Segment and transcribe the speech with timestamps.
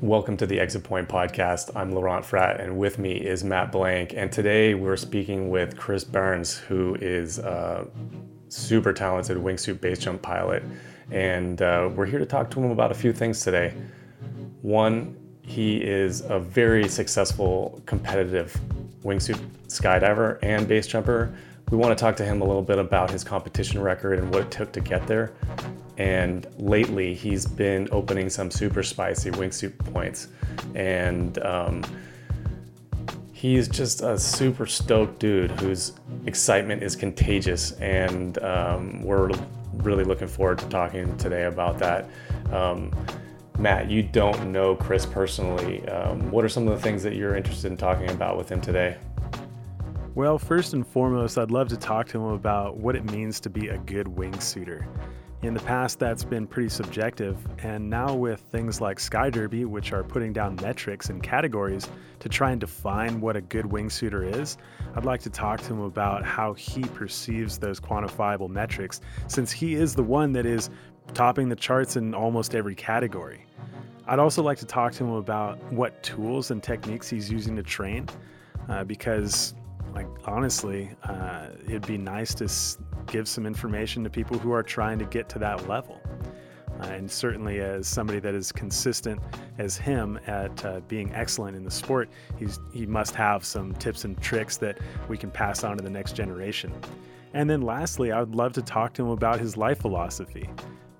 [0.00, 1.72] Welcome to the Exit Point podcast.
[1.74, 4.14] I'm Laurent Fratt, and with me is Matt Blank.
[4.14, 7.84] And today we're speaking with Chris Byrnes, who is a
[8.48, 10.62] super talented wingsuit base jump pilot.
[11.10, 13.74] And uh, we're here to talk to him about a few things today.
[14.62, 18.56] One, he is a very successful competitive
[19.02, 21.34] wingsuit skydiver and base jumper.
[21.72, 24.42] We want to talk to him a little bit about his competition record and what
[24.44, 25.32] it took to get there.
[25.98, 30.28] And lately, he's been opening some super spicy wingsuit points.
[30.74, 31.84] And um,
[33.32, 35.92] he's just a super stoked dude whose
[36.26, 37.72] excitement is contagious.
[37.72, 39.30] And um, we're
[39.74, 42.08] really looking forward to talking today about that.
[42.52, 42.92] Um,
[43.58, 45.86] Matt, you don't know Chris personally.
[45.88, 48.60] Um, what are some of the things that you're interested in talking about with him
[48.60, 48.96] today?
[50.14, 53.50] Well, first and foremost, I'd love to talk to him about what it means to
[53.50, 54.86] be a good wingsuiter.
[55.40, 60.02] In the past, that's been pretty subjective, and now with things like Skyderby, which are
[60.02, 64.58] putting down metrics and categories to try and define what a good wingsuiter is,
[64.96, 69.74] I'd like to talk to him about how he perceives those quantifiable metrics, since he
[69.74, 70.70] is the one that is
[71.14, 73.46] topping the charts in almost every category.
[74.08, 77.62] I'd also like to talk to him about what tools and techniques he's using to
[77.62, 78.08] train,
[78.68, 79.54] uh, because
[79.98, 84.62] like honestly, uh, it'd be nice to s- give some information to people who are
[84.62, 86.00] trying to get to that level.
[86.80, 89.20] Uh, and certainly, as somebody that is consistent
[89.58, 94.04] as him at uh, being excellent in the sport, he's he must have some tips
[94.04, 96.72] and tricks that we can pass on to the next generation.
[97.34, 100.48] And then, lastly, I would love to talk to him about his life philosophy.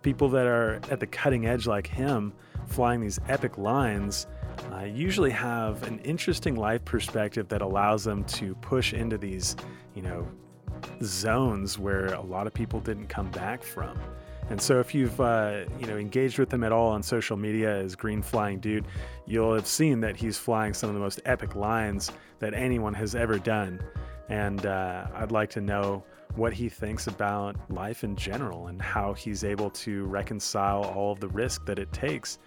[0.02, 2.32] People that are at the cutting edge like him,
[2.66, 4.26] flying these epic lines,
[4.72, 9.56] uh, usually have an interesting life perspective that allows them to push into these,
[9.94, 10.27] you know,
[11.02, 13.98] zones where a lot of people didn't come back from.
[14.50, 17.77] And so, if you've uh, you know engaged with him at all on social media
[17.77, 18.86] as Green Flying Dude,
[19.27, 23.14] you'll have seen that he's flying some of the most epic lines that anyone has
[23.14, 23.81] ever done.
[24.31, 26.04] And uh, I'd like to know
[26.34, 31.20] what he thinks about life in general and how he's able to reconcile all of
[31.20, 32.38] the risk that it takes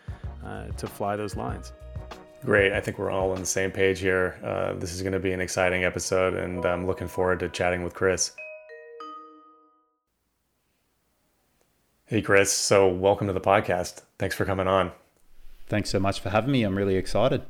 [0.46, 1.74] uh, to fly those lines.
[2.44, 2.74] Great.
[2.74, 4.40] I think we're all on the same page here.
[4.44, 7.84] Uh, this is going to be an exciting episode, and I'm looking forward to chatting
[7.84, 8.32] with Chris.
[12.06, 12.52] Hey, Chris.
[12.52, 14.02] So, welcome to the podcast.
[14.18, 14.92] Thanks for coming on.
[15.68, 16.64] Thanks so much for having me.
[16.64, 17.44] I'm really excited.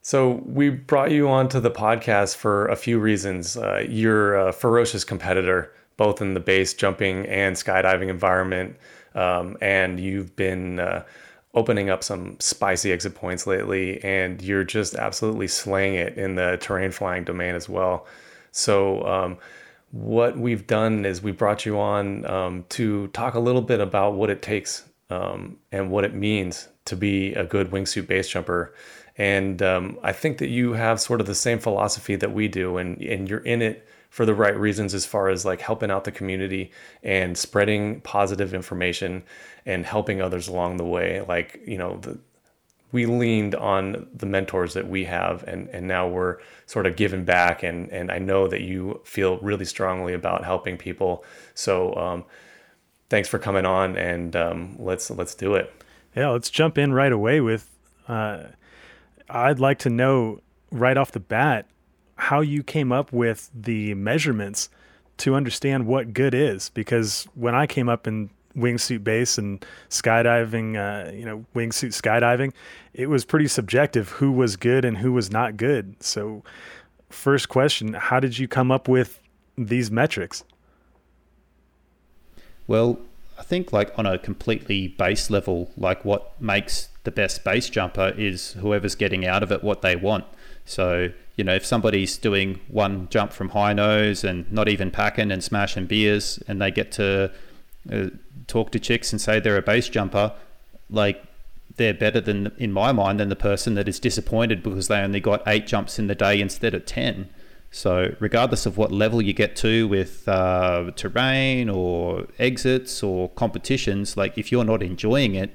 [0.00, 3.54] So, we brought you onto the podcast for a few reasons.
[3.54, 8.76] Uh, you're a ferocious competitor, both in the base jumping and skydiving environment,
[9.14, 11.04] um, and you've been uh,
[11.54, 16.58] opening up some spicy exit points lately, and you're just absolutely slaying it in the
[16.60, 18.06] terrain flying domain as well.
[18.50, 19.38] So, um,
[19.92, 24.14] what we've done is we brought you on um, to talk a little bit about
[24.14, 28.74] what it takes um, and what it means to be a good wingsuit base jumper.
[29.16, 32.78] And um, I think that you have sort of the same philosophy that we do,
[32.78, 36.04] and, and you're in it for the right reasons as far as like helping out
[36.04, 36.70] the community
[37.02, 39.24] and spreading positive information
[39.66, 41.20] and helping others along the way.
[41.26, 42.16] Like, you know, the,
[42.92, 46.36] we leaned on the mentors that we have and, and now we're
[46.66, 50.76] sort of giving back and, and I know that you feel really strongly about helping
[50.76, 51.24] people.
[51.54, 52.24] So um,
[53.10, 55.72] thanks for coming on and um, let's let's do it.
[56.14, 57.68] Yeah, let's jump in right away with
[58.06, 58.44] uh,
[59.28, 60.38] I'd like to know
[60.70, 61.66] right off the bat
[62.16, 64.68] how you came up with the measurements
[65.18, 70.76] to understand what good is because when I came up in wingsuit base and skydiving,
[70.76, 72.52] uh, you know, wingsuit skydiving,
[72.92, 75.96] it was pretty subjective who was good and who was not good.
[76.00, 76.42] So,
[77.10, 79.20] first question How did you come up with
[79.56, 80.44] these metrics?
[82.66, 82.98] Well,
[83.38, 88.14] I think, like, on a completely base level, like, what makes the best base jumper
[88.16, 90.24] is whoever's getting out of it what they want.
[90.64, 95.30] So, you know, if somebody's doing one jump from high nose and not even packing
[95.30, 97.30] and smashing beers and they get to
[97.92, 98.06] uh,
[98.46, 100.32] talk to chicks and say they're a base jumper,
[100.88, 101.22] like
[101.76, 105.20] they're better than, in my mind, than the person that is disappointed because they only
[105.20, 107.28] got eight jumps in the day instead of 10.
[107.70, 114.16] So, regardless of what level you get to with uh, terrain or exits or competitions,
[114.16, 115.50] like if you're not enjoying it,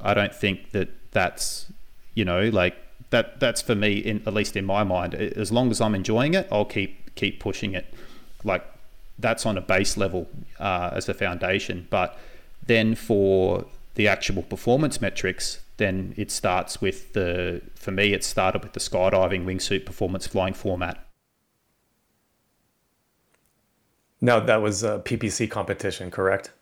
[0.00, 1.70] I don't think that that's,
[2.14, 2.74] you know, like
[3.10, 3.40] that.
[3.40, 5.14] That's for me, in at least in my mind.
[5.14, 7.92] As long as I'm enjoying it, I'll keep keep pushing it.
[8.44, 8.64] Like
[9.18, 10.28] that's on a base level
[10.60, 11.86] uh, as a foundation.
[11.90, 12.18] But
[12.64, 13.64] then for
[13.94, 18.80] the actual performance metrics, then it starts with the, for me, it started with the
[18.80, 21.04] skydiving wingsuit performance flying format.
[24.20, 26.52] Now, that was a PPC competition, correct?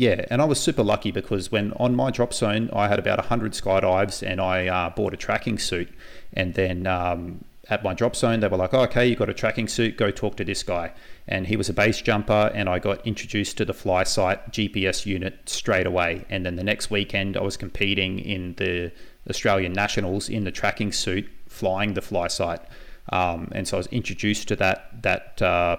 [0.00, 3.18] Yeah, and I was super lucky because when on my drop zone, I had about
[3.18, 5.90] 100 skydives and I uh, bought a tracking suit.
[6.32, 9.34] And then um, at my drop zone, they were like, oh, okay, you've got a
[9.34, 10.94] tracking suit, go talk to this guy.
[11.28, 15.38] And he was a base jumper, and I got introduced to the FlySight GPS unit
[15.44, 16.24] straight away.
[16.30, 18.92] And then the next weekend, I was competing in the
[19.28, 22.64] Australian Nationals in the tracking suit, flying the FlySight.
[23.12, 25.76] Um, and so I was introduced to that that uh,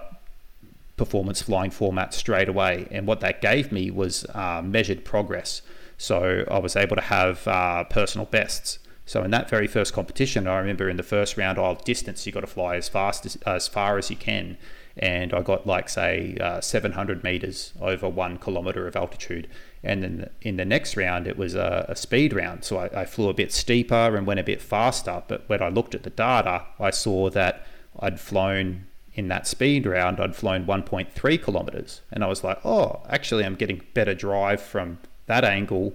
[0.96, 2.86] performance flying format straight away.
[2.90, 5.62] And what that gave me was uh, measured progress.
[5.96, 8.78] So I was able to have uh, personal bests.
[9.04, 12.32] So in that very first competition, I remember in the first round, oh, distance you
[12.32, 14.56] got to fly as fast as, as far as you can,
[14.96, 19.48] and I got like say uh, 700 meters over one kilometer of altitude.
[19.82, 23.04] And then in the next round, it was a, a speed round, so I, I
[23.04, 25.22] flew a bit steeper and went a bit faster.
[25.26, 27.66] But when I looked at the data, I saw that
[27.98, 32.00] I'd flown in that speed round, I'd flown 1.3 kilometers.
[32.10, 35.92] And I was like, oh, actually, I'm getting better drive from that angle.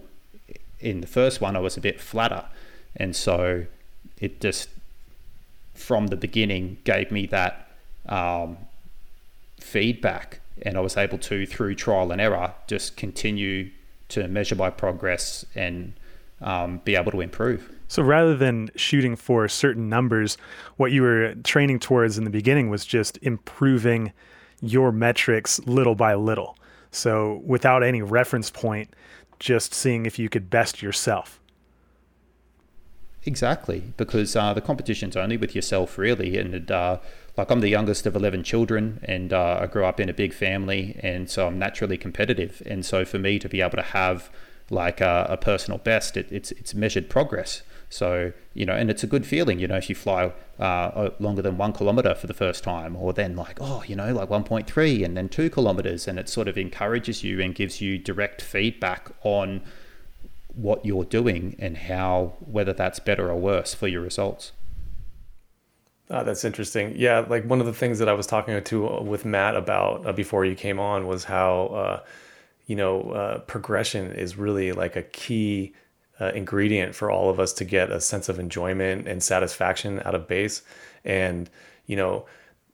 [0.79, 2.45] In the first one, I was a bit flatter.
[2.95, 3.65] And so
[4.19, 4.69] it just,
[5.73, 7.71] from the beginning, gave me that
[8.07, 8.57] um,
[9.59, 10.41] feedback.
[10.61, 13.71] And I was able to, through trial and error, just continue
[14.09, 15.93] to measure my progress and
[16.41, 17.76] um, be able to improve.
[17.87, 20.37] So rather than shooting for certain numbers,
[20.75, 24.11] what you were training towards in the beginning was just improving
[24.61, 26.57] your metrics little by little.
[26.91, 28.89] So without any reference point,
[29.39, 31.39] just seeing if you could best yourself.
[33.25, 36.37] Exactly, because uh, the competition's only with yourself, really.
[36.37, 36.99] And uh,
[37.35, 40.33] like I'm the youngest of 11 children, and uh, I grew up in a big
[40.33, 42.63] family, and so I'm naturally competitive.
[42.65, 44.29] And so for me to be able to have
[44.69, 47.63] like a, a personal best, it, it's it's measured progress.
[47.89, 51.41] So, you know, and it's a good feeling, you know, if you fly uh, longer
[51.41, 55.05] than one kilometer for the first time, or then like, oh, you know, like 1.3
[55.05, 56.07] and then two kilometers.
[56.07, 59.61] And it sort of encourages you and gives you direct feedback on
[60.53, 64.51] what you're doing and how, whether that's better or worse for your results.
[66.09, 66.93] Oh, that's interesting.
[66.95, 70.05] Yeah, like one of the things that I was talking to uh, with Matt about
[70.05, 71.99] uh, before you came on was how, uh,
[72.65, 75.73] you know, uh, progression is really like a key
[76.19, 80.15] uh, ingredient for all of us to get a sense of enjoyment and satisfaction out
[80.15, 80.61] of base.
[81.05, 81.49] And,
[81.85, 82.25] you know,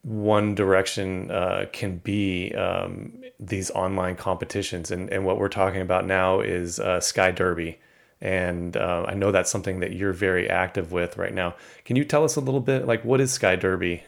[0.04, 4.92] one direction uh, can be um, these online competitions.
[4.92, 7.78] And, and what we're talking about now is uh, Skyderby.
[8.22, 11.56] And uh, I know that's something that you're very active with right now.
[11.84, 14.04] Can you tell us a little bit, like, what is Skyderby?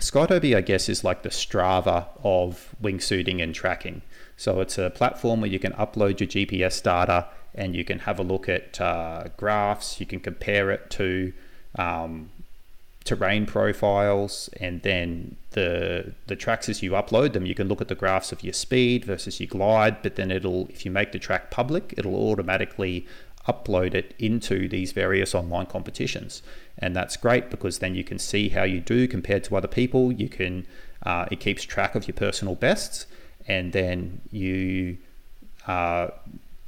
[0.00, 4.02] Sky Derby, I guess, is like the Strava of wingsuiting and tracking.
[4.36, 7.26] So it's a platform where you can upload your GPS data
[7.58, 10.00] and you can have a look at uh, graphs.
[10.00, 11.32] You can compare it to
[11.76, 12.30] um,
[13.04, 17.88] terrain profiles, and then the the tracks as you upload them, you can look at
[17.88, 20.02] the graphs of your speed versus your glide.
[20.02, 23.06] But then it'll, if you make the track public, it'll automatically
[23.48, 26.42] upload it into these various online competitions,
[26.78, 30.12] and that's great because then you can see how you do compared to other people.
[30.12, 30.64] You can
[31.02, 33.06] uh, it keeps track of your personal bests,
[33.48, 34.98] and then you
[35.66, 36.08] uh,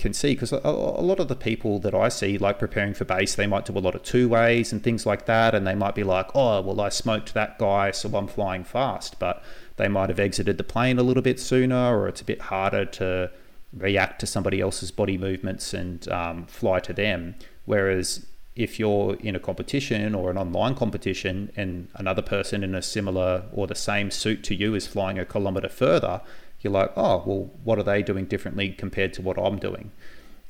[0.01, 3.05] can see because a, a, lot of the people that I see like preparing for
[3.05, 5.75] base they might do a lot of two ways and things like that and they
[5.75, 9.43] might be like oh well I smoked that guy so I'm flying fast but
[9.77, 12.85] they might have exited the plane a little bit sooner or it's a bit harder
[12.85, 13.31] to
[13.73, 17.37] react to somebody else's body movements and um, fly to them.
[17.65, 18.27] Whereas
[18.57, 23.45] if you're in a competition or an online competition and another person in a similar
[23.53, 26.21] or the same suit to you is flying a kilometer further
[26.61, 29.91] you're like, oh, well, what are they doing differently compared to what I'm doing?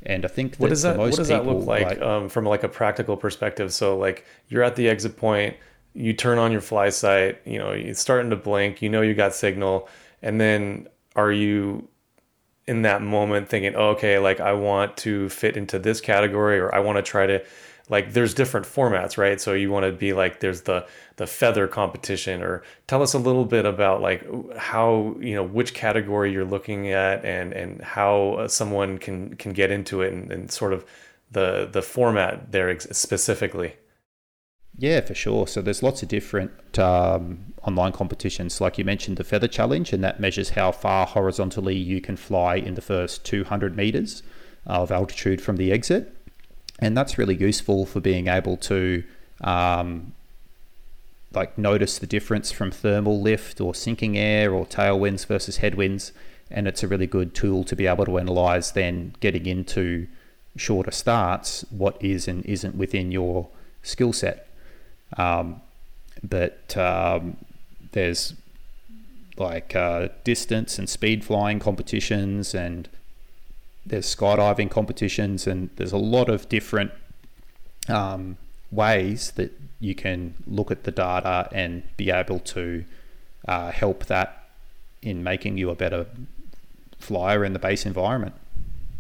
[0.05, 2.63] And I think what does that what does that look like, like um, from like
[2.63, 3.73] a practical perspective?
[3.73, 5.57] So like you're at the exit point,
[5.95, 9.35] you turn on your FlySight, you know, it's starting to blink, you know you got
[9.35, 9.89] signal,
[10.23, 11.87] and then are you
[12.67, 16.75] in that moment thinking, oh, okay, like I want to fit into this category, or
[16.75, 17.45] I want to try to
[17.91, 21.69] like there's different formats right so you want to be like there's the the feather
[21.69, 26.45] competition or tell us a little bit about like how you know which category you're
[26.45, 30.73] looking at and and how uh, someone can can get into it and, and sort
[30.73, 30.85] of
[31.31, 33.75] the the format there specifically
[34.79, 35.47] yeah, for sure.
[35.47, 38.63] So there's lots of different um, online competitions.
[38.63, 42.55] Like you mentioned, the Feather Challenge, and that measures how far horizontally you can fly
[42.55, 44.23] in the first 200 meters
[44.65, 46.17] of altitude from the exit
[46.81, 49.05] and that's really useful for being able to
[49.43, 50.13] um,
[51.33, 56.13] like notice the difference from thermal lift or sinking air or tailwinds versus headwinds.
[56.51, 60.09] And it's a really good tool to be able to analyze then getting into
[60.57, 63.49] shorter starts what is and isn't within your
[63.83, 64.49] skill set.
[65.17, 65.61] Um,
[66.23, 67.37] but um,
[67.93, 68.35] there's
[69.37, 72.89] like uh, distance and speed flying competitions and
[73.91, 76.93] there's skydiving competitions, and there's a lot of different
[77.89, 78.37] um,
[78.71, 82.85] ways that you can look at the data and be able to
[83.49, 84.49] uh, help that
[85.03, 86.07] in making you a better
[86.99, 88.35] flyer in the base environment.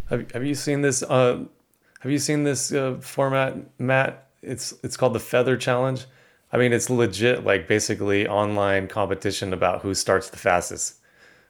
[0.08, 1.02] Have, have you seen this?
[1.02, 1.44] Uh,
[2.00, 4.26] have you seen this uh, format, Matt?
[4.42, 6.04] It's it's called the Feather Challenge.
[6.52, 10.96] I mean, it's legit, like basically online competition about who starts the fastest.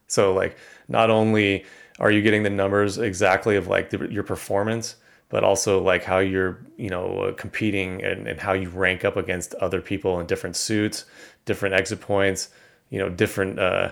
[0.09, 1.65] So like, not only
[2.01, 4.97] are you getting the numbers exactly of like the, your performance,
[5.29, 9.17] but also like how you're you know uh, competing and, and how you rank up
[9.17, 11.07] against other people in different suits
[11.47, 12.51] different exit points
[12.91, 13.91] you know different uh,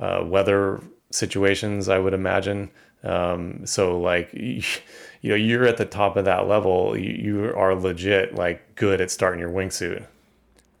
[0.00, 2.70] uh, weather situations i would imagine?
[3.04, 4.62] Um, so like you,
[5.24, 6.96] know you're at the top of that level.
[6.96, 10.06] You, you are legit like good at starting your wingsuit.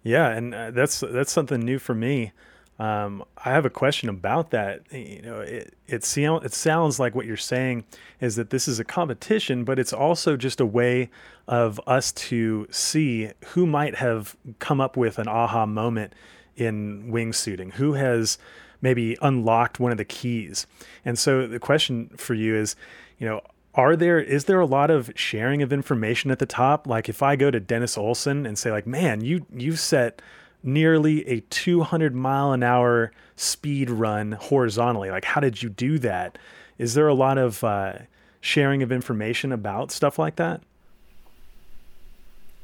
[0.04, 2.32] Yeah and uh, that's that's something new for me
[2.78, 4.82] um, I have a question about that.
[4.90, 7.84] You know, it it, sound, it sounds like what you're saying
[8.20, 11.10] is that this is a competition, but it's also just a way
[11.46, 16.14] of us to see who might have come up with an aha moment
[16.56, 18.38] in wingsuiting, who has
[18.80, 20.66] maybe unlocked one of the keys.
[21.04, 22.74] And so the question for you is,
[23.18, 23.42] you know,
[23.74, 26.86] are there is there a lot of sharing of information at the top?
[26.86, 30.20] Like if I go to Dennis Olson and say like, man, you you've set
[30.62, 35.10] nearly a 200 mile an hour speed run horizontally.
[35.10, 36.38] Like, how did you do that?
[36.78, 37.94] Is there a lot of uh,
[38.40, 40.62] sharing of information about stuff like that?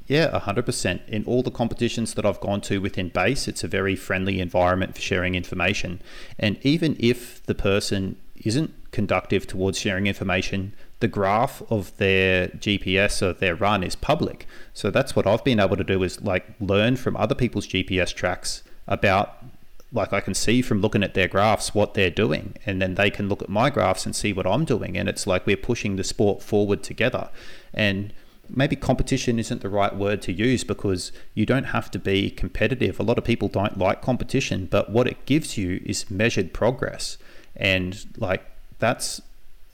[0.06, 1.06] Yeah, 100%.
[1.06, 4.94] In all the competitions that I've gone to within base, it's a very friendly environment
[4.94, 6.00] for sharing information.
[6.38, 13.22] And even if the person isn't conductive towards sharing information, the graph of their GPS
[13.22, 14.46] or their run is public.
[14.74, 18.12] So that's what I've been able to do is like learn from other people's GPS
[18.12, 19.44] tracks about
[19.92, 23.10] like I can see from looking at their graphs what they're doing and then they
[23.10, 25.96] can look at my graphs and see what I'm doing and it's like we're pushing
[25.96, 27.30] the sport forward together.
[27.72, 28.12] And
[28.50, 32.98] maybe competition isn't the right word to use because you don't have to be competitive.
[32.98, 37.18] A lot of people don't like competition, but what it gives you is measured progress.
[37.56, 38.44] And like
[38.78, 39.20] that's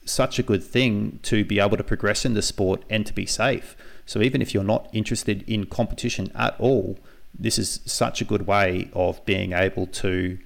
[0.05, 3.27] such a good thing to be able to progress in the sport and to be
[3.27, 3.77] safe.
[4.07, 6.99] So even if you're not interested in competition at all,
[7.39, 10.39] this is such a good way of being able to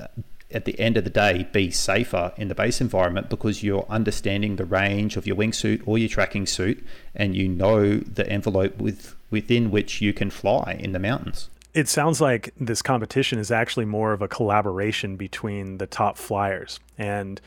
[0.00, 0.06] uh,
[0.50, 4.56] at the end of the day be safer in the base environment because you're understanding
[4.56, 6.84] the range of your wingsuit or your tracking suit
[7.14, 11.50] and you know the envelope with within which you can fly in the mountains.
[11.74, 16.78] It sounds like this competition is actually more of a collaboration between the top flyers
[16.96, 17.40] and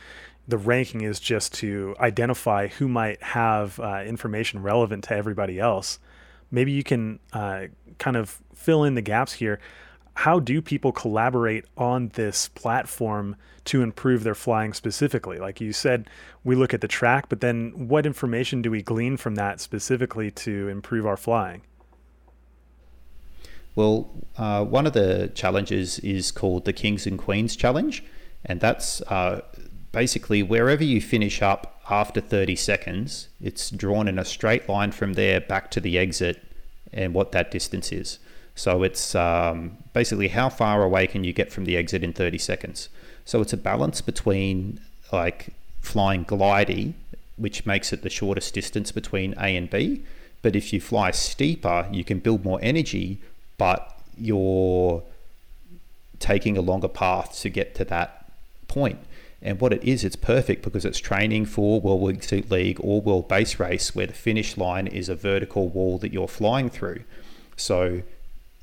[0.48, 6.00] the ranking is just to identify who might have uh, information relevant to everybody else.
[6.50, 7.66] Maybe you can uh,
[7.98, 9.60] kind of fill in the gaps here.
[10.14, 13.36] How do people collaborate on this platform
[13.66, 15.38] to improve their flying specifically?
[15.38, 16.10] Like you said,
[16.44, 20.32] we look at the track, but then what information do we glean from that specifically
[20.32, 21.62] to improve our flying?
[23.76, 28.04] Well, uh, one of the challenges is called the Kings and Queens Challenge,
[28.44, 29.42] and that's uh,
[29.98, 35.14] basically wherever you finish up after 30 seconds, it's drawn in a straight line from
[35.14, 36.38] there back to the exit
[36.94, 38.20] and what that distance is.
[38.54, 42.38] So it's um, basically how far away can you get from the exit in 30
[42.38, 42.90] seconds.
[43.26, 44.80] So it's a balance between
[45.12, 45.48] like
[45.82, 46.94] flying glidey,
[47.36, 50.04] which makes it the shortest distance between A and B.
[50.44, 53.20] But if you fly steeper, you can build more energy,
[53.58, 55.02] but you're
[56.20, 58.30] taking a longer path to get to that
[58.68, 59.00] point.
[59.42, 63.28] And what it is, it's perfect because it's training for World Wingsuit League or World
[63.28, 67.04] Base Race, where the finish line is a vertical wall that you're flying through.
[67.56, 68.02] So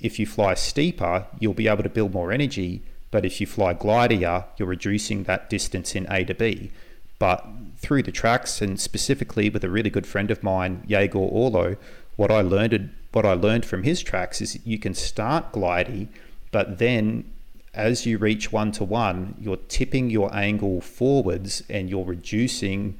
[0.00, 2.82] if you fly steeper, you'll be able to build more energy.
[3.10, 6.72] But if you fly glider, you're reducing that distance in A to B.
[7.20, 11.76] But through the tracks, and specifically with a really good friend of mine, Yegor Orlo,
[12.16, 16.08] what I learned what I learned from his tracks is you can start gliding,
[16.50, 17.32] but then
[17.74, 22.98] as you reach one to one, you're tipping your angle forwards and you're reducing,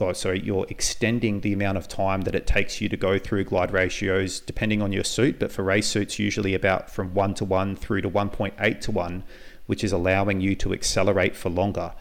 [0.00, 3.44] oh, sorry, you're extending the amount of time that it takes you to go through
[3.44, 5.38] glide ratios depending on your suit.
[5.38, 9.24] But for race suits, usually about from one to one through to 1.8 to one,
[9.66, 11.92] which is allowing you to accelerate for longer.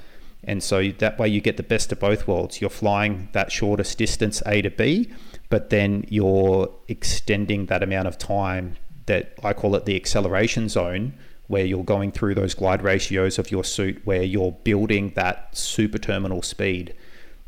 [0.43, 2.61] And so that way you get the best of both worlds.
[2.61, 5.11] You're flying that shortest distance A to B,
[5.49, 11.13] but then you're extending that amount of time that I call it the acceleration zone
[11.47, 15.97] where you're going through those glide ratios of your suit where you're building that super
[15.97, 16.93] terminal speed.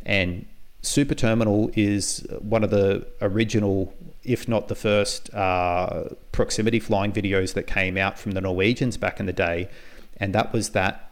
[0.06, 0.46] And
[0.82, 7.53] super terminal is one of the original, if not the first, uh, proximity flying videos
[7.53, 9.70] that came out from the Norwegians back in the day.
[10.18, 11.12] And that was that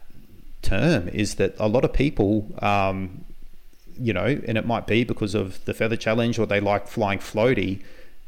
[0.62, 3.24] term is that a lot of people um,
[4.00, 7.18] you know, and it might be because of the feather challenge or they like flying
[7.18, 7.82] floaty,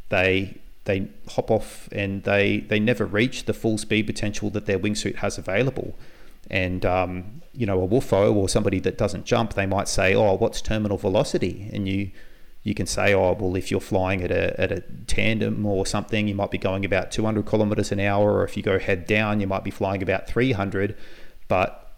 [0.09, 0.59] they
[0.91, 5.17] they hop off and they they never reach the full speed potential that their wingsuit
[5.17, 5.97] has available.
[6.51, 10.35] And um, you know, a whuffo or somebody that doesn't jump, they might say, "Oh,
[10.35, 12.11] what's terminal velocity?" And you
[12.65, 16.27] you can say, "Oh, well, if you're flying at a at a tandem or something,
[16.27, 19.41] you might be going about 200 kilometers an hour, or if you go head down,
[19.41, 20.97] you might be flying about 300."
[21.47, 21.95] But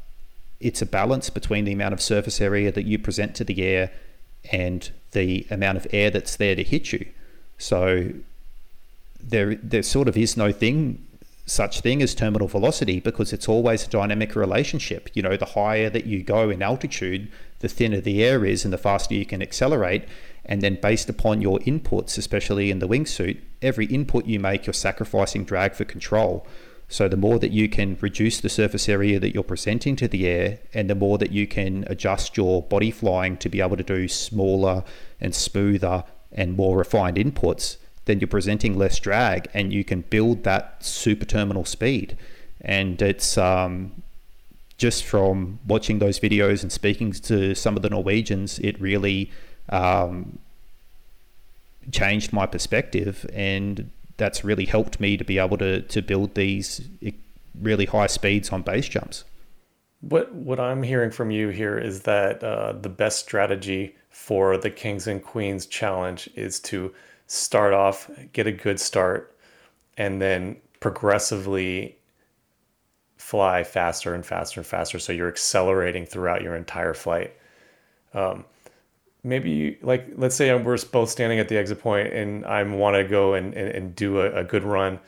[0.61, 3.91] it's a balance between the amount of surface area that you present to the air
[4.53, 7.07] and the amount of air that's there to hit you.
[7.59, 8.13] So
[9.23, 11.07] there there sort of is no thing
[11.45, 15.11] such thing as terminal velocity because it's always a dynamic relationship.
[15.15, 18.73] You know, the higher that you go in altitude, the thinner the air is and
[18.73, 20.05] the faster you can accelerate.
[20.45, 24.73] And then based upon your inputs, especially in the wingsuit, every input you make, you're
[24.73, 26.47] sacrificing drag for control.
[26.89, 30.27] So the more that you can reduce the surface area that you're presenting to the
[30.27, 33.83] air, and the more that you can adjust your body flying to be able to
[33.83, 34.85] do smaller
[35.21, 40.45] and smoother and more refined inputs, then you're presenting less drag and you can build
[40.45, 42.17] that super terminal speed.
[42.61, 44.03] And it's um,
[44.79, 49.31] just from watching those videos and speaking to some of the Norwegians, it really
[49.69, 50.39] um,
[51.91, 53.27] changed my perspective.
[53.33, 56.89] And that's really helped me to be able to to build these
[57.61, 59.25] really high speeds on base jumps.
[60.01, 64.71] What what I'm hearing from you here is that uh, the best strategy for the
[64.71, 66.93] Kings and Queens challenge is to
[67.33, 69.35] start off, get a good start,
[69.97, 71.97] and then progressively
[73.17, 74.99] fly faster and faster and faster.
[74.99, 77.35] So you're accelerating throughout your entire flight.
[78.13, 78.45] Um,
[79.25, 83.05] maybe like let's say we're both standing at the exit point and I want to
[83.05, 84.99] go and, and, and do a, a, good run.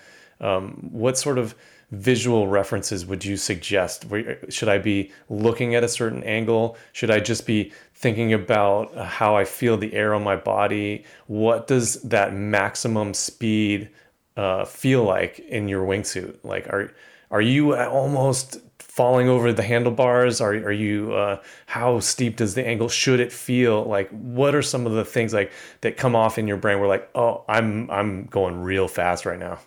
[0.40, 1.54] Um, what sort of
[1.94, 4.06] visual references would you suggest?
[4.48, 6.76] Should I be looking at a certain angle?
[6.92, 11.04] Should I just be thinking about how I feel the air on my body?
[11.26, 13.90] What does that maximum speed
[14.36, 16.38] uh, feel like in your wingsuit?
[16.42, 16.92] Like, are
[17.30, 20.40] are you almost falling over the handlebars?
[20.40, 22.88] Are, are you, uh, how steep does the angle?
[22.88, 26.46] Should it feel like, what are some of the things like that come off in
[26.46, 29.58] your brain where like, oh, I'm, I'm going real fast right now.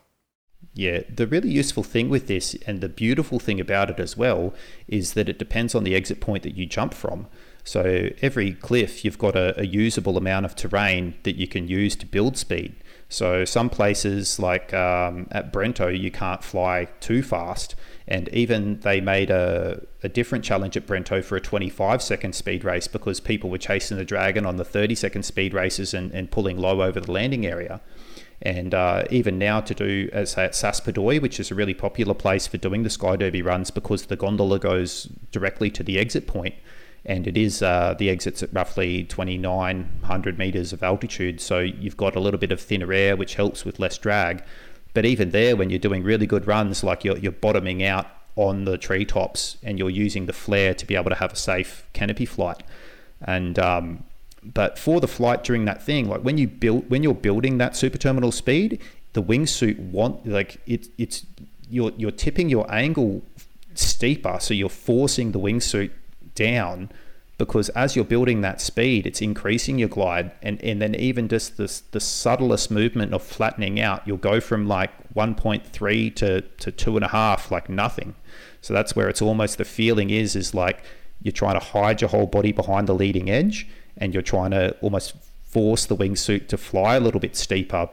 [0.77, 4.53] Yeah, the really useful thing with this and the beautiful thing about it as well
[4.87, 7.25] is that it depends on the exit point that you jump from.
[7.63, 11.95] So every cliff, you've got a, a usable amount of terrain that you can use
[11.95, 12.75] to build speed.
[13.09, 17.73] So some places like um, at Brento, you can't fly too fast.
[18.07, 22.63] And even they made a, a different challenge at Brento for a 25 second speed
[22.63, 26.29] race because people were chasing the Dragon on the 30 second speed races and, and
[26.29, 27.81] pulling low over the landing area.
[28.41, 31.73] And uh, even now to do, as say, at Sass Pordoi, which is a really
[31.73, 36.27] popular place for doing the Skyderby runs because the gondola goes directly to the exit
[36.27, 36.53] point
[37.07, 41.39] and it is uh, the exits at roughly 2,900 meters of altitude.
[41.39, 44.43] So you've got a little bit of thinner air, which helps with less drag.
[44.93, 48.65] But even there, when you're doing really good runs, like you're, you're bottoming out on
[48.65, 52.25] the treetops and you're using the flare to be able to have a safe canopy
[52.25, 52.61] flight.
[53.21, 54.03] And um,
[54.53, 57.75] but for the flight during that thing, like when you build when you're building that
[57.75, 58.81] super terminal speed,
[59.13, 61.25] the wingsuit want like it, it's
[61.69, 63.23] you're you're tipping your angle
[63.73, 65.91] steeper, so you're forcing the wingsuit
[66.35, 66.89] down
[67.37, 71.57] because as you're building that speed, it's increasing your glide, and, and then even just
[71.57, 76.95] this the subtlest movement of flattening out, you'll go from like 1.3 to to two
[76.95, 78.15] and a half, like nothing.
[78.61, 80.83] So that's where it's almost the feeling is is like
[81.21, 83.67] you're trying to hide your whole body behind the leading edge,
[83.99, 87.89] and you're trying to almost force the wingsuit to fly a little bit steeper.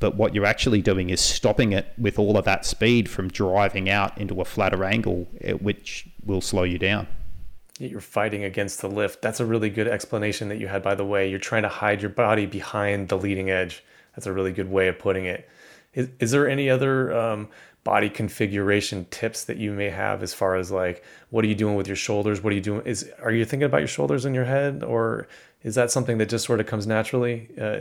[0.00, 3.90] But what you're actually doing is stopping it with all of that speed from driving
[3.90, 7.08] out into a flatter angle, eh, which will slow you down
[7.78, 9.22] you're fighting against the lift.
[9.22, 11.30] That's a really good explanation that you had, by the way.
[11.30, 13.84] You're trying to hide your body behind the leading edge.
[14.14, 15.48] That's a really good way of putting it.
[15.94, 17.48] Is, is there any other um,
[17.84, 21.76] body configuration tips that you may have as far as like what are you doing
[21.76, 22.42] with your shoulders?
[22.42, 22.82] What are you doing?
[22.84, 25.28] Is are you thinking about your shoulders in your head, or
[25.62, 27.48] is that something that just sort of comes naturally?
[27.60, 27.80] Uh,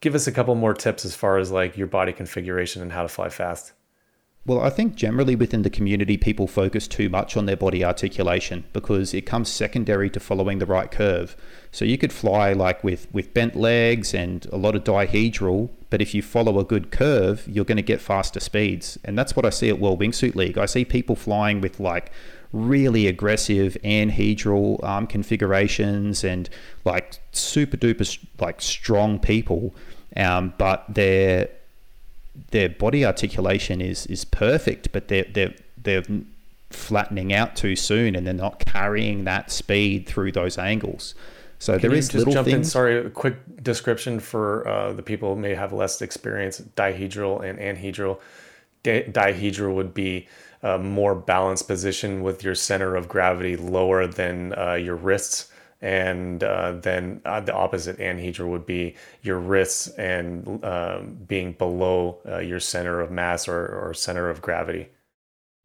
[0.00, 3.02] give us a couple more tips as far as like your body configuration and how
[3.02, 3.72] to fly fast.
[4.44, 8.64] Well, I think generally within the community, people focus too much on their body articulation
[8.72, 11.36] because it comes secondary to following the right curve.
[11.70, 16.02] So you could fly like with, with bent legs and a lot of dihedral, but
[16.02, 18.98] if you follow a good curve, you're going to get faster speeds.
[19.04, 20.58] And that's what I see at World Wingsuit League.
[20.58, 22.10] I see people flying with like
[22.52, 26.50] really aggressive anhedral arm configurations and
[26.84, 29.74] like super duper like strong people,
[30.16, 31.48] um, but they're
[32.50, 36.04] their body articulation is is perfect, but they're they're they're
[36.70, 41.14] flattening out too soon, and they're not carrying that speed through those angles.
[41.58, 42.56] So Can there is little jump things.
[42.56, 46.60] In, sorry, a quick description for uh, the people who may have less experience.
[46.76, 48.18] Dihedral and anhedral.
[48.84, 50.26] dihedral would be
[50.62, 56.44] a more balanced position with your center of gravity lower than uh, your wrists and
[56.44, 62.38] uh, then uh, the opposite anhedral would be your wrists and uh, being below uh,
[62.38, 64.88] your center of mass or, or, center of gravity.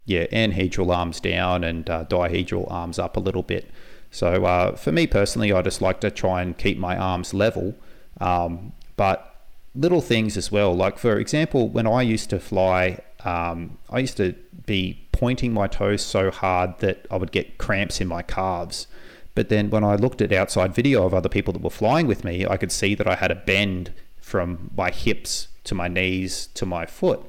[0.05, 3.69] Yeah, anhedral arms down and uh, dihedral arms up a little bit.
[4.09, 7.75] So for me personally, I just like to try and keep my arms level,
[8.19, 10.73] um, but little things as well.
[10.73, 14.33] Like for example, when I used to fly, um, I used to
[14.65, 18.87] be pointing my toes so hard that I would get cramps in my calves.
[19.35, 22.23] But then when I looked at outside video of other people that were flying with
[22.23, 26.47] me, I could see that I had a bend from my hips to my knees
[26.53, 27.19] to my foot.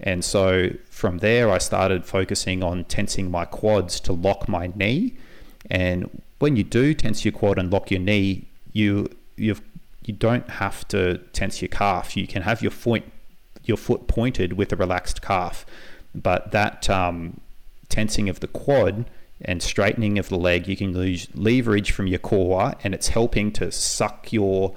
[0.00, 5.14] And so from there, I started focusing on tensing my quads to lock my knee.
[5.70, 9.62] And when you do tense your quad and lock your knee, you you've
[10.04, 12.16] you don't have to tense your calf.
[12.16, 13.04] You can have your foot
[13.64, 15.64] your foot pointed with a relaxed calf,
[16.14, 17.40] but that um,
[17.88, 19.04] tensing of the quad
[19.40, 23.52] and straightening of the leg, you can lose leverage from your core, and it's helping
[23.52, 24.74] to suck your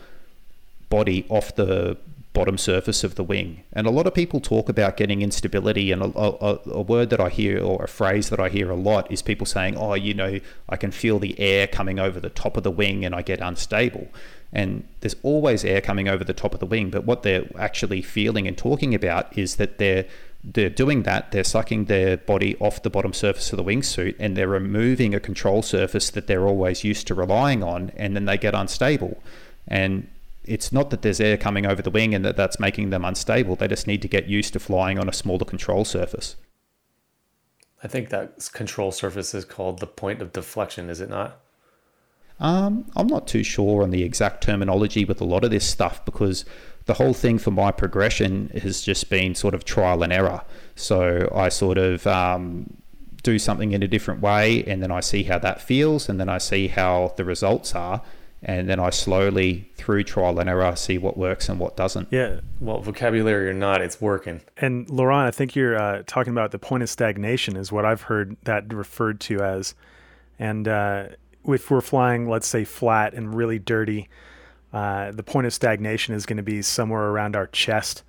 [0.90, 1.98] body off the
[2.34, 3.64] bottom surface of the wing.
[3.74, 7.20] And a lot of people talk about getting instability, and a, a, a, word that
[7.20, 10.14] I hear or a phrase that I hear a lot is people saying, "Oh, you
[10.14, 13.22] know, I can feel the air coming over the top of the wing, and I
[13.22, 14.08] get unstable."
[14.54, 18.02] And there's always air coming over the top of the wing, but what they're actually
[18.02, 20.06] feeling and talking about is that they're
[20.44, 21.32] they're doing that.
[21.32, 25.20] They're sucking their body off the bottom surface of the wingsuit and they're removing a
[25.20, 29.22] control surface that they're always used to relying on, and then they get unstable.
[29.68, 30.08] And
[30.46, 33.56] it's not that there's air coming over the wing and that that's making them unstable.
[33.58, 36.38] They just need to get used to flying on a smaller control surface.
[37.84, 41.42] I think that control surface is called the point of deflection, is it not?
[42.40, 46.04] Um, I'm not too sure on the exact terminology with a lot of this stuff
[46.06, 46.46] because
[46.86, 50.42] the whole thing for my progression has just been sort of trial and error.
[50.76, 52.78] So I sort of um,
[53.24, 56.30] do something in a different way, and then I see how that feels, and then
[56.30, 58.02] I see how the results are,
[58.42, 62.08] and then I slowly, through trial and error, see what works and what doesn't.
[62.12, 62.40] Yeah.
[62.62, 64.42] Well, vocabulary or not, it's working.
[64.56, 68.04] And Laurent, I think you're uh, talking about the point of stagnation, is what I've
[68.04, 69.76] heard that referred to as.
[70.40, 71.08] And uh,
[71.48, 74.10] if we're flying, let's say, flat and really dirty,
[74.74, 78.04] uh, the point of stagnation is going to be somewhere around our chest.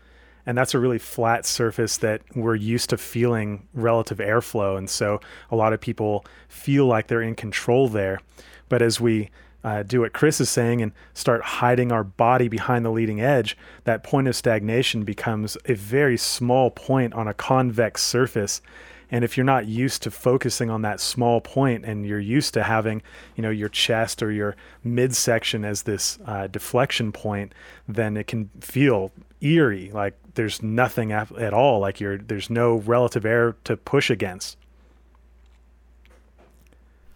[0.44, 4.78] And that's a really flat surface that we're used to feeling relative airflow.
[4.78, 5.20] And so
[5.50, 8.20] a lot of people feel like they're in control there.
[8.68, 9.30] But as we
[9.62, 13.56] uh, do what Chris is saying and start hiding our body behind the leading edge,
[13.84, 18.62] that point of stagnation becomes a very small point on a convex surface
[19.10, 22.62] and if you're not used to focusing on that small point and you're used to
[22.62, 23.02] having,
[23.36, 27.54] you know, your chest or your midsection as this uh, deflection point,
[27.86, 33.24] then it can feel eerie, like there's nothing at all, like you're there's no relative
[33.24, 34.56] air to push against.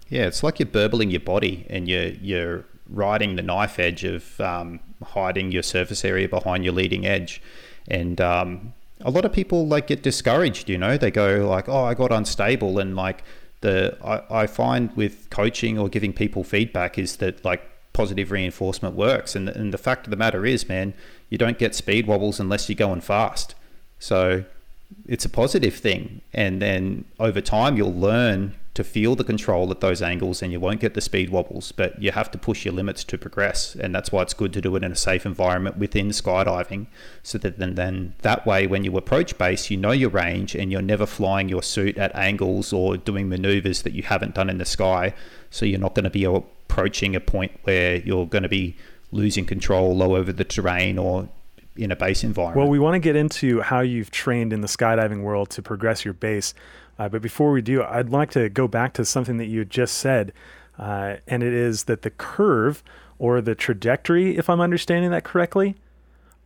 [0.09, 4.41] Yeah, it's like you're burbling your body and you're you're riding the knife edge of
[4.41, 7.43] um, hiding your surface area behind your leading edge,
[7.89, 10.97] and um, a lot of people like get discouraged you know?
[10.97, 13.25] They go like oh i got unstable and like
[13.61, 18.95] the I, I find with coaching or giving people feedback is that like positive reinforcement
[18.95, 20.95] works and, and the fact of the matter is man
[21.29, 23.55] you don't get speed wobbles unless you're going fast.
[23.99, 24.45] So
[25.07, 29.81] it's a positive thing and then over time you'll learn to feel the control at
[29.81, 32.73] those angles and you won't get the speed wobbles, but you have to push your
[32.73, 33.75] limits to progress.
[33.75, 36.87] And that's why it's good to do it in a safe environment within skydiving
[37.23, 40.73] so that then, then that way when you approach base, you know your range and
[40.73, 44.57] you're never flying your suit at angles or doing maneuvers that you haven't done in
[44.57, 45.13] the sky.
[45.51, 48.77] So you're not going to be approaching a point where you're going to be
[49.11, 51.29] losing control low over the terrain or
[51.77, 52.59] in a base environment.
[52.59, 56.05] Well, we want to get into how you've trained in the skydiving world to progress
[56.05, 56.55] your base.
[57.03, 59.99] Uh, but before we do, I'd like to go back to something that you just
[59.99, 60.33] said,
[60.79, 62.85] uh, and it is that the curve
[63.19, 65.75] or the trajectory, if I'm understanding that correctly,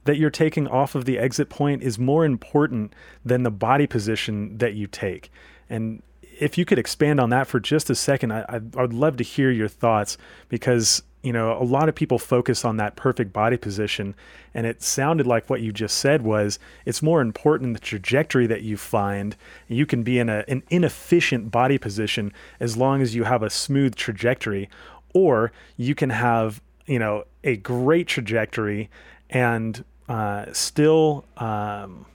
[0.05, 4.57] that you're taking off of the exit point is more important than the body position
[4.57, 5.31] that you take.
[5.69, 9.19] And if you could expand on that for just a second, I, I, would love
[9.19, 10.17] to hear your thoughts
[10.49, 14.15] because you know, a lot of people focus on that perfect body position.
[14.55, 18.63] And it sounded like what you just said was it's more important the trajectory that
[18.63, 19.35] you find.
[19.67, 23.51] You can be in a, an inefficient body position as long as you have a
[23.51, 24.71] smooth trajectory,
[25.15, 28.89] or you can have, you know, a great trajectory
[29.29, 32.07] and uh, still, um,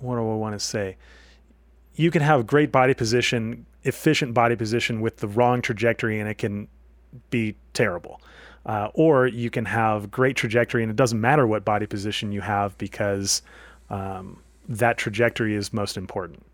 [0.00, 0.96] what do I want to say?
[1.94, 6.38] You can have great body position, efficient body position with the wrong trajectory, and it
[6.38, 6.66] can
[7.30, 8.20] be terrible.
[8.68, 12.42] Uh, or you can have great trajectory, and it doesn't matter what body position you
[12.42, 13.40] have because
[13.88, 16.44] um, that trajectory is most important.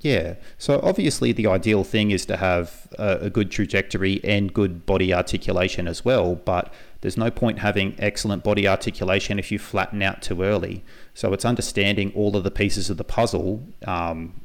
[0.00, 0.36] Yeah.
[0.56, 5.12] So obviously, the ideal thing is to have a, a, good trajectory and good body
[5.12, 6.36] articulation as well.
[6.36, 10.82] But there's no point having excellent body articulation if you flatten out too early.
[11.12, 14.40] So it's understanding all of the pieces of the puzzle um,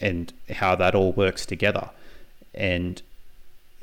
[0.00, 1.90] and how that all works together.
[2.54, 3.02] And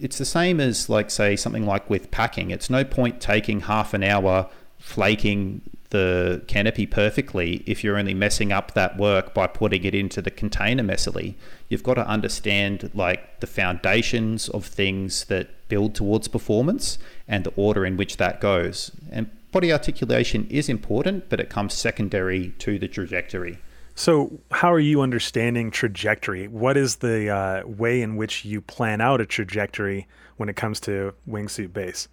[0.02, 2.50] it's the same as, like, say, something like with packing.
[2.50, 5.62] It's no point taking half an hour flaking
[5.92, 10.32] the canopy perfectly if you're only messing up that work by putting it into the
[10.32, 11.36] container messily.
[11.70, 17.54] You've got to understand like the foundations of things that build towards performance and the
[17.56, 18.92] order in which that goes.
[19.12, 23.60] And body articulation is important, but it comes secondary to the trajectory.
[23.96, 26.48] So, how are you understanding trajectory?
[26.48, 30.80] What is the uh, way in which you plan out a trajectory when it comes
[30.82, 32.08] to wingsuit base?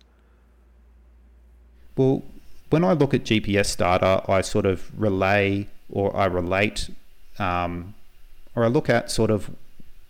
[1.97, 2.23] Well,
[2.71, 6.91] when I look at GPS data, I sort of relay or I relate,
[7.39, 7.95] um,
[8.55, 9.51] or I look at sort of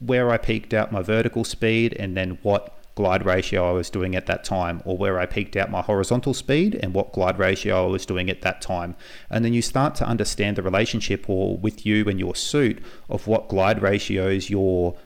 [0.01, 4.17] where I peaked out my vertical speed and then what glide ratio I was doing
[4.17, 7.87] at that time, or where I peaked out my horizontal speed and what glide ratio
[7.87, 8.97] I was doing at that time.
[9.31, 13.29] And then you start to understand the relationship or with you and your suit of
[13.29, 14.97] what glide ratios you're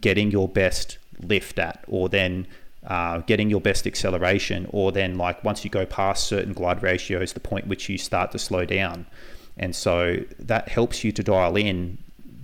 [0.00, 2.46] getting your best lift at, or then
[2.86, 7.34] uh, getting your best acceleration, or then like once you go past certain glide ratios,
[7.34, 9.04] the point which you start to slow down.
[9.58, 11.98] And so that helps you to dial in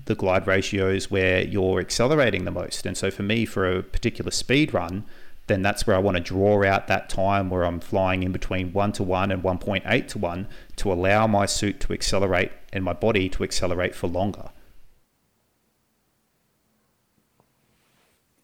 [0.07, 2.87] the glide ratios where you're accelerating the most.
[2.87, 5.05] And so for me, for a particular speed run,
[5.47, 8.73] then that's where I want to draw out that time where I'm flying in between
[8.73, 12.93] 1 to 1 and 1.8 to 1 to allow my suit to accelerate and my
[12.93, 14.51] body to accelerate for longer.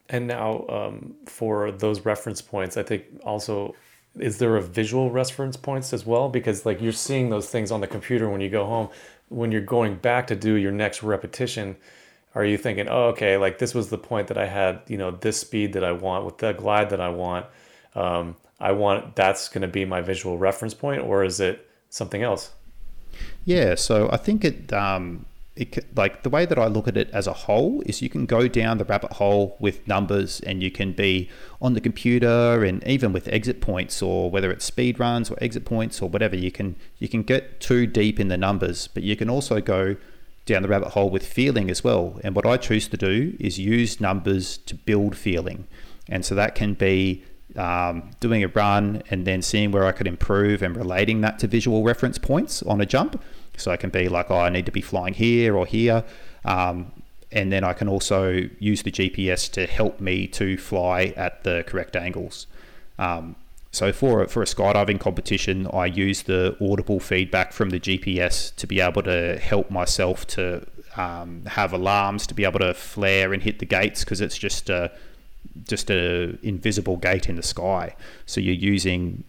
[0.08, 3.74] And now, um, for those reference points, I think also
[4.18, 6.28] is there a visual reference points as well?
[6.28, 8.88] Because like you're seeing those things on the computer when you go home.
[9.28, 11.76] When you're going back to do your next repetition,
[12.34, 15.10] are you thinking, oh, okay, like this was the point that I had, you know,
[15.10, 17.46] this speed that I want with the glide that I want.
[17.94, 22.22] Um, I want that's going to be my visual reference point, or is it something
[22.22, 22.52] else?
[23.44, 25.26] Yeah, so I think it um,
[25.58, 28.26] it, like the way that I look at it as a whole is you can
[28.26, 31.28] go down the rabbit hole with numbers and you can be
[31.60, 35.64] on the computer and even with exit points or whether it's speed runs or exit
[35.64, 39.16] points or whatever you can you can get too deep in the numbers but you
[39.16, 39.96] can also go
[40.48, 42.18] down the rabbit hole with feeling as well.
[42.24, 45.66] And what I choose to do is use numbers to build feeling.
[46.08, 47.22] And so that can be
[47.54, 51.46] um, doing a run and then seeing where I could improve and relating that to
[51.46, 53.22] visual reference points on a jump
[53.58, 56.04] so I can be like, oh, I need to be flying here or here.
[56.44, 56.92] Um,
[57.30, 61.64] and then I can also use the GPS to help me to fly at the
[61.66, 62.46] correct angles.
[62.98, 63.36] Um,
[63.70, 68.66] so for for a skydiving competition, I use the audible feedback from the GPS to
[68.66, 70.66] be able to help myself to
[70.96, 74.70] um, have alarms to be able to flare and hit the gates because it's just
[74.70, 74.90] a
[75.64, 77.94] just a invisible gate in the sky.
[78.26, 79.24] So you're using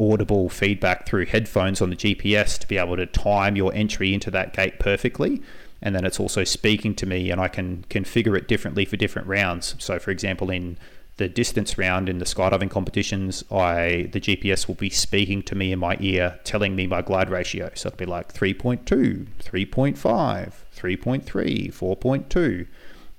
[0.00, 4.30] audible feedback through headphones on the GPS to be able to time your entry into
[4.30, 5.42] that gate perfectly.
[5.82, 9.28] And then it's also speaking to me, and I can configure it differently for different
[9.28, 9.76] rounds.
[9.78, 10.78] So, for example, in
[11.16, 15.70] the distance round in the skydiving competitions, I the GPS will be speaking to me
[15.70, 17.70] in my ear, telling me my glide ratio.
[17.74, 22.66] So it'll be like 3.2, 3.5, 3.3, 4.2.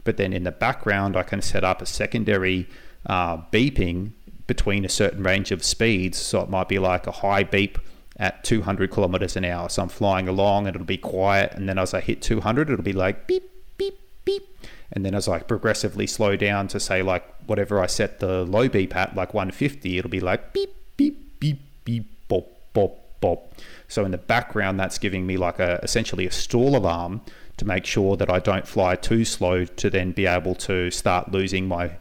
[0.03, 2.67] But then in the background, I can set up a secondary
[3.05, 4.13] uh, beeping
[4.51, 6.17] between a certain range of speeds.
[6.17, 7.77] So it might be like a high beep
[8.17, 9.69] at 200 kilometers an hour.
[9.69, 11.53] So I'm flying along and it'll be quiet.
[11.53, 14.43] And then as I hit 200, it'll be like beep, beep, beep.
[14.91, 18.67] And then as I progressively slow down to say like whatever I set the low
[18.67, 23.53] beep at, like 150, it'll be like beep, beep, beep, beep, bop, bop, bop.
[23.87, 27.21] So in the background, that's giving me like a essentially a stall alarm
[27.55, 31.31] to make sure that I don't fly too slow to then be able to start
[31.31, 31.91] losing my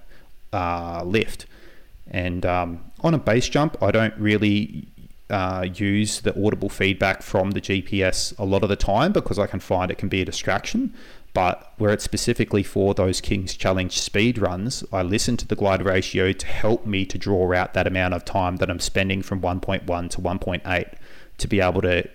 [0.53, 1.47] uh, lift.
[2.11, 4.89] And um, on a base jump, I don't really
[5.31, 9.47] uh, use the audible feedback from the GPS a lot of the time because I
[9.47, 10.93] can find it can be a distraction.
[11.33, 15.85] But where it's specifically for those King's Challenge speed runs, I listen to the glide
[15.85, 19.41] ratio to help me to draw out that amount of time that I'm spending from
[19.41, 20.95] 1.1 to 1.8
[21.39, 22.09] to be able to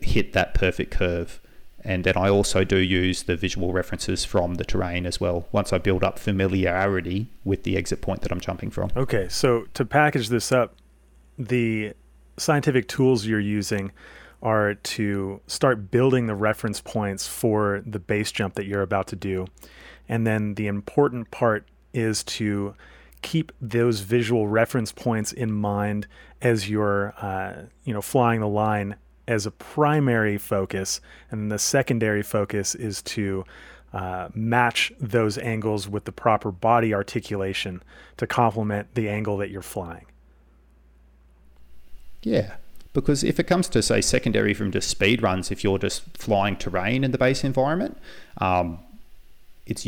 [0.00, 1.40] hit that perfect curve.
[1.84, 5.72] And then I also do use the visual references from the terrain as well once
[5.72, 8.90] I build up familiarity with the exit point that I'm jumping from.
[8.96, 10.74] Okay, so to package this up,
[11.38, 11.92] the
[12.36, 13.92] scientific tools you're using
[14.42, 19.16] are to start building the reference points for the base jump that you're about to
[19.16, 19.46] do.
[20.08, 22.74] And then the important part is to
[23.22, 26.06] keep those visual reference points in mind
[26.40, 28.96] as you're, uh, you know, flying the line
[29.28, 33.44] as a primary focus, and the secondary focus is to
[33.92, 37.82] uh, match those angles with the proper body articulation
[38.16, 40.06] to complement the angle that you're flying.
[42.22, 42.56] Yeah,
[42.94, 46.56] because if it comes to say secondary from just speed runs, if you're just flying
[46.56, 47.98] terrain in the base environment,
[48.38, 48.78] um,
[49.66, 49.84] it's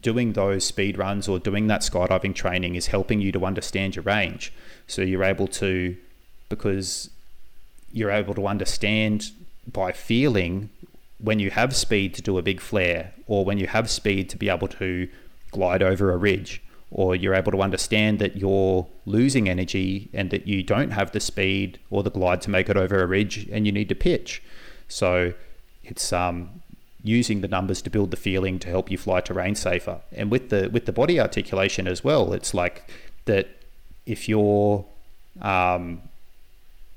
[0.00, 4.02] doing those speed runs or doing that skydiving training is helping you to understand your
[4.02, 4.52] range.
[4.88, 5.96] So you're able to,
[6.48, 7.10] because
[7.92, 9.30] you're able to understand
[9.70, 10.70] by feeling
[11.18, 14.36] when you have speed to do a big flare or when you have speed to
[14.36, 15.08] be able to
[15.50, 20.46] glide over a ridge or you're able to understand that you're losing energy and that
[20.46, 23.66] you don't have the speed or the glide to make it over a ridge and
[23.66, 24.42] you need to pitch.
[24.88, 25.32] So
[25.84, 26.62] it's um,
[27.02, 30.00] using the numbers to build the feeling to help you fly terrain safer.
[30.12, 32.90] And with the with the body articulation as well, it's like
[33.26, 33.48] that
[34.04, 34.84] if you're
[35.40, 36.02] um,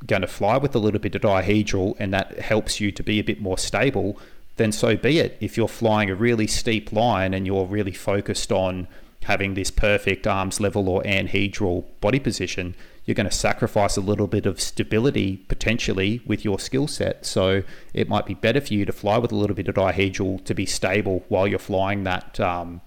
[0.06, 3.20] going to fly with a little bit of dihedral and that helps you to be
[3.20, 4.18] a bit more stable,
[4.58, 5.38] then so be it.
[5.40, 8.88] If you're flying a really steep line and you're really focused on
[9.24, 14.28] having this perfect arms level or anhedral body position, you're going to sacrifice a little
[14.28, 17.26] bit of stability potentially with your skill set.
[17.26, 17.64] So
[17.94, 20.54] it might be better for you to fly with a little bit of dihedral to
[20.54, 22.82] be stable while you're flying that um,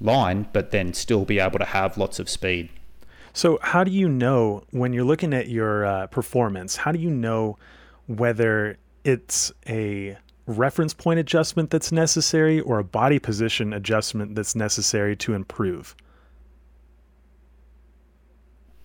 [0.00, 2.70] line, but then still be able to have lots of speed.
[3.34, 6.76] So, how do you know when you're looking at your uh, performance?
[6.76, 7.56] How do you know
[8.06, 15.16] whether it's a reference point adjustment that's necessary or a body position adjustment that's necessary
[15.16, 15.96] to improve?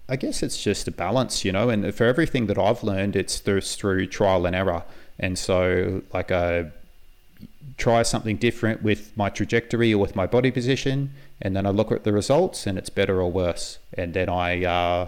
[0.10, 3.40] I guess it's just a balance, you know, and for everything that I've learned, it's
[3.40, 4.86] through, through trial and error.
[5.20, 6.72] And so, like, I
[7.78, 11.92] try something different with my trajectory or with my body position, and then I look
[11.92, 13.80] at the results and it's better or worse.
[13.94, 15.08] And then I uh,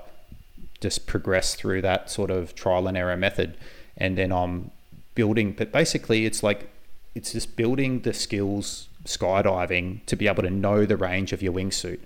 [0.82, 3.58] just progress through that sort of trial and error method.
[3.98, 4.72] And then I'm
[5.15, 6.69] building, but basically it's like
[7.15, 11.54] it's just building the skills skydiving to be able to know the range of your
[11.54, 12.00] wingsuit.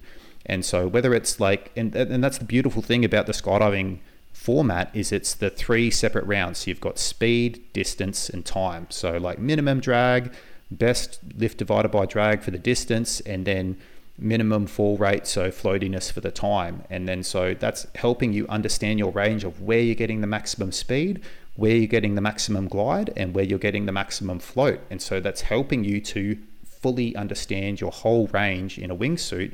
[0.45, 3.99] And so whether it's like, and, and that's the beautiful thing about the skydiving
[4.43, 6.59] format is it's the three separate rounds.
[6.59, 8.87] So you've got speed, distance, and time.
[8.89, 10.33] So like minimum drag,
[10.69, 13.77] best lift divided by drag for the distance, and then
[14.17, 16.83] minimum fall rate, so floatiness for the time.
[16.89, 20.73] And then so that's helping you understand your range of where you're getting the maximum
[20.73, 21.21] speed,
[21.55, 24.81] where you're getting the maximum glide, and where you're getting the maximum float.
[24.89, 29.53] And so that's helping you to fully understand your whole range in a wingsuit.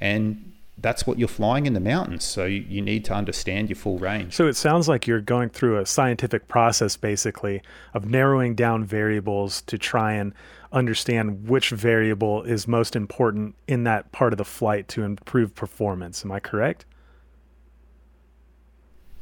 [0.00, 2.24] And that's what you're flying in the mountains.
[2.24, 4.34] So you, you, need to understand your full range.
[4.34, 7.62] So it sounds like you're going through a scientific process basically
[7.94, 10.32] of narrowing down variables to try and
[10.72, 16.24] understand which variable is most important in that part of the flight to improve performance.
[16.24, 16.84] Am I correct?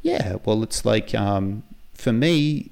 [0.03, 1.63] Yeah, well, it's like um,
[1.95, 2.71] for me,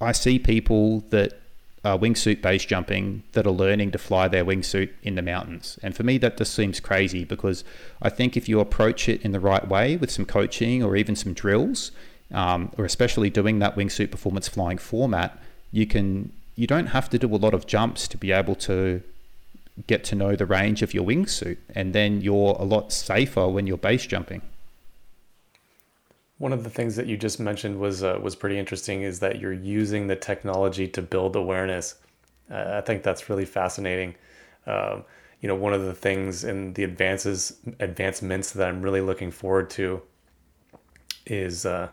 [0.00, 1.38] I see people that
[1.84, 5.78] are wingsuit base jumping that are learning to fly their wingsuit in the mountains.
[5.82, 7.64] And for me, that just seems crazy because
[8.02, 11.16] I think if you approach it in the right way with some coaching or even
[11.16, 11.90] some drills,
[12.32, 15.38] um, or especially doing that wingsuit performance flying format,
[15.72, 19.02] you can you don't have to do a lot of jumps to be able to
[19.86, 23.66] get to know the range of your wingsuit, and then you're a lot safer when
[23.66, 24.42] you're base jumping.
[26.40, 29.38] One of the things that you just mentioned was uh, was pretty interesting is that
[29.38, 31.96] you're using the technology to build awareness.
[32.50, 34.14] Uh, I think that's really fascinating.
[34.66, 35.04] Um,
[35.42, 39.68] you know, one of the things in the advances advancements that I'm really looking forward
[39.72, 40.00] to
[41.26, 41.90] is uh,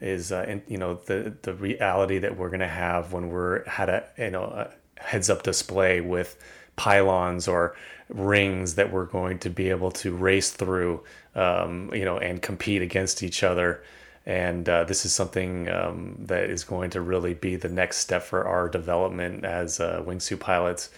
[0.00, 4.04] is uh, you know the the reality that we're to have when we're had a
[4.16, 6.38] you know a heads up display with
[6.76, 7.76] pylons or
[8.08, 11.04] rings that we're going to be able to race through
[11.38, 13.82] um, you know and compete against each other
[14.26, 18.22] and uh, this is something um, that is going to really be the next step
[18.22, 20.90] for our development as uh, wingsuit pilots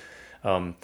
[0.45, 0.75] um,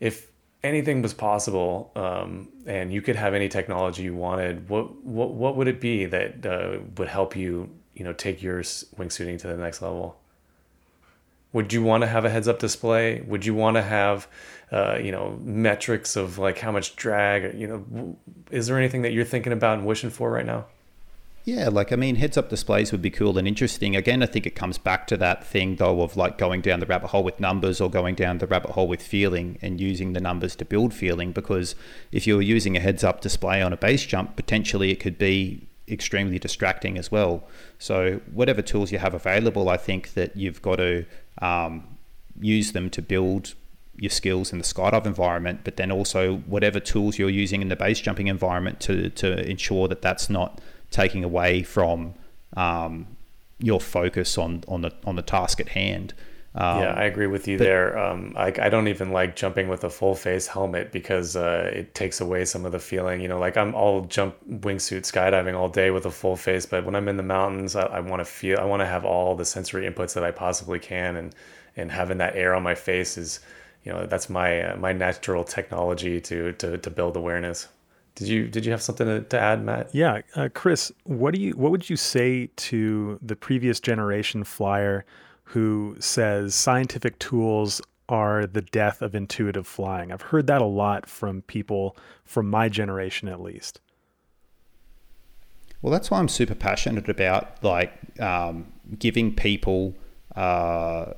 [0.00, 0.32] if
[0.62, 5.56] anything was possible um, and you could have any technology you wanted, what what what
[5.56, 9.56] would it be that uh, would help you you know take your wingsuiting to the
[9.56, 10.18] next level?
[11.52, 13.20] Would you want to have a heads up display?
[13.26, 14.26] Would you want to have
[14.72, 17.58] uh, you know metrics of like how much drag?
[17.58, 18.16] You know,
[18.50, 20.64] is there anything that you're thinking about and wishing for right now?
[21.44, 23.96] Yeah, like I mean, heads up displays would be cool and interesting.
[23.96, 26.86] Again, I think it comes back to that thing though of like going down the
[26.86, 30.20] rabbit hole with numbers or going down the rabbit hole with feeling and using the
[30.20, 31.32] numbers to build feeling.
[31.32, 31.74] Because
[32.12, 35.66] if you're using a heads up display on a base jump, potentially it could be
[35.88, 37.42] extremely distracting as well.
[37.78, 41.04] So, whatever tools you have available, I think that you've got to
[41.38, 41.98] um,
[42.40, 43.54] use them to build
[43.96, 47.76] your skills in the skydive environment, but then also whatever tools you're using in the
[47.76, 52.14] base jumping environment to to ensure that that's not taking away from
[52.56, 53.06] um,
[53.58, 56.14] your focus on on the on the task at hand.
[56.54, 57.98] Um, yeah, I agree with you but, there.
[57.98, 61.94] Um, I, I don't even like jumping with a full face helmet because uh, it
[61.94, 63.22] takes away some of the feeling.
[63.22, 66.84] You know, like I'm all jump wingsuit skydiving all day with a full face, but
[66.84, 69.34] when I'm in the mountains, I, I want to feel, I want to have all
[69.34, 71.34] the sensory inputs that I possibly can, and
[71.74, 73.40] and having that air on my face is,
[73.84, 77.68] you know, that's my uh, my natural technology to to to build awareness.
[78.14, 79.94] Did you did you have something to, to add, Matt?
[79.94, 85.04] Yeah, uh, Chris, what do you what would you say to the previous generation flyer?
[85.52, 90.10] who says scientific tools are the death of intuitive flying.
[90.10, 93.78] I've heard that a lot from people from my generation, at least.
[95.82, 99.94] Well, that's why I'm super passionate about like um, giving people
[100.34, 101.12] uh,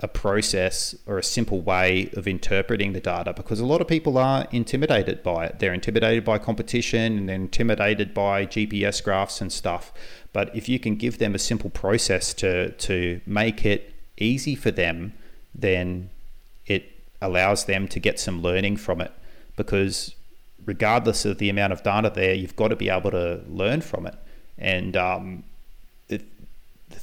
[0.00, 4.18] a process or a simple way of interpreting the data because a lot of people
[4.18, 5.60] are intimidated by it.
[5.60, 9.92] They're intimidated by competition and they're intimidated by GPS graphs and stuff.
[10.32, 14.72] But if you can give them a simple process to, to make it easy for
[14.72, 15.12] them,
[15.54, 16.10] then
[16.66, 16.90] it
[17.22, 19.12] allows them to get some learning from it.
[19.56, 20.16] Because
[20.66, 24.06] regardless of the amount of data there, you've got to be able to learn from
[24.06, 24.16] it.
[24.58, 25.44] And um,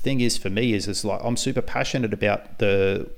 [0.02, 3.10] thing is for me is, is like I'm super passionate about the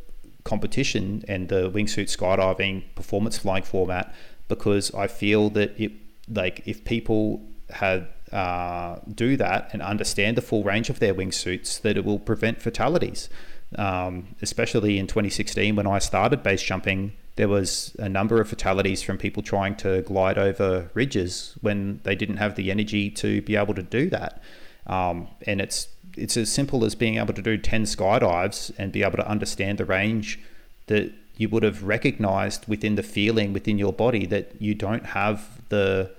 [0.43, 4.13] competition and the wingsuit skydiving performance flying format
[4.47, 5.91] because I feel that it
[6.29, 11.81] like if people had uh, do that and understand the full range of their wingsuits,
[11.81, 13.29] that it will prevent fatalities.
[13.75, 19.01] Um, especially in 2016 when I started base jumping, there was a number of fatalities
[19.01, 23.55] from people trying to glide over ridges when they didn't have the energy to be
[23.55, 24.43] able to do that.
[24.85, 29.03] Um, and it's it's as simple as being able to do 10 skydives and be
[29.03, 30.39] able to understand the range
[30.87, 35.61] that you would have recognized within the feeling within your body that you don't have
[35.69, 36.11] the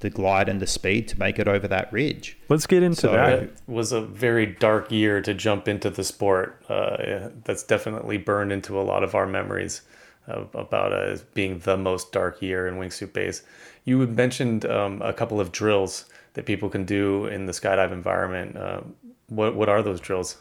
[0.00, 2.36] the glide and the speed to make it over that ridge.
[2.50, 3.42] Let's get into so that.
[3.44, 6.62] It was a very dark year to jump into the sport.
[6.68, 9.80] Uh, that's definitely burned into a lot of our memories
[10.26, 13.42] of, about it as being the most dark year in wingsuit base.
[13.84, 16.04] You had mentioned um, a couple of drills
[16.34, 18.56] that people can do in the skydive environment.
[18.56, 18.80] Uh,
[19.28, 20.38] what what are those drills?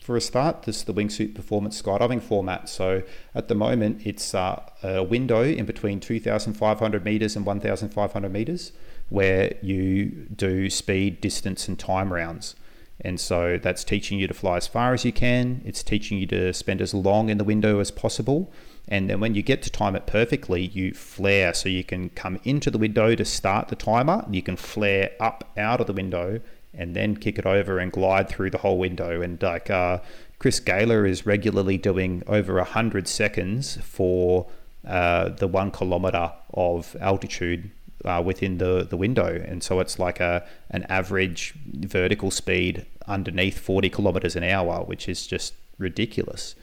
[0.00, 2.70] For a start, this is the wingsuit performance skydiving format.
[2.70, 3.02] So
[3.34, 8.72] at the moment, it's uh, a window in between 2,500 meters and 1,500 meters
[9.10, 12.56] where you do speed, distance, and time rounds.
[13.02, 15.62] And so that's teaching you to fly as far as you can.
[15.64, 18.50] It's teaching you to spend as long in the window as possible.
[18.88, 21.52] And then when you get to time it perfectly, you flare.
[21.54, 24.26] So you can come into the window to start the timer.
[24.30, 26.40] You can flare up out of the window
[26.74, 29.20] and then kick it over and glide through the whole window.
[29.20, 29.98] And like uh,
[30.38, 34.46] Chris Geiler is regularly doing over a hundred seconds for
[34.86, 37.70] uh, the one kilometer of altitude
[38.04, 39.42] uh, within the, the window.
[39.46, 45.08] And so it's like a an average vertical speed underneath 40 kilometers an hour, which
[45.08, 46.54] is just ridiculous.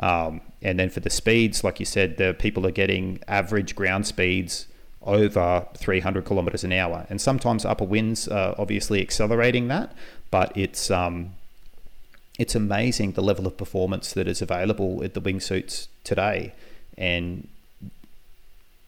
[0.00, 4.06] Um, and then for the speeds, like you said, the people are getting average ground
[4.06, 4.66] speeds
[5.04, 7.06] over 300 kilometers an hour.
[7.08, 9.92] And sometimes upper winds are obviously accelerating that,
[10.30, 11.34] but it's um,
[12.38, 16.54] it's amazing the level of performance that is available at the wingsuits today.
[16.98, 17.48] And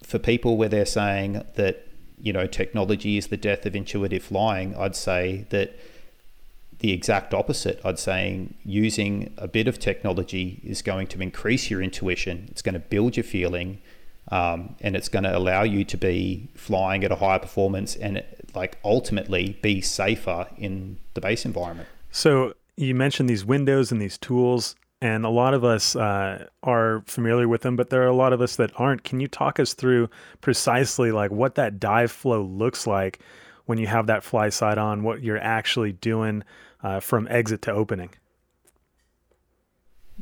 [0.03, 1.87] for people where they're saying that
[2.21, 5.79] you know technology is the death of intuitive flying, I'd say that
[6.79, 7.81] the exact opposite.
[7.85, 12.49] I'd say using a bit of technology is going to increase your intuition.
[12.51, 13.81] It's going to build your feeling
[14.29, 18.23] um, and it's going to allow you to be flying at a higher performance and
[18.55, 21.89] like ultimately be safer in the base environment.
[22.11, 27.03] So you mentioned these windows and these tools, and a lot of us uh, are
[27.07, 29.05] familiar with them, but there are a lot of us that aren't.
[29.05, 30.09] Can you talk us through
[30.41, 33.21] precisely like what that dive flow looks like
[33.67, 36.43] when you have that FlySight on, what you're actually doing
[36.83, 38.11] uh, from exit to opening?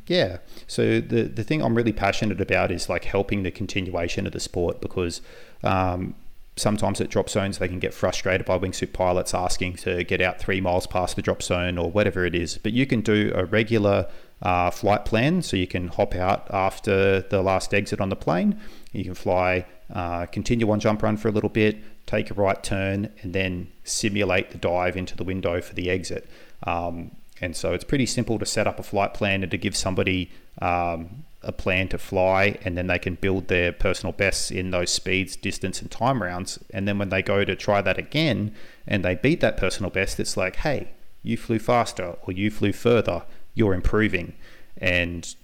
[0.06, 0.38] Yeah.
[0.66, 4.40] So the the thing I'm really passionate about is like helping the continuation of the
[4.40, 5.22] sport because
[5.62, 6.14] um,
[6.56, 10.38] sometimes at drop zones they can get frustrated by wingsuit pilots asking to get out
[10.38, 12.58] three miles past the drop zone or whatever it is.
[12.58, 14.08] But you can do a regular
[14.42, 18.60] uh, flight plan, so you can hop out after the last exit on the plane.
[18.92, 22.62] You can fly, uh, continue on jump run for a little bit, take a right
[22.62, 26.28] turn, and then simulate the dive into the window for the exit.
[26.64, 29.76] Um, and so it's pretty simple to set up a flight plan and to give
[29.76, 30.30] somebody
[30.62, 34.90] um, a plan to fly, and then they can build their personal bests in those
[34.90, 36.58] speeds, distance, and time rounds.
[36.70, 38.54] And then when they go to try that again
[38.86, 40.88] and they beat that personal best, it's like, hey,
[41.22, 43.24] you flew faster or you flew further,
[43.54, 44.34] you're improving.
[44.78, 45.34] And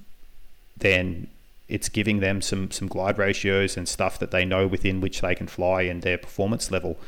[0.77, 1.29] then
[1.69, 5.35] it's giving them some some glide ratios and stuff that they know within which they
[5.35, 6.99] can fly and their performance level.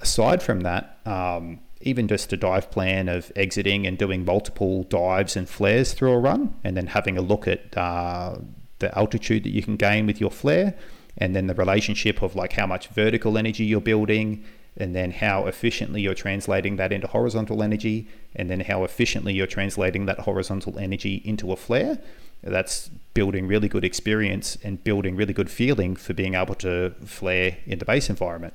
[0.00, 5.36] Aside from that, um, even just a dive plan of exiting and doing multiple dives
[5.36, 8.36] and flares through a run, and then having a look at uh,
[8.78, 10.74] the altitude that you can gain with your flare,
[11.16, 14.44] and then the relationship of like how much vertical energy you're building,
[14.76, 19.46] and then how efficiently you're translating that into horizontal energy, and then how efficiently you're
[19.46, 21.98] translating that horizontal energy into a flare.
[22.42, 27.56] That's building really good experience and building really good feeling for being able to flare
[27.66, 28.54] in the base environment.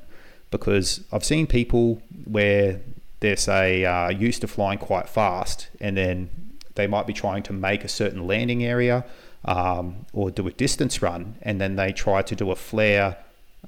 [0.51, 2.79] Because I've seen people where
[3.23, 6.29] they're say uh, used to flying quite fast, and then
[6.75, 9.05] they might be trying to make a certain landing area
[9.45, 13.15] um, or do a distance run, and then they try to do a flare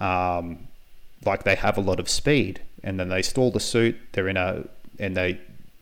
[0.01, 0.67] um,
[1.23, 3.95] like they have a lot of speed, and then they stall the suit.
[4.11, 4.67] They're in a
[4.99, 5.39] and they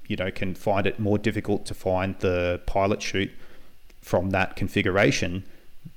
[0.07, 3.31] you know can find it more difficult to find the pilot chute
[4.03, 5.45] from that configuration.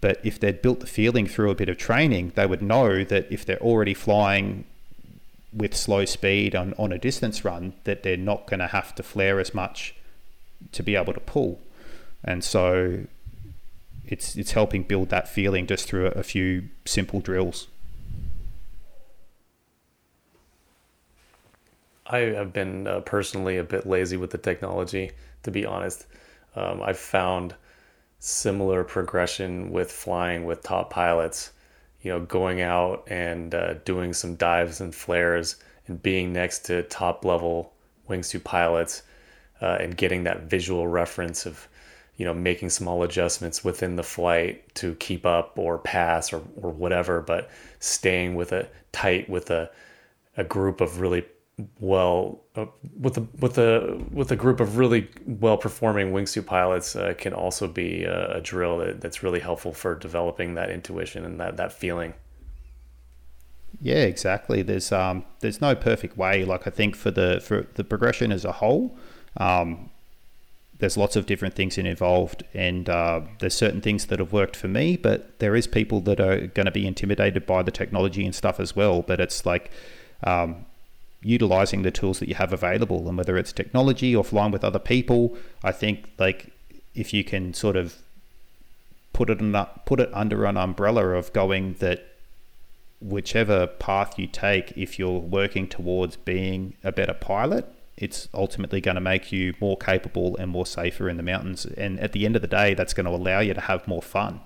[0.01, 3.31] But if they'd built the feeling through a bit of training, they would know that
[3.31, 4.65] if they're already flying
[5.57, 9.03] with slow speed on, on a distance run that they're not going to have to
[9.03, 9.95] flare as much
[10.73, 11.61] to be able to pull.
[12.23, 13.05] And so
[14.05, 17.69] it's it's helping build that feeling just through a, a few simple drills.
[22.07, 25.11] I have been uh, personally a bit lazy with the technology,
[25.43, 26.07] to be honest.
[26.55, 27.55] Um, I've found
[28.21, 31.51] similar progression with flying with top pilots
[32.03, 36.83] you know, going out and uh, doing some dives and flares and being next to
[36.85, 37.73] top level
[38.09, 39.03] wingsuit pilots
[39.61, 41.69] uh, and getting that visual reference of,
[42.17, 46.71] you know, making small adjustments within the flight to keep up or pass or, or
[46.71, 49.71] whatever, but staying with a tight with a,
[50.37, 51.25] a group of really
[51.81, 52.67] well uh,
[53.01, 57.33] with a with a with a group of really well performing wingsuit pilots uh, can
[57.33, 61.57] also be a, a drill that, that's really helpful for developing that intuition and that
[61.57, 62.13] that feeling.
[63.81, 64.63] Yeah, exactly.
[64.63, 66.45] There's um there's no perfect way.
[66.45, 68.97] Like I think for the for the progression as a whole,
[69.39, 69.91] um,
[70.79, 74.69] there's lots of different things involved, and uh, there's certain things that have worked for
[74.69, 78.35] me, but there is people that are going to be intimidated by the technology and
[78.35, 79.01] stuff as well.
[79.01, 79.71] But it's like
[80.25, 80.66] um,
[81.27, 84.79] utilizing the tools that you have available and whether it's technology or flying with other
[84.79, 86.53] people i think like
[86.95, 87.97] if you can sort of
[89.13, 92.07] put it in, put it under an umbrella of going that
[93.01, 97.67] whichever path you take if you're working towards being a better pilot
[97.97, 101.99] it's ultimately going to make you more capable and more safer in the mountains and
[102.01, 104.41] at the end of the day that's going to allow you to have more fun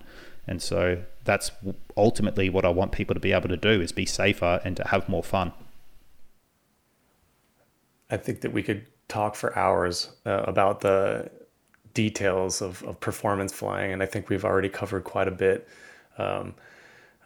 [0.46, 1.52] and so that's
[1.96, 4.88] ultimately what I want people to be able to do is be safer and to
[4.88, 5.52] have more fun.
[8.10, 11.30] I think that we could talk for hours uh, about the
[11.94, 15.68] details of, of performance flying, and I think we've already covered quite a bit.
[16.18, 16.54] Um,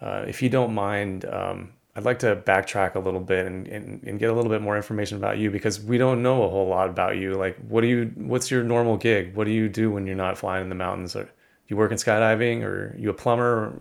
[0.00, 4.02] uh, if you don't mind, um, I'd like to backtrack a little bit and, and,
[4.02, 6.66] and, get a little bit more information about you because we don't know a whole
[6.66, 7.34] lot about you.
[7.34, 8.12] Like, what do you?
[8.16, 9.34] What's your normal gig?
[9.34, 11.14] What do you do when you're not flying in the mountains?
[11.14, 11.28] Or
[11.68, 13.78] you work in skydiving, or you a plumber?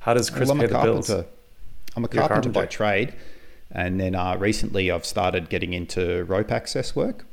[0.00, 1.10] How does Chris well, pay the bills?
[1.10, 1.24] I'm
[2.04, 3.14] a carpenter, carpenter by trade.
[3.70, 7.24] And then uh, recently I've started getting into rope access work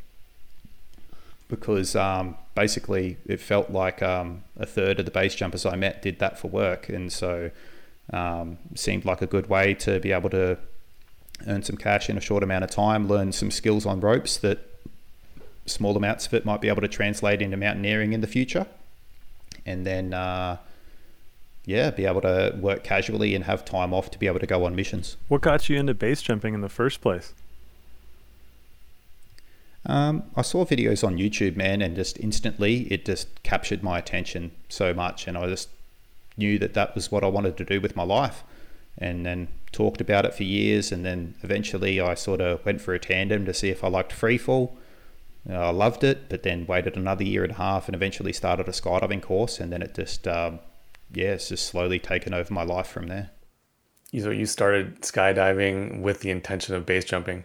[1.48, 6.02] because um, basically it felt like um, a third of the base jumpers I met
[6.02, 6.90] did that for work.
[6.90, 7.52] And so
[8.12, 10.58] um, seemed like a good way to be able to
[11.48, 14.60] earn some cash in a short amount of time, learn some skills on ropes that
[15.66, 18.66] small amounts of it might be able to translate into mountaineering in the future.
[19.66, 20.58] And then uh,
[21.66, 24.66] yeah, be able to work casually and have time off to be able to go
[24.66, 25.18] on missions.
[25.28, 27.34] What got you into base jumping in the first place?
[29.88, 34.52] Um, I saw videos on YouTube, man, and just instantly it just captured my attention
[34.70, 35.70] so much, and I just
[36.38, 38.44] knew that that was what I wanted to do with my life,
[38.98, 42.94] and then talked about it for years, and then eventually I sort of went for
[42.94, 44.72] a tandem to see if I liked freefall.
[45.48, 48.72] I loved it, but then waited another year and a half, and eventually started a
[48.72, 50.60] skydiving course, and then it just um,
[51.16, 53.32] yeah, it's just slowly taken over my life from there.
[54.18, 57.44] So you started skydiving with the intention of base jumping?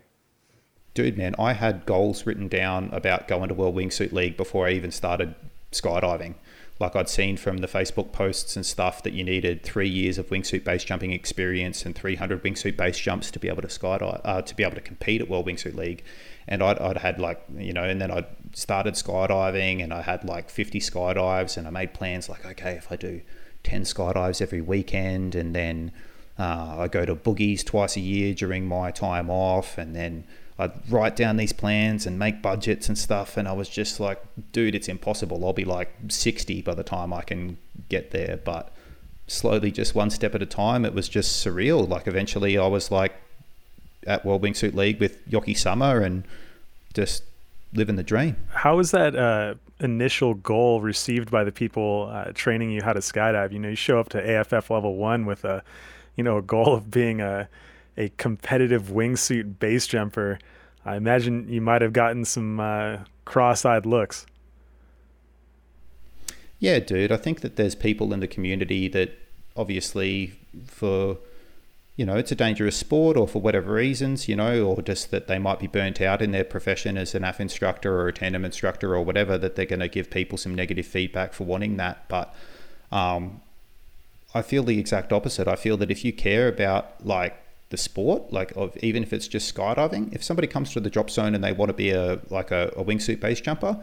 [0.94, 4.72] Dude, man, I had goals written down about going to World Wingsuit League before I
[4.72, 5.34] even started
[5.72, 6.34] skydiving.
[6.78, 10.28] Like I'd seen from the Facebook posts and stuff that you needed three years of
[10.28, 14.42] wingsuit base jumping experience and 300 wingsuit base jumps to be able to skydive, uh,
[14.42, 16.02] to be able to compete at World Wingsuit League.
[16.48, 20.24] And I'd, I'd had like, you know, and then I started skydiving and I had
[20.24, 23.20] like 50 skydives and I made plans like, okay, if I do
[23.64, 25.92] 10 skydives every weekend and then
[26.38, 30.24] uh, I go to boogies twice a year during my time off and then
[30.58, 34.22] I'd write down these plans and make budgets and stuff and I was just like
[34.52, 37.58] dude it's impossible I'll be like 60 by the time I can
[37.88, 38.72] get there but
[39.30, 41.88] slowly, just one step at a time, it was just surreal.
[41.88, 43.14] Like eventually, I was like
[44.06, 46.24] at World Wingsuit League with Yoki Summer and
[46.92, 47.22] just
[47.72, 48.36] living the dream.
[48.52, 53.00] How was that uh, initial goal received by the people uh, training you how to
[53.00, 53.52] skydive?
[53.52, 55.62] You know, you show up to AFF level one with a,
[56.16, 57.48] you know, a goal of being a
[57.96, 60.38] a competitive wingsuit base jumper.
[60.84, 64.26] I imagine you might have gotten some uh, cross-eyed looks.
[66.58, 67.12] Yeah, dude.
[67.12, 69.18] I think that there's people in the community that
[69.56, 71.18] obviously for
[72.00, 75.26] you know, it's a dangerous sport or for whatever reasons, you know, or just that
[75.26, 78.42] they might be burnt out in their profession as an AF instructor or a tandem
[78.42, 82.08] instructor or whatever, that they're going to give people some negative feedback for wanting that.
[82.08, 82.34] But
[82.90, 83.42] um,
[84.34, 85.46] I feel the exact opposite.
[85.46, 87.36] I feel that if you care about like
[87.68, 91.10] the sport, like of even if it's just skydiving, if somebody comes to the drop
[91.10, 93.78] zone and they want to be a like a, a wingsuit base jumper,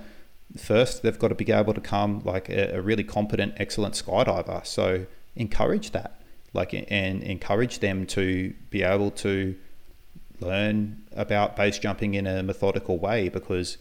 [0.58, 4.66] first they've got to be able to come like a, a really competent, excellent skydiver.
[4.66, 5.06] So
[5.36, 6.17] encourage that
[6.58, 9.56] like and encourage them to be able to
[10.42, 13.78] learn about base jumping in a methodical way because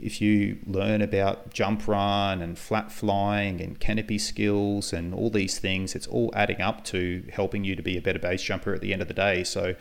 [0.00, 5.58] if you learn about jump run and flat flying and canopy skills and all these
[5.58, 8.80] things, it's all adding up to helping you to be a better base jumper at
[8.80, 9.44] the end of the day.
[9.44, 9.74] So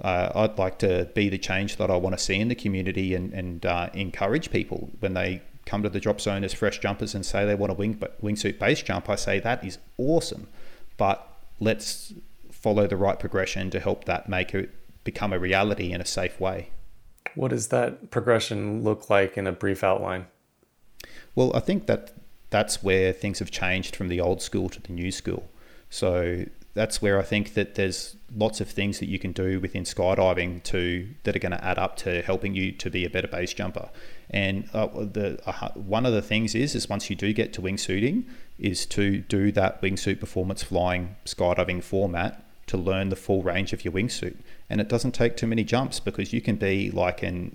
[0.00, 3.14] uh, I'd like to be the change that I want to see in the community
[3.14, 7.14] and, and uh, encourage people when they come to the drop zone as fresh jumpers
[7.14, 9.08] and say they want a wing wingsuit base jump.
[9.08, 10.48] I say that is awesome,
[10.96, 12.12] but let's
[12.50, 14.70] follow the right progression to help that make it
[15.04, 16.70] become a reality in a safe way.
[17.34, 20.26] What does that progression look like in a brief outline?
[21.34, 22.12] Well, I think that
[22.50, 25.50] that's where things have changed from the old school to the new school.
[25.90, 26.44] So
[26.74, 30.62] that's where I think that there's lots of things that you can do within skydiving
[30.64, 33.52] to that are going to add up to helping you to be a better base
[33.52, 33.90] jumper.
[34.34, 37.62] And uh, the uh, one of the things is is once you do get to
[37.62, 38.24] wingsuiting,
[38.58, 43.84] is to do that wingsuit performance flying skydiving format to learn the full range of
[43.84, 44.36] your wingsuit.
[44.68, 47.54] And it doesn't take too many jumps because you can be like in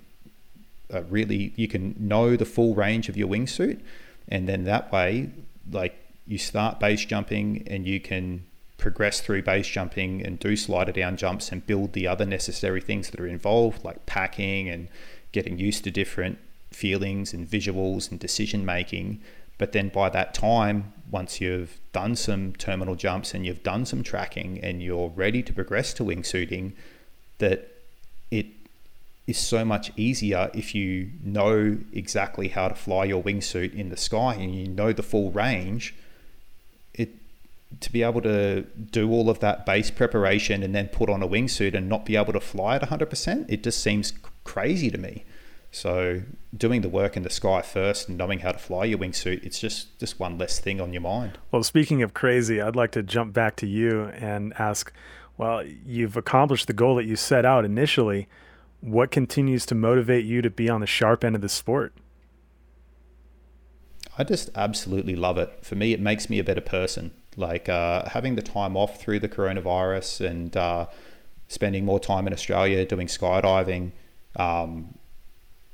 [0.88, 3.80] a really you can know the full range of your wingsuit,
[4.28, 5.28] and then that way,
[5.70, 5.94] like
[6.26, 8.46] you start base jumping and you can
[8.78, 13.10] progress through base jumping and do slider down jumps and build the other necessary things
[13.10, 14.88] that are involved, like packing and
[15.32, 16.38] getting used to different
[16.70, 19.20] feelings and visuals and decision making.
[19.58, 24.02] But then by that time, once you've done some terminal jumps and you've done some
[24.02, 26.72] tracking and you're ready to progress to wingsuiting,
[27.38, 27.68] that
[28.30, 28.46] it
[29.26, 33.96] is so much easier if you know exactly how to fly your wingsuit in the
[33.96, 35.94] sky and you know the full range.
[36.94, 37.10] It
[37.80, 41.28] to be able to do all of that base preparation and then put on a
[41.28, 44.12] wingsuit and not be able to fly at 100%, it just seems
[44.44, 45.24] crazy to me.
[45.72, 46.22] So
[46.56, 49.60] doing the work in the sky first and knowing how to fly your wingsuit, it's
[49.60, 51.38] just just one less thing on your mind.
[51.52, 54.92] Well, speaking of crazy, I'd like to jump back to you and ask,
[55.38, 58.28] well, you've accomplished the goal that you set out initially.
[58.80, 61.94] What continues to motivate you to be on the sharp end of the sport?
[64.18, 65.64] I just absolutely love it.
[65.64, 67.12] For me, it makes me a better person.
[67.36, 70.86] Like uh, having the time off through the coronavirus and uh,
[71.48, 73.92] spending more time in Australia doing skydiving,
[74.36, 74.98] um,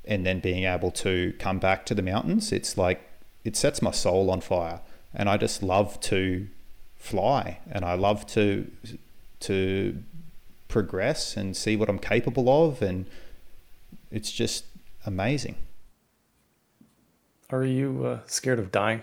[0.06, 3.00] and then being able to come back to the mountains, it's like
[3.44, 4.80] it sets my soul on fire.
[5.14, 6.48] And I just love to
[6.96, 8.70] fly and I love to
[9.40, 10.02] to
[10.68, 13.06] progress and see what I'm capable of and
[14.10, 14.64] it's just
[15.04, 15.56] amazing.
[17.50, 19.02] Are you uh, scared of dying?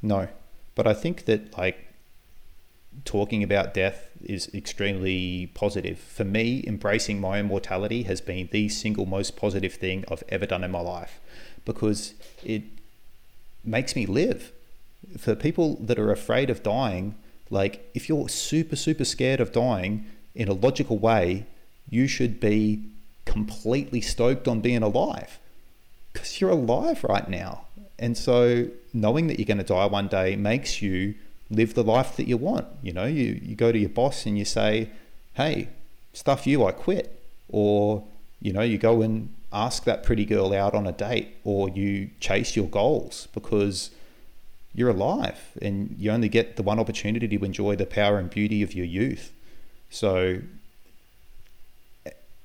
[0.00, 0.28] No,
[0.74, 1.88] but I think that like
[3.04, 5.98] talking about death is extremely positive.
[5.98, 10.64] For me, embracing my immortality has been the single most positive thing I've ever done
[10.64, 11.20] in my life
[11.64, 12.14] because
[12.44, 12.62] it
[13.64, 14.52] makes me live.
[15.16, 17.14] For people that are afraid of dying,
[17.50, 21.46] like if you're super, super scared of dying in a logical way,
[21.88, 22.84] you should be
[23.24, 25.38] completely stoked on being alive
[26.12, 27.64] because you're alive right now.
[27.98, 31.14] And so knowing that you're going to die one day makes you
[31.50, 32.66] live the life that you want.
[32.82, 34.90] You know, you, you go to your boss and you say,
[35.34, 35.68] hey,
[36.12, 37.22] stuff you, I quit.
[37.48, 38.04] Or,
[38.40, 42.10] you know, you go and ask that pretty girl out on a date or you
[42.20, 43.90] chase your goals because
[44.74, 48.62] you're alive and you only get the one opportunity to enjoy the power and beauty
[48.62, 49.32] of your youth.
[49.88, 50.42] So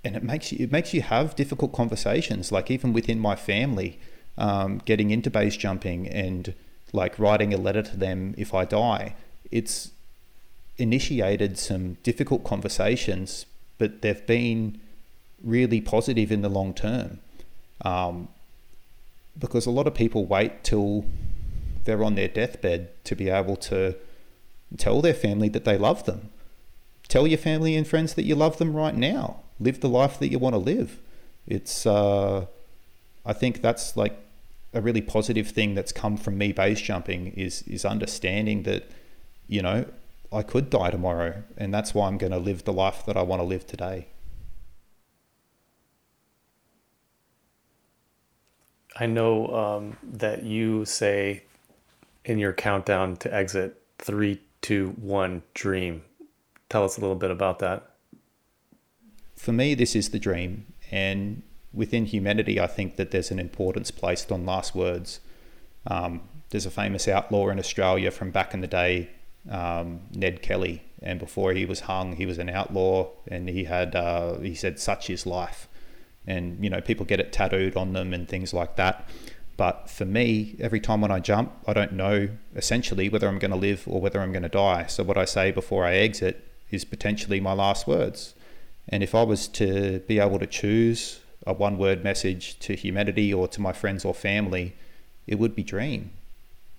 [0.05, 3.99] and it makes you it makes you have difficult conversations like even within my family
[4.37, 6.53] um, getting into base jumping and
[6.93, 9.15] like writing a letter to them if I die.
[9.51, 9.91] It's
[10.77, 13.45] initiated some difficult conversations,
[13.77, 14.79] but they've been
[15.43, 17.19] really positive in the long term.
[17.83, 18.29] Um,
[19.37, 21.05] because a lot of people wait till
[21.83, 23.95] they're on their deathbed to be able to
[24.77, 26.29] tell their family that they love them.
[27.07, 29.41] Tell your family and friends that you love them right now.
[29.59, 30.99] Live the life that you want to live.
[31.45, 32.45] It's, uh,
[33.25, 34.17] I think that's like
[34.73, 38.89] a really positive thing that's come from me base jumping is is understanding that,
[39.47, 39.85] you know,
[40.31, 43.21] I could die tomorrow, and that's why I'm going to live the life that I
[43.21, 44.07] want to live today.
[48.95, 51.43] I know um, that you say
[52.25, 56.03] in your countdown to exit three, two, one, dream.
[56.69, 57.91] Tell us a little bit about that.
[59.35, 60.73] For me, this is the dream.
[60.91, 61.41] And
[61.73, 65.19] within humanity, I think that there's an importance placed on last words.
[65.87, 69.09] Um, there's a famous outlaw in Australia from back in the day,
[69.49, 70.83] um, Ned Kelly.
[71.01, 74.79] And before he was hung, he was an outlaw and he had, uh, he said,
[74.79, 75.67] such is life
[76.25, 79.07] and you know people get it tattooed on them and things like that
[79.57, 83.51] but for me every time when i jump i don't know essentially whether i'm going
[83.51, 86.47] to live or whether i'm going to die so what i say before i exit
[86.71, 88.33] is potentially my last words
[88.89, 93.33] and if i was to be able to choose a one word message to humanity
[93.33, 94.75] or to my friends or family
[95.25, 96.11] it would be dream.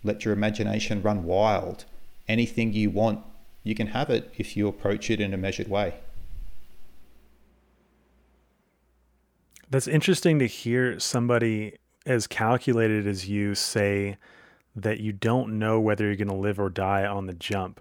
[0.03, 1.87] Let your imagination run wild.
[2.29, 3.25] Anything you want
[3.65, 5.95] you can have it if you approach it in a measured way.
[9.71, 14.19] That's interesting to hear somebody as calculated as you say
[14.77, 17.81] that you don't know whether you're going to live or die on the jump.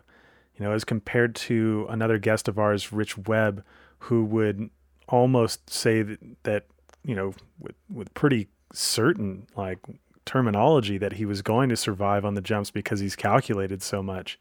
[0.58, 3.66] You know, as compared to another guest of ours, Rich Webb,
[4.00, 4.70] who would
[5.10, 6.66] almost say that, that
[7.04, 9.80] you know, with, with pretty certain like
[10.26, 14.39] terminology that he was going to survive on the jumps because he's calculated so much.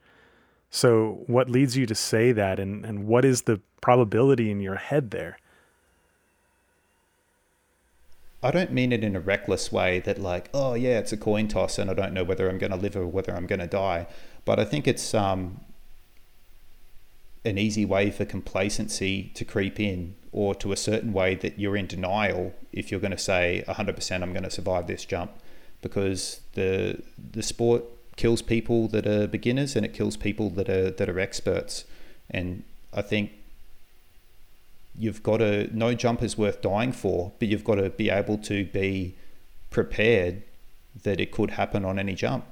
[0.70, 4.76] So, what leads you to say that, and, and what is the probability in your
[4.76, 5.36] head there?
[8.42, 11.46] I don't mean it in a reckless way that like, oh yeah, it's a coin
[11.46, 13.68] toss and I don't know whether I'm going to live or whether I'm going to
[13.68, 14.08] die.
[14.44, 15.60] But I think it's um,
[17.44, 21.76] an easy way for complacency to creep in, or to a certain way that you're
[21.76, 25.30] in denial if you're going to say 100% I'm going to survive this jump,
[25.82, 27.02] because the
[27.32, 27.84] the sport
[28.16, 31.84] kills people that are beginners and it kills people that are that are experts,
[32.30, 32.62] and
[32.92, 33.30] I think
[34.98, 38.38] you've got to no jump is worth dying for, but you've got to be able
[38.38, 39.14] to be
[39.70, 40.42] prepared
[41.02, 42.44] that it could happen on any jump.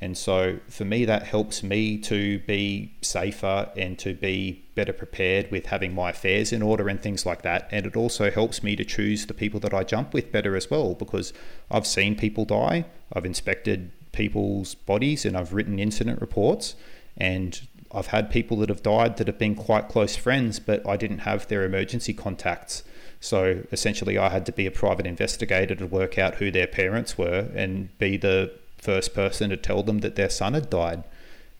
[0.00, 5.50] And so for me, that helps me to be safer and to be better prepared
[5.50, 7.68] with having my affairs in order and things like that.
[7.70, 10.68] And it also helps me to choose the people that I jump with better as
[10.70, 11.32] well because
[11.70, 16.74] I've seen people die, I've inspected people's bodies, and I've written incident reports.
[17.16, 17.60] And
[17.92, 21.20] I've had people that have died that have been quite close friends, but I didn't
[21.20, 22.82] have their emergency contacts.
[23.20, 27.16] So essentially, I had to be a private investigator to work out who their parents
[27.16, 28.52] were and be the
[28.84, 31.02] first person to tell them that their son had died.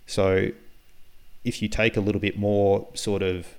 [0.06, 0.50] So
[1.42, 3.54] if you take a little bit more sort of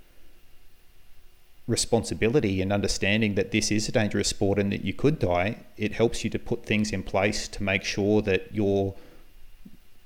[1.68, 5.93] responsibility and understanding that this is a dangerous sport and that you could die, it
[5.93, 8.93] helps you to put things in place to make sure that you're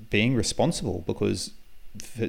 [0.09, 1.51] being responsible because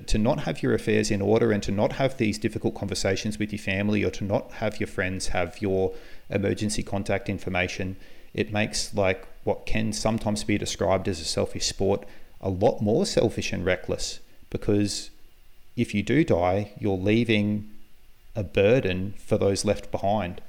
[0.07, 3.53] to not have your affairs in order and to not have these difficult conversations with
[3.53, 5.93] your family or to not have your friends have your
[6.29, 7.97] emergency contact information,
[8.35, 12.07] it makes like what can sometimes be described as a selfish sport
[12.41, 15.11] a lot more selfish and reckless because
[15.77, 17.71] if you do die, you're leaving
[18.35, 20.41] a burden for those left behind.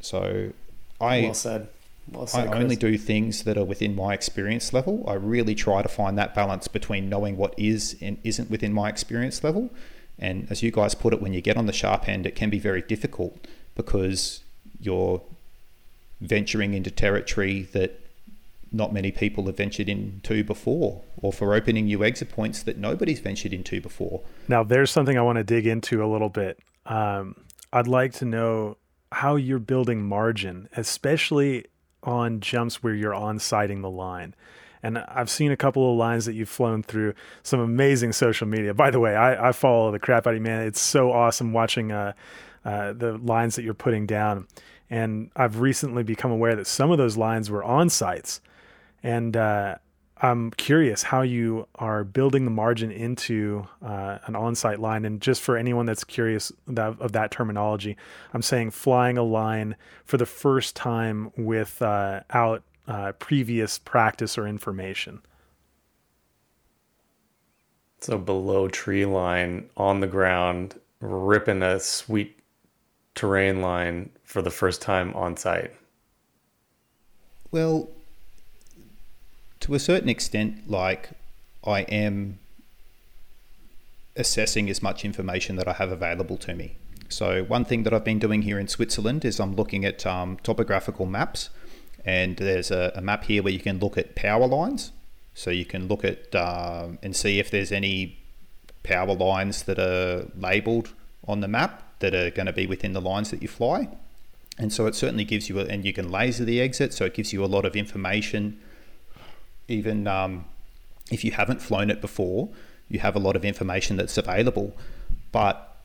[0.00, 0.52] So
[1.00, 1.68] I well said.
[2.10, 5.04] Well said, I only do things that are within my experience level.
[5.06, 8.88] I really try to find that balance between knowing what is and isn't within my
[8.88, 9.70] experience level.
[10.18, 12.50] And as you guys put it, when you get on the sharp end, it can
[12.50, 13.46] be very difficult
[13.76, 14.42] because
[14.80, 15.22] you're
[16.20, 18.00] venturing into territory that
[18.70, 23.20] not many people have ventured into before, or for opening new exit points that nobody's
[23.20, 24.20] ventured into before.
[24.46, 26.58] Now, there's something I want to dig into a little bit.
[26.84, 27.36] Um,
[27.72, 28.76] I'd like to know
[29.12, 31.64] how you're building margin, especially
[32.02, 34.34] on jumps where you're on sighting the line.
[34.82, 38.74] And I've seen a couple of lines that you've flown through some amazing social media.
[38.74, 40.62] By the way, I, I follow the crap out of you, man.
[40.66, 42.12] It's so awesome watching uh,
[42.64, 44.46] uh, the lines that you're putting down.
[44.90, 48.40] And I've recently become aware that some of those lines were on sights.
[49.02, 49.76] And uh,
[50.20, 55.04] I'm curious how you are building the margin into uh, an on-site line.
[55.04, 57.96] And just for anyone that's curious that, of that terminology,
[58.34, 64.46] I'm saying flying a line for the first time without uh, uh, previous practice or
[64.46, 65.20] information.
[68.00, 72.40] So below tree line on the ground, ripping a sweet
[73.14, 75.72] terrain line for the first time on site.
[77.50, 77.88] Well,
[79.60, 81.08] to a certain extent, like
[81.64, 82.38] I am
[84.16, 86.76] assessing as much information that I have available to me.
[87.08, 90.36] So, one thing that I've been doing here in Switzerland is I'm looking at um,
[90.42, 91.48] topographical maps,
[92.04, 94.92] and there's a, a, map here where you can look at power lines.
[95.32, 98.18] So, you can look at um, and see if there's any
[98.82, 100.92] power lines that are labeled
[101.26, 103.88] on the map that are going to be within the lines that you fly.
[104.58, 107.14] And so, it certainly gives you, a, and you can laser the exit, so it
[107.14, 108.60] gives you a lot of information.
[109.68, 110.44] Even um,
[111.10, 112.48] if you haven't flown it before,
[112.88, 114.76] you have a lot of information that's available.
[115.30, 115.76] But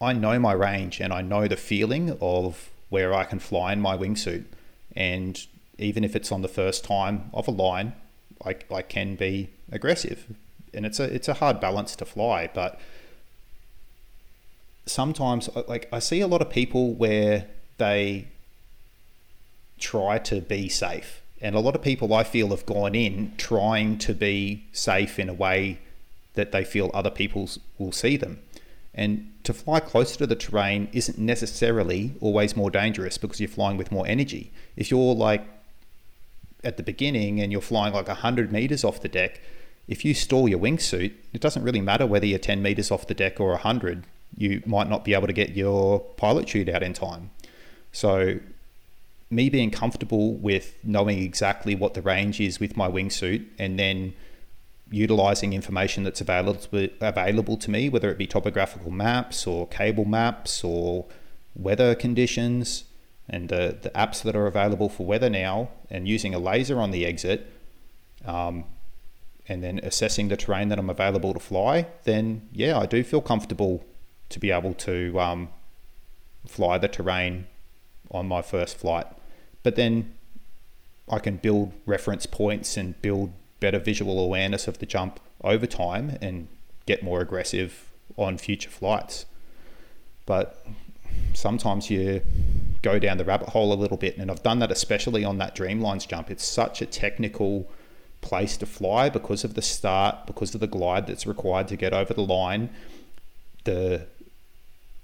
[0.00, 3.80] I know my range and I know the feeling of where I can fly in
[3.80, 4.44] my wingsuit.
[4.96, 5.40] And
[5.78, 7.92] even if it's on the first time of a line,
[8.44, 10.24] I, I can be aggressive.
[10.72, 12.78] And it's a it's a hard balance to fly, but
[14.86, 17.46] sometimes like I see a lot of people where
[17.78, 18.28] they
[19.78, 21.22] try to be safe.
[21.40, 25.28] And a lot of people I feel have gone in trying to be safe in
[25.28, 25.78] a way
[26.34, 27.48] that they feel other people
[27.78, 28.40] will see them.
[28.94, 33.76] And to fly closer to the terrain isn't necessarily always more dangerous because you're flying
[33.76, 34.50] with more energy.
[34.76, 35.46] If you're like
[36.64, 39.40] at the beginning and you're flying like 100 meters off the deck,
[39.86, 43.14] if you stall your wingsuit, it doesn't really matter whether you're 10 meters off the
[43.14, 44.04] deck or 100.
[44.36, 47.30] You might not be able to get your pilot chute out in time.
[47.98, 48.38] So,
[49.28, 54.14] me being comfortable with knowing exactly what the range is with my wingsuit and then
[54.88, 60.04] utilizing information that's available to, available to me, whether it be topographical maps or cable
[60.04, 61.06] maps or
[61.56, 62.84] weather conditions
[63.28, 66.92] and the, the apps that are available for weather now, and using a laser on
[66.92, 67.52] the exit,
[68.24, 68.64] um,
[69.48, 73.20] and then assessing the terrain that I'm available to fly, then yeah, I do feel
[73.20, 73.84] comfortable
[74.28, 75.48] to be able to um,
[76.46, 77.48] fly the terrain
[78.10, 79.06] on my first flight.
[79.62, 80.14] But then
[81.08, 86.16] I can build reference points and build better visual awareness of the jump over time
[86.20, 86.48] and
[86.86, 89.26] get more aggressive on future flights.
[90.26, 90.64] But
[91.34, 92.22] sometimes you
[92.82, 95.56] go down the rabbit hole a little bit, and I've done that especially on that
[95.56, 96.30] Dreamlines jump.
[96.30, 97.68] It's such a technical
[98.20, 101.92] place to fly because of the start, because of the glide that's required to get
[101.92, 102.70] over the line,
[103.64, 104.06] the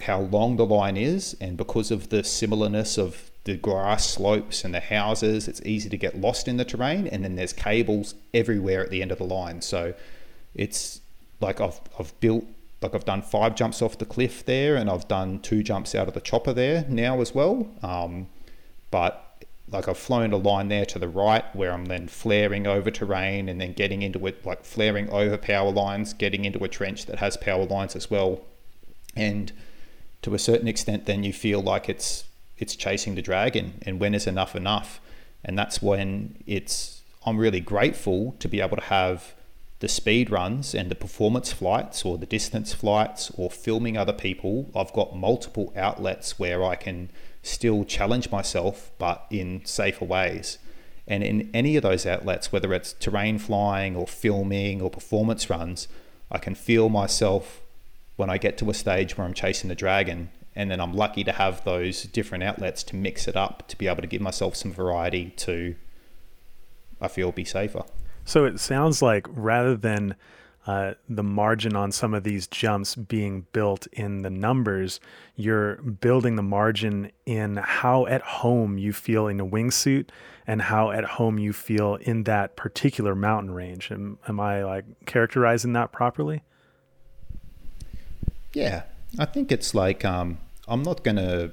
[0.07, 4.75] how long the line is, and because of the similarness of the grass slopes and
[4.75, 5.49] the houses.
[5.49, 9.03] It's easy to get lost in the terrain, and then there's cables everywhere at the
[9.03, 9.61] end of the line.
[9.61, 9.95] So
[10.55, 11.01] it's
[11.41, 12.45] like I've I've built
[12.81, 16.09] like I've done five jumps off the cliff there, and I've done two jumps out
[16.09, 17.69] of the chopper there now as well.
[17.83, 18.29] Um,
[18.91, 19.21] but
[19.71, 23.49] like I've flown a line there to the right where I'm then flaring over terrain
[23.49, 27.19] and then getting into it, like flaring over power lines, getting into a trench that
[27.19, 28.43] has power lines as well.
[29.17, 29.53] And
[30.25, 32.25] to a certain extent, then you feel like it's
[32.57, 35.01] it's chasing the dragon and when is enough enough?
[35.45, 39.35] And that's when it's i'm really grateful to be able to have
[39.81, 44.71] the speed runs and the performance flights or the distance flights or filming other people.
[44.75, 47.11] I've got multiple outlets where i can
[47.43, 50.57] still challenge myself but in safer ways.
[51.07, 55.87] And in any of those outlets whether it's terrain flying or filming or performance runs
[56.31, 57.61] i can feel myself
[58.17, 61.25] when i get to a stage where i'm chasing the dragon and then I'm lucky
[61.25, 64.55] to have those different outlets to mix it up to be able to give myself
[64.55, 65.75] some variety to
[67.01, 67.83] I feel be safer.
[68.25, 70.15] So it sounds like rather than
[70.67, 75.01] uh, the margin on some of these jumps being built in the numbers,
[75.37, 80.09] you're building the margin in how at home you feel in a wingsuit
[80.47, 83.91] and how at home you feel in that particular mountain range.
[83.91, 86.43] Am, am I like characterizing that properly?
[88.55, 88.85] Yeah,
[89.19, 91.53] I think it's like um, I'm not going to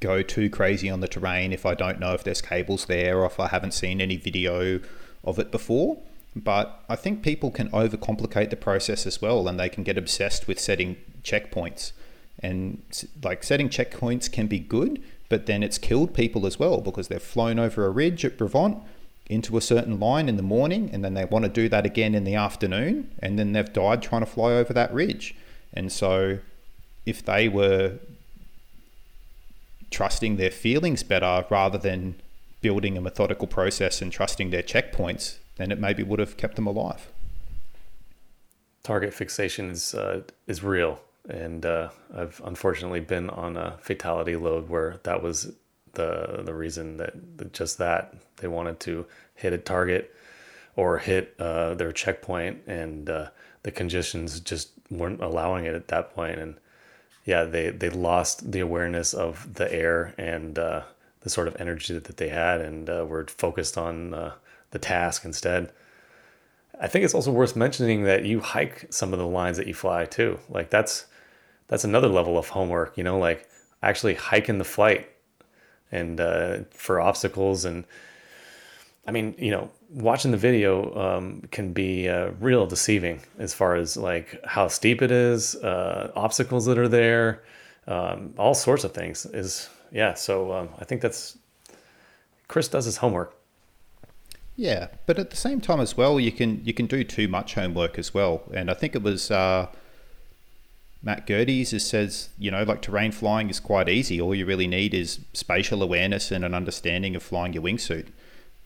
[0.00, 3.26] go too crazy on the terrain if I don't know if there's cables there or
[3.26, 4.80] if I haven't seen any video
[5.24, 5.98] of it before.
[6.34, 10.48] But I think people can overcomplicate the process as well and they can get obsessed
[10.48, 11.92] with setting checkpoints.
[12.40, 12.82] And
[13.22, 17.22] like setting checkpoints can be good, but then it's killed people as well because they've
[17.22, 18.82] flown over a ridge at Brévent
[19.26, 22.14] into a certain line in the morning and then they want to do that again
[22.14, 25.34] in the afternoon and then they've died trying to fly over that ridge.
[25.72, 26.38] And so
[27.06, 27.98] if they were
[29.90, 32.16] trusting their feelings better rather than
[32.60, 36.66] building a methodical process and trusting their checkpoints, then it maybe would have kept them
[36.66, 37.08] alive.
[38.82, 44.68] Target fixation is uh, is real, and uh, I've unfortunately been on a fatality load
[44.68, 45.52] where that was
[45.92, 50.12] the the reason that just that they wanted to hit a target
[50.74, 53.28] or hit uh, their checkpoint, and uh,
[53.62, 56.56] the conditions just weren't allowing it at that point, and
[57.24, 60.82] yeah, they they lost the awareness of the air and uh,
[61.20, 64.32] the sort of energy that they had, and uh, were focused on uh,
[64.70, 65.72] the task instead.
[66.80, 69.74] I think it's also worth mentioning that you hike some of the lines that you
[69.74, 70.38] fly too.
[70.48, 71.06] Like that's
[71.68, 73.48] that's another level of homework, you know, like
[73.82, 75.08] actually hiking the flight
[75.90, 77.84] and uh, for obstacles and
[79.06, 83.76] I mean, you know, watching the video um, can be uh, real deceiving as far
[83.76, 87.42] as like how steep it is, uh, obstacles that are there,
[87.86, 89.26] um, all sorts of things.
[89.26, 90.14] Is yeah.
[90.14, 91.38] So um, I think that's
[92.48, 93.36] Chris does his homework.
[94.56, 97.54] Yeah, but at the same time as well, you can you can do too much
[97.54, 98.42] homework as well.
[98.52, 99.68] And I think it was uh,
[101.02, 104.20] Matt Gerdes who says, you know, like terrain flying is quite easy.
[104.20, 108.08] All you really need is spatial awareness and an understanding of flying your wingsuit.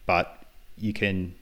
[0.07, 0.36] But
[0.79, 1.35] you can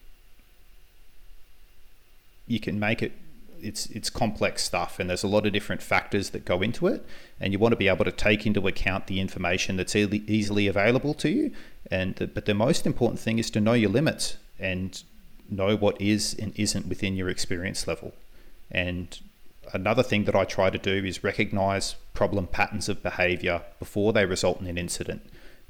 [2.46, 3.12] you can make it
[3.60, 7.04] it's it's complex stuff and there's a lot of different factors that go into it
[7.40, 11.14] and you want to be able to take into account the information that's easily available
[11.14, 11.52] to you.
[11.90, 15.02] And the, but the most important thing is to know your limits and
[15.48, 18.14] know what is and isn't within your experience level.
[18.70, 19.18] And
[19.72, 24.26] another thing that I try to do is recognize problem patterns of behavior before they
[24.26, 25.22] result in an incident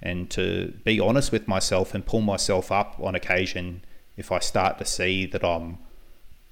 [0.05, 3.83] and to be honest with myself and pull myself up on occasion
[4.17, 5.79] if I start to see that I'm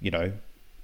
[0.01, 0.33] you know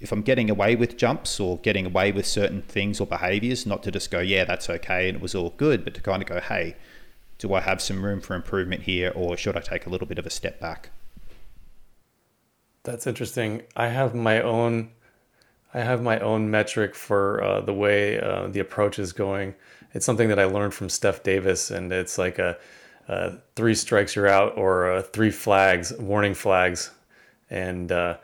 [0.00, 3.82] if I'm getting away with jumps or getting away with certain things or behaviors, not
[3.82, 6.28] to just go, yeah, that's okay and it was all good, but to kind of
[6.28, 6.76] go, hey,
[7.38, 10.18] do I have some room for improvement here or should I take a little bit
[10.18, 10.90] of a step back?
[12.84, 13.62] That's interesting.
[13.76, 14.90] I have my own
[15.74, 19.54] I have my own metric for uh, the way uh, the approach is going.
[19.98, 22.56] It's something that I learned from Steph Davis, and it's like a,
[23.08, 26.92] a three strikes you're out or three flags, warning flags,
[27.50, 28.18] and uh,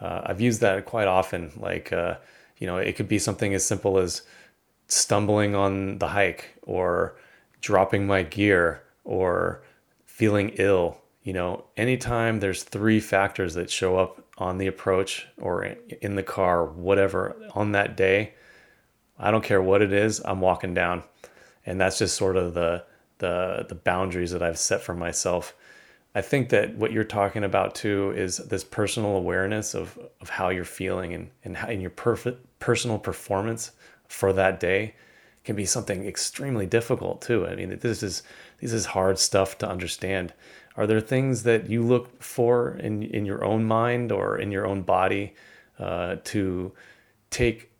[0.00, 1.52] uh, I've used that quite often.
[1.58, 2.14] Like, uh,
[2.56, 4.22] you know, it could be something as simple as
[4.88, 7.16] stumbling on the hike or
[7.60, 9.62] dropping my gear or
[10.06, 11.02] feeling ill.
[11.22, 15.64] You know, anytime there's three factors that show up on the approach or
[16.00, 18.32] in the car, whatever, on that day,
[19.18, 21.04] I don't care what it is, I'm walking down.
[21.66, 22.84] And that's just sort of the
[23.18, 25.54] the the boundaries that I've set for myself.
[26.14, 30.50] I think that what you're talking about too is this personal awareness of, of how
[30.50, 33.72] you're feeling and, and, how, and your perfect personal performance
[34.06, 34.94] for that day
[35.42, 37.46] can be something extremely difficult too.
[37.46, 38.22] I mean, this is
[38.60, 40.32] this is hard stuff to understand.
[40.76, 44.66] Are there things that you look for in in your own mind or in your
[44.66, 45.34] own body
[45.78, 46.72] uh, to
[47.30, 47.70] take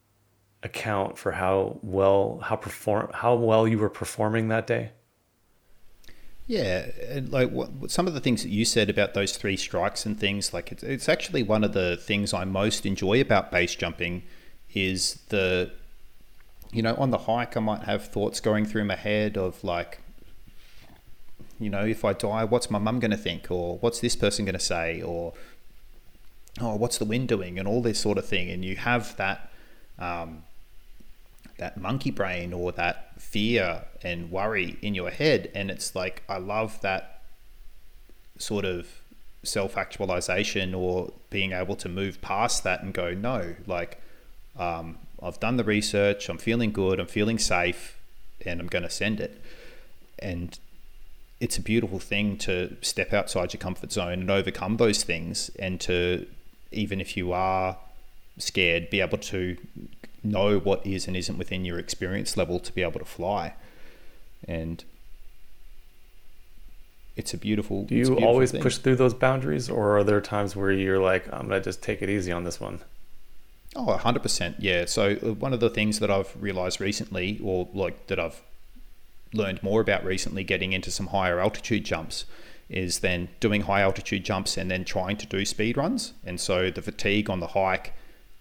[0.64, 4.90] account for how well how perform how well you were performing that day?
[6.46, 10.04] Yeah, and like what, some of the things that you said about those three strikes
[10.04, 13.74] and things, like it's, it's actually one of the things I most enjoy about base
[13.74, 14.24] jumping
[14.74, 15.70] is the,
[16.70, 20.00] you know, on the hike, I might have thoughts going through my head of like,
[21.58, 23.50] you know, if I die, what's my mum going to think?
[23.50, 25.00] Or what's this person going to say?
[25.00, 25.32] Or,
[26.60, 27.58] oh, what's the wind doing?
[27.58, 28.50] And all this sort of thing.
[28.50, 29.50] And you have that,
[29.98, 30.42] um,
[31.58, 35.50] that monkey brain or that fear and worry in your head.
[35.54, 37.22] And it's like i love that
[38.38, 39.00] sort of
[39.42, 44.00] self actualization or being able to move past that and go no like
[44.58, 47.98] um, i've done the research i'm feeling good i'm feeling safe
[48.46, 49.40] and i'm going to send it.
[50.18, 50.58] And
[51.40, 55.80] it's a beautiful thing to step outside your comfort zone and overcome those things and
[55.82, 56.26] to
[56.70, 57.76] even if you are
[58.38, 59.56] scared be able to
[60.24, 63.54] know what is and isn't within your experience level to be able to fly.
[64.46, 64.84] And
[67.16, 67.84] it's a beautiful.
[67.84, 68.62] Do you beautiful always thing.
[68.62, 72.02] push through those boundaries, or are there times where you're like, I'm gonna just take
[72.02, 72.80] it easy on this one?
[73.76, 74.56] Oh, 100%.
[74.58, 74.84] Yeah.
[74.84, 78.40] So, uh, one of the things that I've realized recently, or like that I've
[79.32, 82.24] learned more about recently, getting into some higher altitude jumps,
[82.68, 86.14] is then doing high altitude jumps and then trying to do speed runs.
[86.24, 87.92] And so, the fatigue on the hike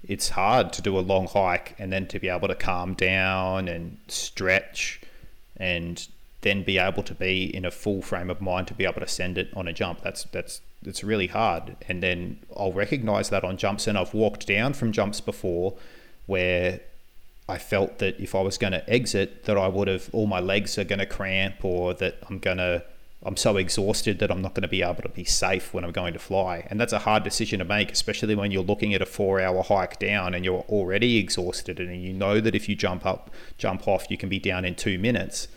[0.03, 3.67] it's hard to do a long hike and then to be able to calm down
[3.67, 5.01] and stretch
[5.57, 6.07] and
[6.41, 9.07] then be able to be in a full frame of mind to be able to
[9.07, 10.01] send it on a jump.
[10.01, 11.77] That's that's it's really hard.
[11.87, 15.75] And then I'll recognize that on jumps and I've walked down from jumps before
[16.25, 16.81] where
[17.47, 20.39] I felt that if I was going to exit that I would have all my
[20.39, 22.83] legs are going to cramp or that I'm going to
[23.25, 25.93] I'm so exhausted that I'm not going to be able to be safe when I'm
[25.93, 26.67] going to fly.
[26.69, 29.63] And that's a hard decision to make, especially when you're looking at a four hour
[29.63, 33.87] hike down and you're already exhausted and you know that if you jump up, jump
[33.87, 35.47] off, you can be down in two minutes.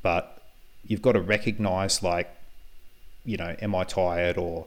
[0.00, 0.42] But
[0.84, 2.30] you've got to recognize, like,
[3.24, 4.66] you know, am I tired or.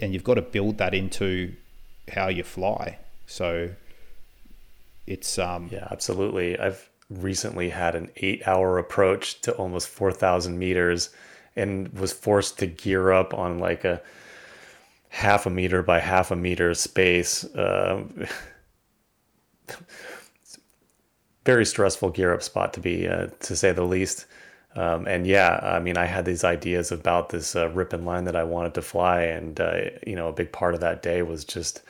[0.00, 1.54] And you've got to build that into
[2.12, 2.98] how you fly.
[3.26, 3.70] So
[5.06, 5.38] it's.
[5.38, 6.58] um Yeah, absolutely.
[6.58, 6.90] I've
[7.22, 11.10] recently had an eight hour approach to almost 4,000 meters.
[11.56, 14.02] and was forced to gear up on like a
[15.08, 17.44] half a meter by half a meter space.
[17.54, 18.02] Uh,
[21.44, 24.26] very stressful gear up spot to be, uh, to say the least.
[24.74, 28.34] Um, and yeah, I mean, I had these ideas about this uh, Ripon line that
[28.34, 31.44] I wanted to fly, and uh, you know, a big part of that day was
[31.44, 31.82] just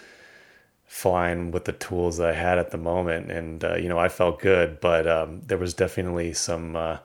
[0.87, 3.30] flying with the tools I had at the moment.
[3.30, 6.99] And uh, you know, I felt good, but um, there was definitely some uh,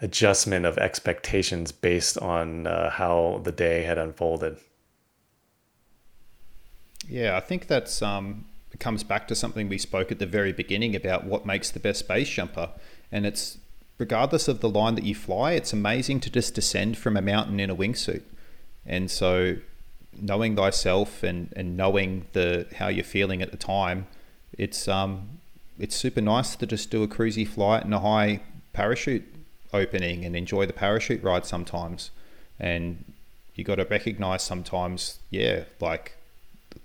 [0.00, 4.58] adjustment of expectations based on uh, how the day had unfolded.
[7.08, 8.46] Yeah, I think that's um,
[8.78, 12.06] comes back to something we spoke at the very beginning about what makes the best
[12.06, 12.70] base jumper,
[13.10, 13.58] and it's
[13.98, 17.58] regardless of the line that you fly, it's amazing to just descend from a mountain
[17.58, 18.22] in a wingsuit.
[18.84, 19.56] And so
[20.20, 24.06] knowing thyself and, and knowing the how you're feeling at the time,
[24.56, 25.40] it's um
[25.78, 28.40] it's super nice to just do a cruisy flight and a high
[28.72, 29.24] parachute
[29.72, 32.10] opening and enjoy the parachute ride sometimes.
[32.58, 33.04] And
[33.54, 36.16] you got to recognize sometimes, yeah, like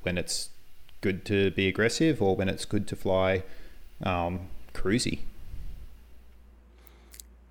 [0.04, 0.50] when it's
[1.02, 3.44] good to be aggressive or when it's good to fly
[4.04, 5.20] um, cruisy.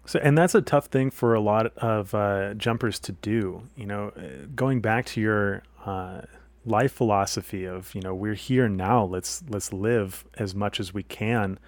[0.07, 3.63] So, and that's a tough thing for a lot of uh, jumpers to do.
[3.77, 6.23] You know, uh, going back to your uh,
[6.65, 9.05] life philosophy of you know we're here now.
[9.05, 11.59] Let's let's live as much as we can.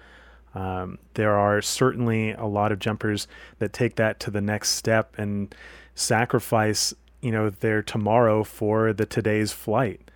[0.55, 5.17] Um, there are certainly a lot of jumpers that take that to the next step
[5.17, 5.53] and
[5.95, 10.11] sacrifice you know their tomorrow for the today's flight.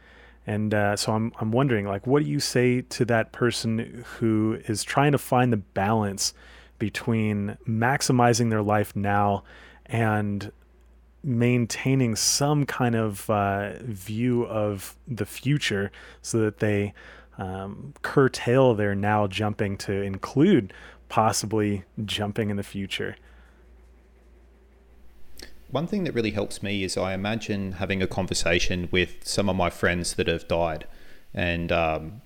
[0.46, 4.60] And uh, so I'm I'm wondering like what do you say to that person who
[4.68, 6.34] is trying to find the balance
[6.80, 9.44] between maximizing their life now
[9.88, 10.52] and
[11.24, 15.92] maintaining some kind of uh, view of the future
[16.22, 16.94] so that they
[17.38, 20.74] um, curtail their now jumping to include
[21.10, 23.16] possibly jumping in the future.
[25.70, 29.56] One thing that really helps me is I imagine having a conversation with some of
[29.56, 30.88] my friends that have died
[31.34, 32.22] and um,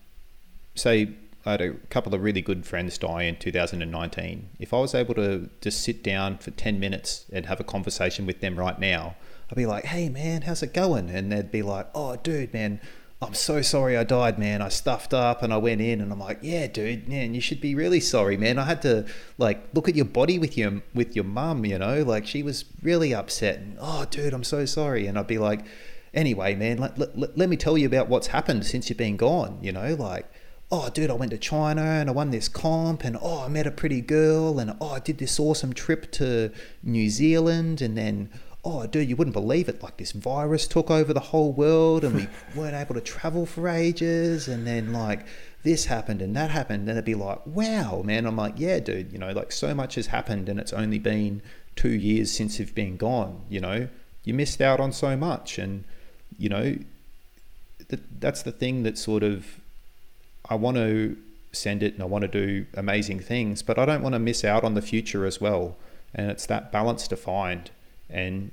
[0.76, 1.14] say
[1.46, 4.50] I had a couple of really good friends die in 2019.
[4.60, 8.26] If I was able to just sit down for 10 minutes and have a conversation
[8.26, 9.16] with them right now,
[9.50, 11.10] I'd be like, hey man, how's it going?
[11.10, 12.80] And they'd be like, oh dude, man,
[13.24, 14.62] I'm so sorry I died, man.
[14.62, 17.62] I stuffed up and I went in and I'm like, yeah, dude, man, you should
[17.62, 18.58] be really sorry, man.
[18.58, 19.06] I had to
[19.38, 22.66] like look at your body with your with your mum, you know, like she was
[22.82, 25.08] really upset and oh, dude, I'm so sorry.
[25.08, 25.66] And I'd be like,
[26.14, 29.60] anyway, man, let, let, let me tell you about what's happened since you've been gone,
[29.62, 30.26] you know, like
[30.72, 33.68] oh, dude, I went to China and I won this comp, and oh, I met
[33.68, 36.52] a pretty girl, and oh, I did this awesome trip to
[36.82, 38.30] New Zealand, and then
[38.64, 39.82] oh, dude, you wouldn't believe it.
[39.82, 43.68] Like this virus took over the whole world, and we weren't able to travel for
[43.68, 45.26] ages, and then like
[45.64, 48.26] this happened and that happened, and it'd be like, wow, man.
[48.26, 51.42] I'm like, yeah, dude, you know, like so much has happened, and it's only been
[51.76, 53.42] two years since you've been gone.
[53.50, 53.88] You know,
[54.24, 55.84] you missed out on so much, and
[56.38, 56.78] you know,
[57.90, 59.60] that that's the thing that sort of
[60.52, 61.16] I want to
[61.54, 64.44] send it and I want to do amazing things, but I don't want to miss
[64.44, 65.78] out on the future as well.
[66.14, 67.72] And it's that balance to find.
[68.10, 68.52] And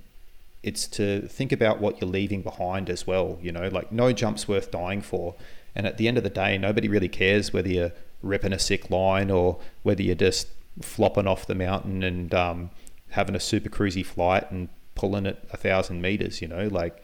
[0.62, 3.36] it's to think about what you're leaving behind as well.
[3.42, 5.34] You know, like no jump's worth dying for.
[5.74, 7.92] And at the end of the day, nobody really cares whether you're
[8.22, 10.46] ripping a sick line or whether you're just
[10.80, 12.70] flopping off the mountain and um,
[13.10, 16.40] having a super cruisy flight and pulling it a thousand meters.
[16.40, 17.02] You know, like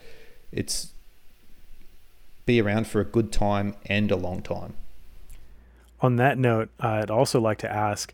[0.53, 0.91] it's
[2.45, 4.75] be around for a good time and a long time
[6.01, 8.13] on that note, I'd also like to ask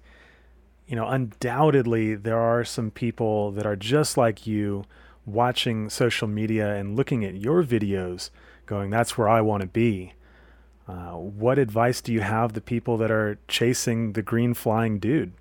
[0.92, 4.84] you know, undoubtedly there are some people that are just like you
[5.26, 8.30] watching social media and looking at your videos
[8.66, 10.12] going, that's where I want to be.
[10.90, 15.32] Uh, what advice do you have the people that are chasing the green flying dude?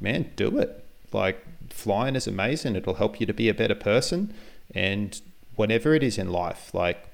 [0.00, 0.84] Man, do it.
[1.12, 2.74] Like, flying is amazing.
[2.74, 4.34] It'll help you to be a better person.
[4.74, 5.20] And
[5.54, 7.06] whatever it is in life, like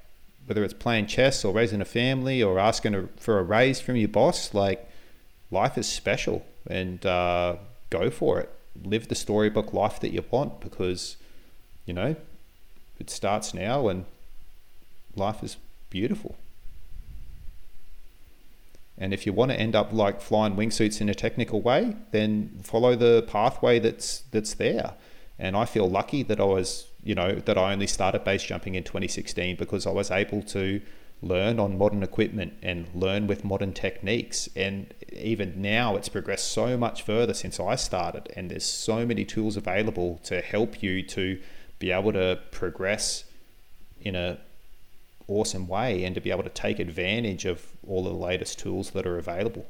[0.45, 3.95] whether it's playing chess or raising a family or asking a, for a raise from
[3.95, 4.89] your boss, like
[5.49, 7.55] life is special and uh,
[7.89, 8.49] go for it.
[8.83, 11.17] Live the storybook life that you want because,
[11.85, 12.15] you know,
[12.99, 14.05] it starts now and
[15.15, 15.57] life is
[15.89, 16.35] beautiful.
[18.97, 22.59] And if you want to end up like flying wingsuits in a technical way, then
[22.61, 24.93] follow the pathway that's that's there.
[25.41, 28.75] And I feel lucky that I was you know, that I only started base jumping
[28.75, 30.81] in 2016 because I was able to
[31.21, 34.49] learn on modern equipment and learn with modern techniques.
[34.55, 38.31] And even now, it's progressed so much further since I started.
[38.35, 41.39] And there's so many tools available to help you to
[41.79, 43.23] be able to progress
[43.99, 44.39] in a
[45.27, 49.07] awesome way and to be able to take advantage of all the latest tools that
[49.07, 49.65] are available.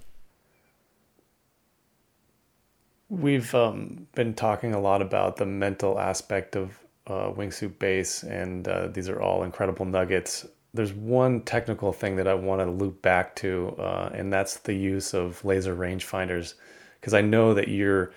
[3.11, 8.65] We've um, been talking a lot about the mental aspect of uh, wingsuit base, and
[8.65, 10.45] uh, these are all incredible nuggets.
[10.73, 14.73] There's one technical thing that I want to loop back to, uh, and that's the
[14.73, 16.53] use of laser rangefinders,
[17.01, 18.13] because I know that you're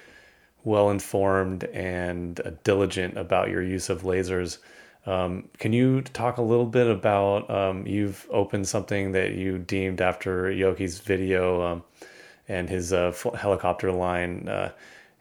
[0.63, 4.59] well informed and uh, diligent about your use of lasers.
[5.07, 10.01] Um, can you talk a little bit about um, you've opened something that you deemed
[10.01, 11.83] after Yoki's video um,
[12.49, 14.49] and his uh, helicopter line?
[14.49, 14.73] Uh,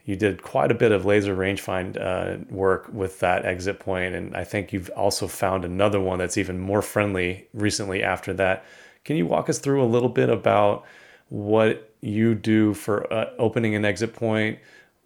[0.05, 4.35] you did quite a bit of laser rangefind uh, work with that exit point, and
[4.35, 8.65] I think you've also found another one that's even more friendly recently after that.
[9.05, 10.85] Can you walk us through a little bit about
[11.29, 14.59] what you do for uh, opening an exit point,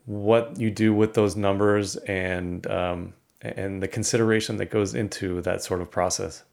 [0.06, 5.62] what you do with those numbers, and um, and the consideration that goes into that
[5.64, 6.44] sort of process?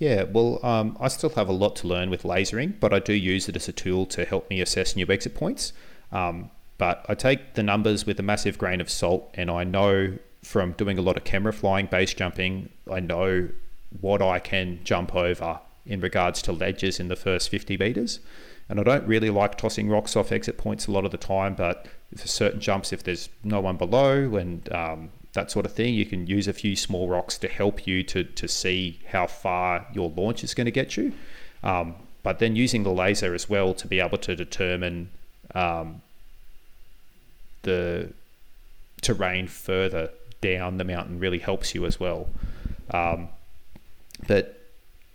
[0.00, 3.12] Yeah, well, um, I still have a lot to learn with lasering, but I do
[3.12, 5.74] use it as a tool to help me assess new exit points.
[6.10, 10.16] Um, but I take the numbers with a massive grain of salt, and I know
[10.42, 13.50] from doing a lot of camera flying, base jumping, I know
[14.00, 18.20] what I can jump over in regards to ledges in the first 50 meters.
[18.70, 21.54] And I don't really like tossing rocks off exit points a lot of the time,
[21.54, 25.94] but for certain jumps, if there's no one below and um, that sort of thing,
[25.94, 29.86] you can use a few small rocks to help you to, to see how far
[29.92, 31.12] your launch is going to get you.
[31.62, 35.10] Um, but then using the laser as well to be able to determine
[35.54, 36.02] um,
[37.62, 38.12] the
[39.00, 42.28] terrain further down the mountain really helps you as well.
[42.90, 43.28] Um,
[44.26, 44.60] but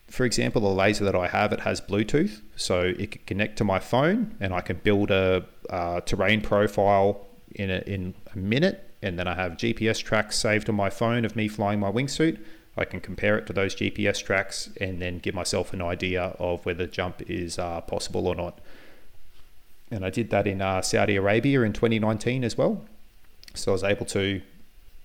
[0.07, 3.63] for example, the laser that I have, it has Bluetooth, so it can connect to
[3.63, 8.94] my phone, and I can build a, a terrain profile in a, in a minute,
[9.05, 12.39] and then I have GPS tracks saved on my phone of me flying my wingsuit.
[12.77, 16.65] I can compare it to those GPS tracks and then give myself an idea of
[16.65, 18.59] whether jump is uh, possible or not
[19.91, 22.83] and I did that in uh, Saudi Arabia in 2019 as well.
[23.53, 24.41] So I was able to,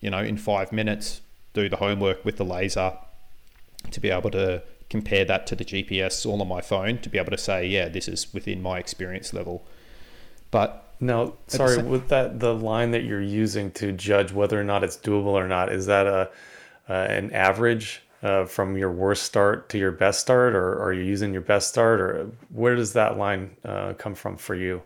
[0.01, 1.20] you know, in five minutes
[1.52, 2.94] do the homework with the laser
[3.90, 7.18] to be able to compare that to the GPS all on my phone to be
[7.18, 9.64] able to say, yeah, this is within my experience level.
[10.51, 14.64] But now, sorry, same- with that the line that you're using to judge whether or
[14.64, 16.31] not it's doable or not, is that a
[16.89, 21.02] uh, an average uh, from your worst start to your best start, or are you
[21.02, 24.82] using your best start, or where does that line uh, come from for you?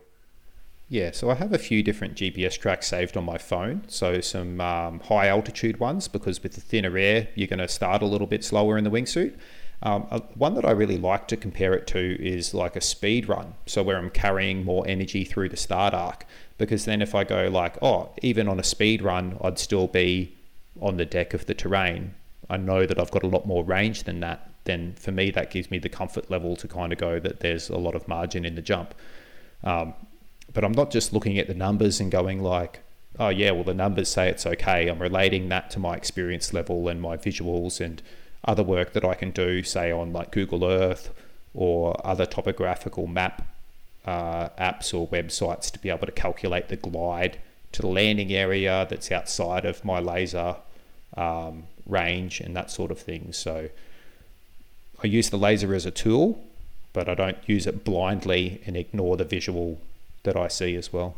[0.87, 3.83] Yeah, so I have a few different GPS tracks saved on my phone.
[3.87, 8.03] So some um, high altitude ones because with the thinner air, you're going to start
[8.03, 9.35] a little bit slower in the wingsuit.
[9.83, 13.27] Um, uh, one that I really like to compare it to is like a speed
[13.27, 13.53] run.
[13.65, 16.25] So where I'm carrying more energy through the start arc.
[16.57, 20.35] Because then if I go like, oh, even on a speed run, I'd still be
[20.79, 22.15] on the deck of the terrain.
[22.49, 25.51] I know that I've got a lot more range than that, then for me that
[25.51, 28.45] gives me the comfort level to kind of go that there's a lot of margin
[28.45, 28.93] in the jump.
[29.63, 29.93] Um,
[30.53, 32.81] but I'm not just looking at the numbers and going like,
[33.19, 34.87] oh yeah, well the numbers say it's okay.
[34.87, 38.01] I'm relating that to my experience level and my visuals and
[38.45, 41.11] other work that I can do, say on like Google Earth
[41.53, 43.45] or other topographical map
[44.05, 47.39] uh, apps or websites to be able to calculate the glide
[47.71, 50.55] to the landing area that's outside of my laser
[51.17, 53.33] um, range and that sort of thing.
[53.33, 53.69] So
[55.03, 56.43] I use the laser as a tool,
[56.93, 59.81] but I don't use it blindly and ignore the visual
[60.23, 61.15] that I see as well.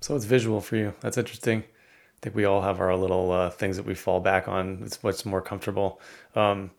[0.00, 0.94] So it's visual for you.
[1.00, 1.60] That's interesting.
[1.62, 4.82] I think we all have our little uh, things that we fall back on.
[4.84, 6.00] It's what's more comfortable.
[6.36, 6.70] Um,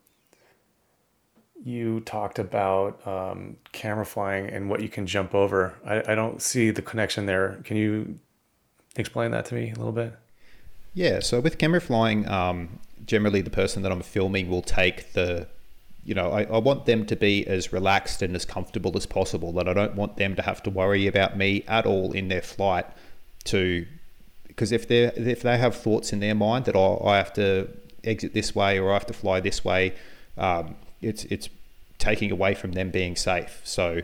[1.64, 5.74] you talked about um, camera flying and what you can jump over.
[5.84, 7.58] I, I don't see the connection there.
[7.64, 8.18] Can you
[8.96, 10.14] explain that to me a little bit?
[10.94, 15.48] Yeah, so with camera flying, um, generally the person that I'm filming will take the
[16.04, 19.52] you know, I, I want them to be as relaxed and as comfortable as possible.
[19.52, 22.40] That I don't want them to have to worry about me at all in their
[22.40, 22.86] flight
[23.44, 23.86] to
[24.46, 27.68] because if they if they have thoughts in their mind that I have to
[28.08, 29.94] exit this way or I have to fly this way,
[30.36, 31.48] um, it's it's
[31.98, 33.60] taking away from them being safe.
[33.64, 34.00] So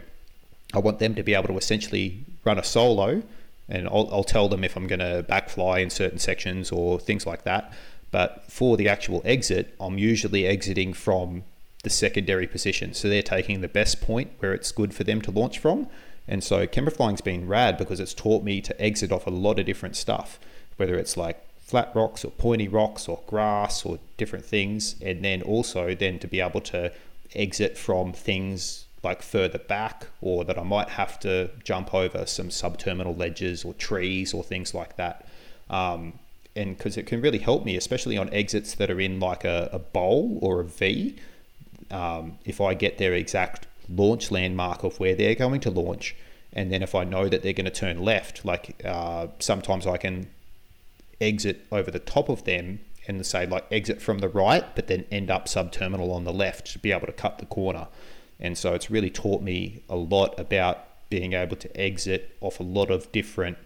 [0.72, 3.22] I want them to be able to essentially run a solo,
[3.68, 7.26] and I'll, I'll tell them if I'm going to backfly in certain sections or things
[7.26, 7.72] like that.
[8.10, 11.44] But for the actual exit, I'm usually exiting from
[11.82, 12.94] the secondary position.
[12.94, 15.88] So they're taking the best point where it's good for them to launch from.
[16.26, 19.58] And so camera flying's been rad because it's taught me to exit off a lot
[19.58, 20.38] of different stuff,
[20.76, 24.96] whether it's like flat rocks or pointy rocks or grass or different things.
[25.02, 26.92] And then also then to be able to
[27.34, 32.50] exit from things like further back or that I might have to jump over some
[32.50, 35.26] subterminal ledges or trees or things like that.
[35.68, 36.18] Um,
[36.56, 39.68] and because it can really help me, especially on exits that are in like a,
[39.72, 41.16] a bowl or a V.
[41.90, 46.14] Um, if I get their exact launch landmark of where they're going to launch,
[46.54, 49.96] And then if I know that they're going to turn left, like uh, sometimes I
[49.96, 50.28] can
[51.20, 55.04] exit over the top of them and say like exit from the right, but then
[55.10, 57.88] end up subterminal on the left to be able to cut the corner.
[58.40, 62.64] And so it's really taught me a lot about being able to exit off a
[62.64, 63.58] lot of different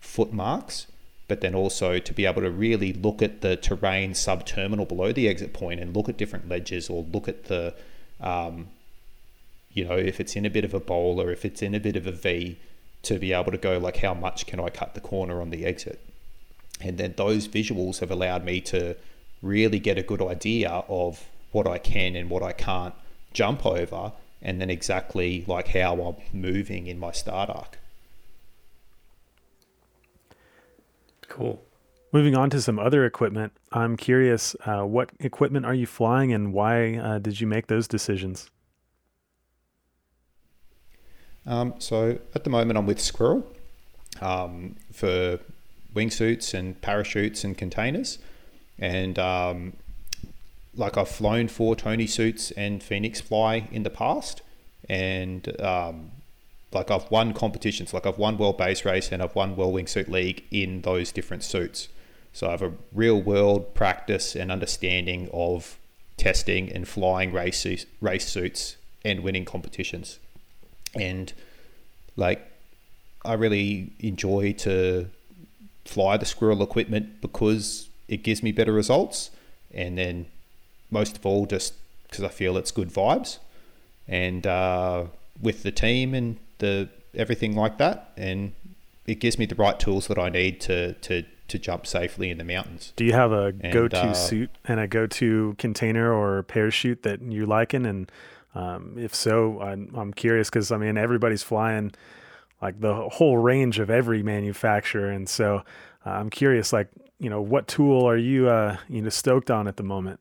[0.00, 0.86] footmarks,
[1.28, 5.28] but then also to be able to really look at the terrain subterminal below the
[5.28, 7.74] exit point and look at different ledges or look at the,
[8.20, 8.68] um,
[9.72, 11.80] you know, if it's in a bit of a bowl or if it's in a
[11.80, 12.58] bit of a V,
[13.02, 15.64] to be able to go like, how much can I cut the corner on the
[15.64, 16.00] exit?
[16.80, 18.96] And then those visuals have allowed me to
[19.42, 22.94] really get a good idea of what I can and what I can't
[23.32, 27.78] jump over, and then exactly like how I'm moving in my start arc.
[31.28, 31.62] Cool.
[32.10, 36.54] Moving on to some other equipment, I'm curious uh, what equipment are you flying and
[36.54, 38.50] why uh, did you make those decisions?
[41.46, 43.46] Um, so at the moment, I'm with Squirrel
[44.20, 45.38] um, for
[45.98, 48.18] wingsuits and parachutes and containers.
[48.78, 49.72] And um,
[50.74, 54.42] like I've flown for Tony Suits and Phoenix Fly in the past.
[54.88, 56.12] And um,
[56.72, 60.08] like I've won competitions, like I've won World Base Race and I've won World Wingsuit
[60.08, 61.88] League in those different suits.
[62.32, 65.78] So I have a real world practice and understanding of
[66.16, 67.66] testing and flying race
[68.00, 70.18] race suits and winning competitions.
[70.94, 71.32] And
[72.16, 72.40] like
[73.24, 75.08] I really enjoy to
[75.88, 79.30] fly the squirrel equipment because it gives me better results.
[79.72, 80.26] And then
[80.90, 81.74] most of all, just
[82.04, 83.38] because I feel it's good vibes.
[84.06, 85.04] And uh,
[85.40, 88.52] with the team and the everything like that, and
[89.06, 92.38] it gives me the right tools that I need to to to jump safely in
[92.38, 92.92] the mountains.
[92.96, 97.22] Do you have a and, go-to uh, suit and a go-to container or parachute that
[97.22, 97.86] you liken?
[97.86, 98.12] And
[98.54, 101.92] um, if so, I'm, I'm curious because I mean everybody's flying
[102.60, 105.62] like the whole range of every manufacturer, and so
[106.06, 109.68] uh, I'm curious, like you know, what tool are you uh, you know stoked on
[109.68, 110.20] at the moment?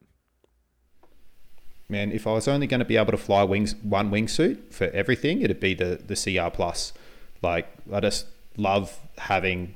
[1.89, 4.85] man, if I was only going to be able to fly wings one wingsuit for
[4.85, 6.93] everything, it'd be the the CR plus.
[7.41, 8.25] Like I just
[8.57, 9.75] love having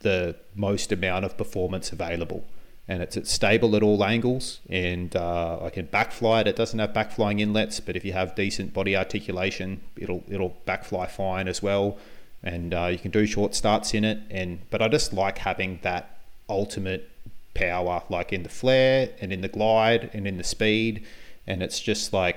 [0.00, 2.44] the most amount of performance available,
[2.88, 6.46] and it's, it's stable at all angles, and uh, I can backfly it.
[6.46, 11.10] It doesn't have backflying inlets, but if you have decent body articulation, it'll it'll backfly
[11.10, 11.98] fine as well,
[12.42, 14.20] and uh, you can do short starts in it.
[14.30, 16.18] And but I just like having that
[16.48, 17.10] ultimate
[17.56, 21.04] power, like in the flare and in the glide and in the speed.
[21.46, 22.36] And it's just like,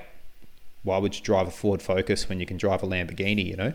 [0.82, 3.74] why would you drive a Ford Focus when you can drive a Lamborghini, you know?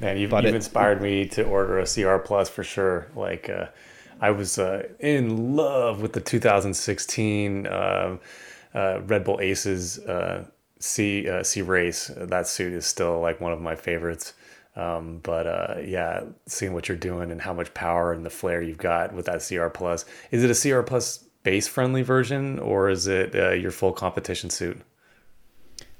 [0.00, 3.08] Man, you've, you've it, inspired me to order a CR Plus for sure.
[3.14, 3.66] Like, uh,
[4.22, 8.16] I was uh, in love with the 2016 uh,
[8.72, 10.46] uh, Red Bull Aces uh,
[10.78, 12.10] C uh, C race.
[12.16, 14.34] That suit is still like one of my favorites.
[14.76, 18.62] Um, but uh, yeah, seeing what you're doing and how much power and the flair
[18.62, 20.06] you've got with that CR Plus.
[20.30, 24.50] Is it a CR Plus base friendly version or is it uh, your full competition
[24.50, 24.80] suit?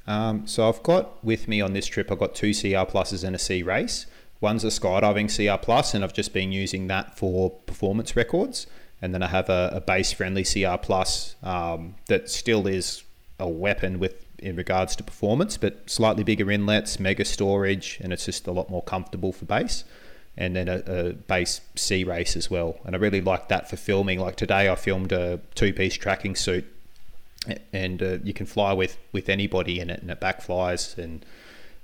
[0.06, 3.36] Um, so I've got with me on this trip, I've got two CR Pluses and
[3.36, 4.06] a C race.
[4.42, 8.66] One's a skydiving CR Plus, and I've just been using that for performance records.
[9.00, 13.04] And then I have a, a base friendly CR Plus um, that still is
[13.38, 18.24] a weapon with in regards to performance, but slightly bigger inlets, mega storage, and it's
[18.24, 19.84] just a lot more comfortable for base.
[20.36, 22.80] And then a, a base C race as well.
[22.84, 24.18] And I really like that for filming.
[24.18, 26.64] Like today, I filmed a two piece tracking suit,
[27.72, 30.98] and uh, you can fly with, with anybody in it, and it backflies.
[30.98, 31.24] And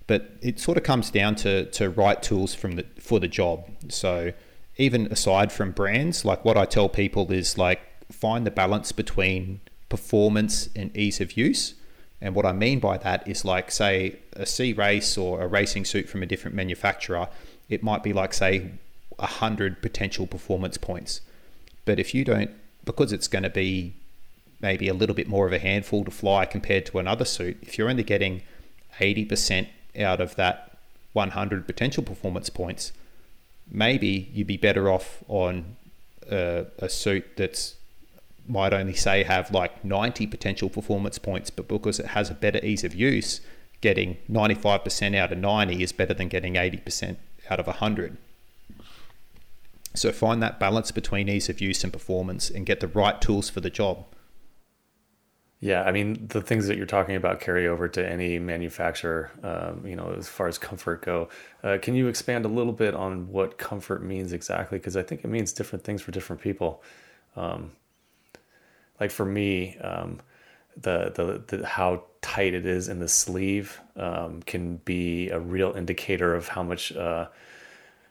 [0.08, 3.64] but it sort of comes down to, to right tools from the for the job.
[3.88, 4.32] So
[4.76, 7.80] even aside from brands, like what I tell people is like
[8.10, 11.74] find the balance between performance and ease of use
[12.20, 15.84] and what I mean by that is like, say, a C race or a racing
[15.84, 17.28] suit from a different manufacturer,
[17.68, 18.72] it might be like, say,
[19.16, 21.20] 100 potential performance points.
[21.84, 22.50] But if you don't,
[22.84, 23.94] because it's going to be
[24.60, 27.78] maybe a little bit more of a handful to fly compared to another suit, if
[27.78, 28.42] you're only getting
[28.98, 29.68] 80%
[29.98, 30.78] out of that
[31.12, 32.92] 100 potential performance points,
[33.70, 35.76] maybe you'd be better off on
[36.30, 37.74] a, a suit that's
[38.46, 42.64] might only say have like 90 potential performance points, but because it has a better
[42.64, 43.40] ease of use,
[43.80, 47.16] getting 95% out of 90 is better than getting 80%
[47.50, 48.16] out of 100.
[49.94, 53.50] So find that balance between ease of use and performance and get the right tools
[53.50, 54.04] for the job.
[55.60, 59.32] Yeah, I mean the things that you're talking about carry over to any manufacturer.
[59.42, 61.28] Um, you know, as far as comfort go,
[61.64, 64.78] uh, can you expand a little bit on what comfort means exactly?
[64.78, 66.82] Because I think it means different things for different people.
[67.34, 67.72] Um,
[69.00, 70.20] like for me, um,
[70.76, 75.72] the, the, the how tight it is in the sleeve um, can be a real
[75.72, 77.26] indicator of how much uh,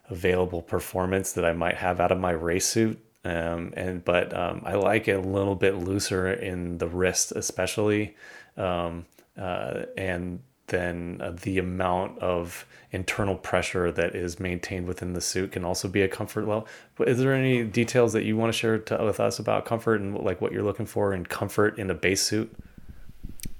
[0.09, 2.99] available performance that I might have out of my race suit.
[3.27, 8.15] Um, and but um, I like it a little bit looser in the wrist, especially,
[8.55, 9.05] um,
[9.37, 15.51] uh, and then uh, the amount of internal pressure that is maintained within the suit
[15.51, 16.67] can also be a comfort level.
[16.95, 19.99] But is there any details that you want to share to, with us about comfort
[19.99, 22.53] and like what you're looking for in comfort in a base suit?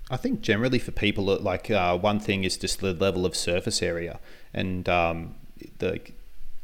[0.09, 3.81] I think generally for people, like uh, one thing is just the level of surface
[3.81, 4.21] area,
[4.53, 5.35] and um,
[5.79, 5.99] the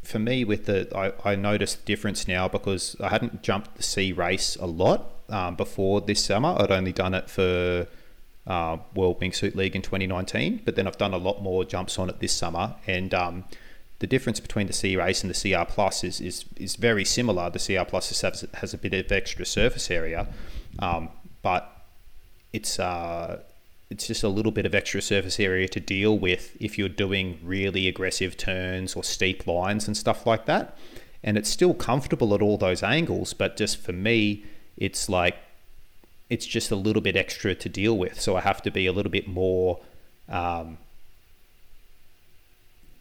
[0.04, 3.84] for me with the I, I noticed the difference now because I hadn't jumped the
[3.84, 6.56] C race a lot um, before this summer.
[6.60, 7.88] I'd only done it for
[8.46, 12.10] uh, World Wingsuit League in 2019, but then I've done a lot more jumps on
[12.10, 13.46] it this summer, and um,
[14.00, 17.50] the difference between the C race and the CR plus is is, is very similar.
[17.50, 20.28] The CR plus has, has a bit of extra surface area,
[20.80, 21.10] um,
[21.42, 21.70] but
[22.52, 23.40] it's uh,
[23.90, 27.40] it's just a little bit of extra surface area to deal with if you're doing
[27.44, 30.78] really aggressive turns or steep lines and stuff like that.
[31.24, 34.46] And it's still comfortable at all those angles, but just for me,
[34.78, 35.38] it's like
[36.30, 38.20] it's just a little bit extra to deal with.
[38.20, 39.80] So I have to be a little bit more
[40.28, 40.78] um,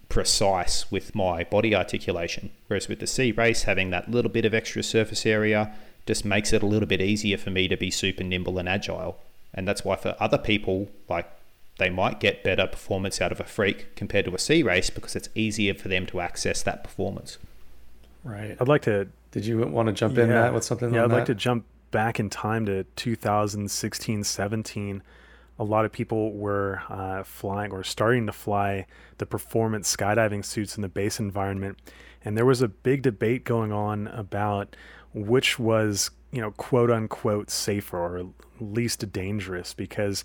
[0.09, 2.50] precise with my body articulation.
[2.66, 5.74] Whereas with the C race, having that little bit of extra surface area
[6.06, 9.18] just makes it a little bit easier for me to be super nimble and agile.
[9.55, 11.31] And that's why for other people, like
[11.79, 15.16] they might get better performance out of a freak compared to a C race because
[15.16, 17.39] it's easier for them to access that performance.
[18.24, 18.57] Right.
[18.61, 19.09] I'd like to.
[19.31, 20.43] Did you want to jump in Yeah.
[20.43, 20.93] that with something?
[20.95, 25.03] Yeah, on I'd like to jump back in time to 2016, 17.
[25.59, 28.87] A lot of people were uh, flying or starting to fly
[29.19, 31.79] the performance skydiving suits in the base environment,
[32.24, 34.74] and there was a big debate going on about
[35.15, 38.30] which was, you know, quote unquote safer or
[38.60, 40.24] least dangerous because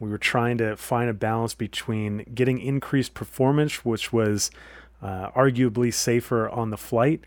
[0.00, 4.50] we were trying to find a balance between getting increased performance, which was
[5.02, 7.20] uh, arguably safer on the flight,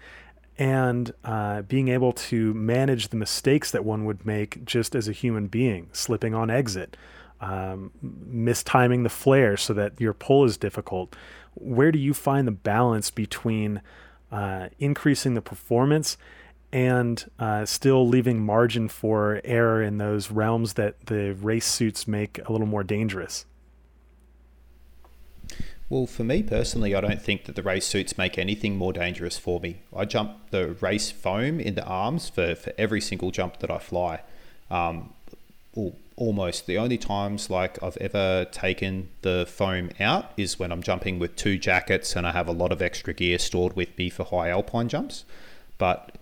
[0.57, 5.11] and uh, being able to manage the mistakes that one would make just as a
[5.11, 6.98] human being, slipping on exit,
[7.39, 11.15] um, mistiming the flare so that your pull is difficult.
[11.53, 13.81] Where do you find the balance between
[14.31, 16.18] uh, increasing the performance
[16.72, 22.39] and uh, still leaving margin for error in those realms that the race suits make
[22.45, 23.45] a little more dangerous?
[25.89, 29.38] Well, for me personally, I don't think that the race suits make anything more dangerous
[29.38, 29.84] for me.
[29.95, 33.77] I jump the race foam in the arms for, for every single jump that I
[33.77, 34.22] fly.
[34.69, 35.14] Um,
[36.18, 41.19] almost the only times like I've ever taken the foam out is when I'm jumping
[41.19, 44.26] with two jackets and I have a lot of extra gear stored with me for
[44.26, 45.23] high alpine jumps.
[45.77, 46.18] But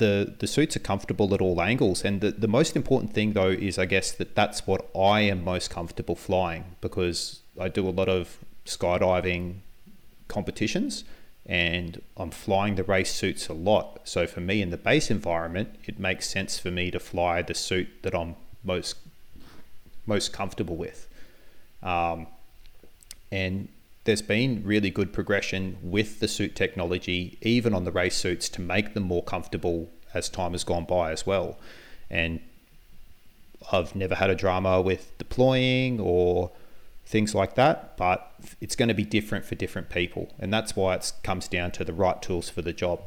[0.00, 2.04] the the suits are comfortable at all angles.
[2.04, 5.44] And the, the most important thing though is i guess that that's what i am
[5.44, 9.44] most comfortable flying because i do a lot of skydiving
[10.26, 11.04] competitions
[11.46, 14.00] and i'm flying the race suits a lot.
[14.04, 17.54] So for me in the base environment it makes sense for me to fly the
[17.54, 18.96] suit that i'm most
[20.06, 21.06] most comfortable with.
[21.82, 22.26] Um,
[23.30, 23.68] and
[24.10, 28.60] there's been really good progression with the suit technology, even on the race suits, to
[28.60, 31.56] make them more comfortable as time has gone by as well.
[32.10, 32.40] And
[33.70, 36.50] I've never had a drama with deploying or
[37.06, 40.34] things like that, but it's going to be different for different people.
[40.40, 43.02] And that's why it comes down to the right tools for the job.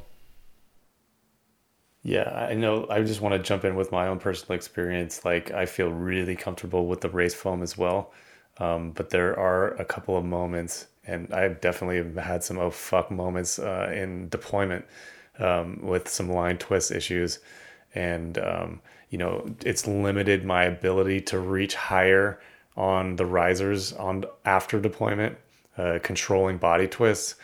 [2.02, 2.88] Yeah, I know.
[2.90, 5.26] I just want to jump in with my own personal experience.
[5.26, 8.14] Like, I feel really comfortable with the race foam as well.
[8.60, 13.10] Um, but there are a couple of moments, and I've definitely had some oh fuck
[13.10, 14.86] moments uh, in deployment
[15.40, 17.40] um, with some line twist issues.
[17.96, 22.40] And, um, you know, it's limited my ability to reach higher
[22.76, 25.38] on the risers on after deployment,
[25.78, 27.36] uh, controlling body twists.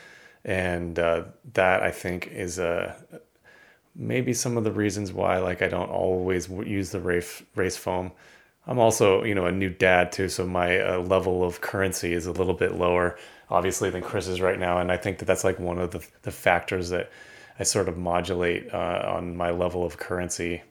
[0.45, 2.95] And uh, that I think is a
[3.95, 8.11] maybe some of the reasons why like I don't always use the race race foam.
[8.69, 12.27] I'm also you know a new dad too, so my uh, level of currency is
[12.27, 13.17] a little bit lower,
[13.49, 16.31] obviously, than Chris's right now, and I think that that's like one of the the
[16.31, 17.11] factors that
[17.57, 20.61] I sort of modulate uh, on my level of currency.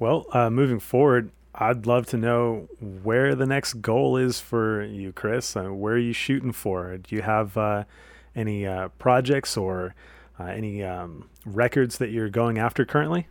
[0.00, 5.12] Well, uh, moving forward, I'd love to know where the next goal is for you,
[5.12, 5.54] Chris.
[5.54, 6.98] Where are you shooting for?
[6.98, 7.84] Do you have uh,
[8.34, 9.94] any uh, projects or
[10.40, 13.28] uh, any um, records that you're going after currently?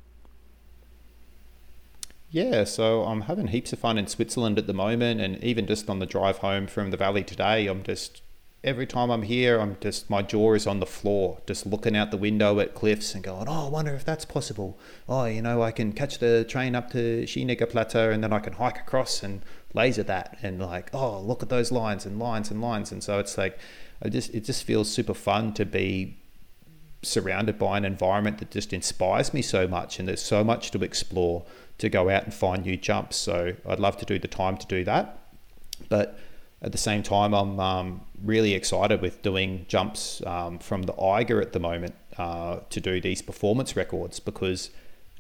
[2.35, 5.89] Yeah, so I'm having heaps of fun in Switzerland at the moment, and even just
[5.89, 8.21] on the drive home from the valley today, I'm just
[8.61, 12.11] every time I'm here, I'm just my jaw is on the floor, just looking out
[12.11, 15.63] the window at cliffs and going, "Oh, I wonder if that's possible." Oh, you know,
[15.63, 19.23] I can catch the train up to Schynige Plateau and then I can hike across
[19.23, 19.41] and
[19.73, 23.17] laser that, and like, oh, look at those lines and lines and lines, and so
[23.17, 23.57] it's like,
[24.03, 26.17] I just it just feels super fun to be
[27.01, 30.83] surrounded by an environment that just inspires me so much, and there's so much to
[30.83, 31.45] explore
[31.77, 33.17] to go out and find new jumps.
[33.17, 35.19] So I'd love to do the time to do that,
[35.89, 36.19] but
[36.61, 41.41] at the same time, I'm um, really excited with doing jumps um, from the Eiger
[41.41, 44.71] at the moment uh, to do these performance records because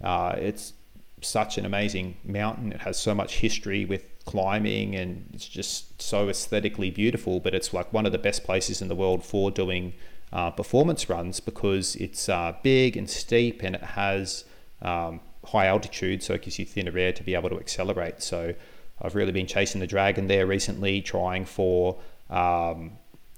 [0.01, 0.73] uh, it's
[1.21, 2.71] such an amazing mountain.
[2.71, 7.39] It has so much history with climbing and it's just so aesthetically beautiful.
[7.39, 9.93] But it's like one of the best places in the world for doing
[10.33, 14.45] uh, performance runs because it's uh, big and steep and it has
[14.81, 18.21] um, high altitude, so it gives you thinner air to be able to accelerate.
[18.21, 18.53] So
[19.01, 21.97] I've really been chasing the dragon there recently, trying for
[22.29, 22.93] um,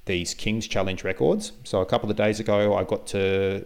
[0.05, 1.51] these King's Challenge records.
[1.63, 3.65] So a couple of days ago, I got to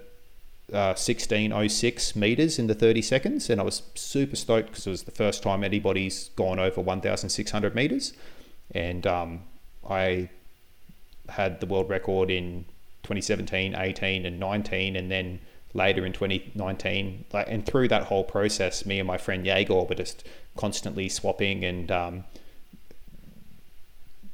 [0.71, 5.03] uh, 1606 meters in the 30 seconds, and I was super stoked because it was
[5.03, 8.13] the first time anybody's gone over 1,600 meters.
[8.73, 9.43] And um,
[9.89, 10.29] I
[11.29, 12.65] had the world record in
[13.03, 15.39] 2017, 18, and 19, and then
[15.73, 17.25] later in 2019.
[17.31, 20.25] Like, and through that whole process, me and my friend Jaeger were just
[20.55, 22.23] constantly swapping and um,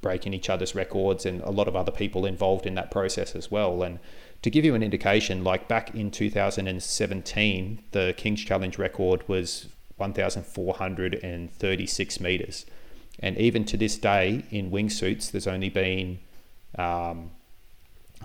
[0.01, 3.51] breaking each other's records, and a lot of other people involved in that process as
[3.51, 3.83] well.
[3.83, 3.99] And
[4.41, 12.19] to give you an indication, like back in 2017, the King's Challenge record was 1,436
[12.19, 12.65] meters.
[13.19, 16.19] And even to this day, in wingsuits, there's only been,
[16.77, 17.31] um,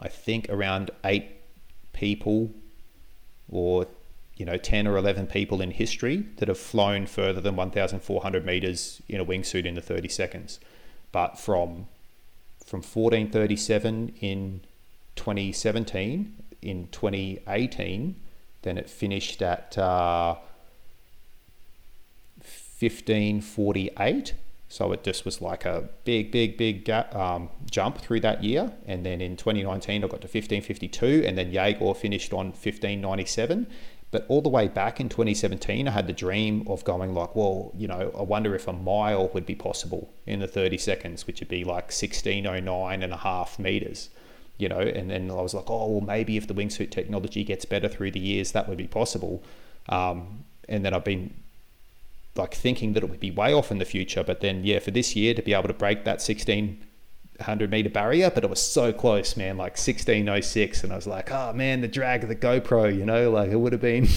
[0.00, 1.30] I think, around eight
[1.94, 2.52] people
[3.52, 3.86] or
[4.36, 9.00] you know 10 or 11 people in history that have flown further than 1400 meters
[9.08, 10.58] in a wingsuit in the 30 seconds.
[11.12, 11.86] But from
[12.64, 14.62] from 1437 in
[15.16, 18.16] 2017 in 2018
[18.62, 20.36] then it finished at uh,
[22.38, 24.34] 1548
[24.72, 28.72] so it just was like a big, big, big gap, um, jump through that year.
[28.86, 33.66] And then in 2019, I got to 1552, and then Jaeger finished on 1597.
[34.10, 37.70] But all the way back in 2017, I had the dream of going like, well,
[37.76, 41.40] you know, I wonder if a mile would be possible in the 30 seconds, which
[41.40, 44.08] would be like 1609 and a half meters,
[44.56, 44.80] you know.
[44.80, 48.12] And then I was like, oh, well, maybe if the wingsuit technology gets better through
[48.12, 49.42] the years, that would be possible.
[49.90, 51.34] Um, and then I've been
[52.34, 54.24] like thinking that it would be way off in the future.
[54.24, 58.30] But then, yeah, for this year to be able to break that 1600 meter barrier,
[58.30, 60.84] but it was so close, man, like 1606.
[60.84, 63.56] And I was like, oh man, the drag of the GoPro, you know, like it
[63.56, 64.08] would have been,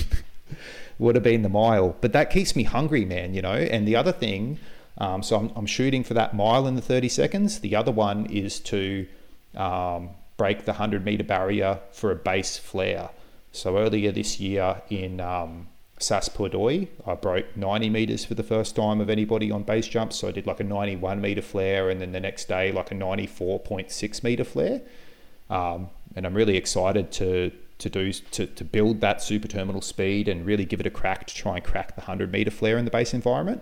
[0.99, 1.95] would have been the mile.
[1.99, 3.53] But that keeps me hungry, man, you know.
[3.53, 4.59] And the other thing,
[4.97, 7.59] um, so I'm, I'm shooting for that mile in the 30 seconds.
[7.59, 9.05] The other one is to
[9.55, 13.09] um, break the 100 meter barrier for a base flare.
[13.51, 15.67] So earlier this year in um,
[15.97, 20.17] Sass Pordoi, I broke 90 meters for the first time of anybody on base jumps.
[20.17, 22.95] So I did like a 91 meter flare, and then the next day like a
[22.95, 24.81] 94.6 meter flare.
[25.49, 30.27] Um, and I'm really excited to to do to, to build that super terminal speed
[30.27, 32.85] and really give it a crack to try and crack the 100 meter flare in
[32.85, 33.61] the base environment.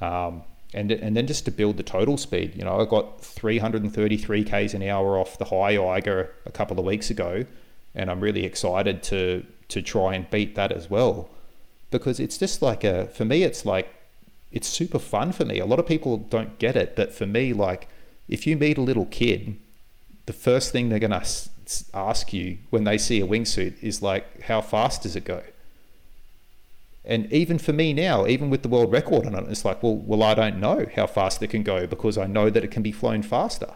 [0.00, 0.42] Um,
[0.72, 2.56] and, and then just to build the total speed.
[2.56, 6.84] You know, I got 333 k's an hour off the high Eiger a couple of
[6.84, 7.44] weeks ago,
[7.94, 11.30] and I'm really excited to to try and beat that as well
[11.90, 13.88] because it's just like a for me it's like
[14.52, 15.58] it's super fun for me.
[15.58, 17.88] A lot of people don't get it, but for me like
[18.28, 19.56] if you meet a little kid,
[20.26, 21.26] the first thing they're going to
[21.92, 25.42] ask you when they see a wingsuit is like how fast does it go?
[27.04, 29.96] And even for me now, even with the world record on it, it's like, well,
[29.96, 32.82] well, I don't know how fast it can go because I know that it can
[32.82, 33.74] be flown faster.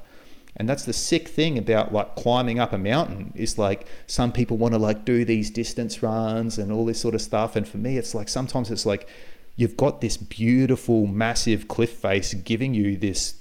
[0.57, 4.57] And that's the sick thing about like climbing up a mountain is like some people
[4.57, 7.55] want to like do these distance runs and all this sort of stuff.
[7.55, 9.09] And for me, it's like sometimes it's like
[9.57, 13.35] you've got this beautiful, massive cliff face giving you this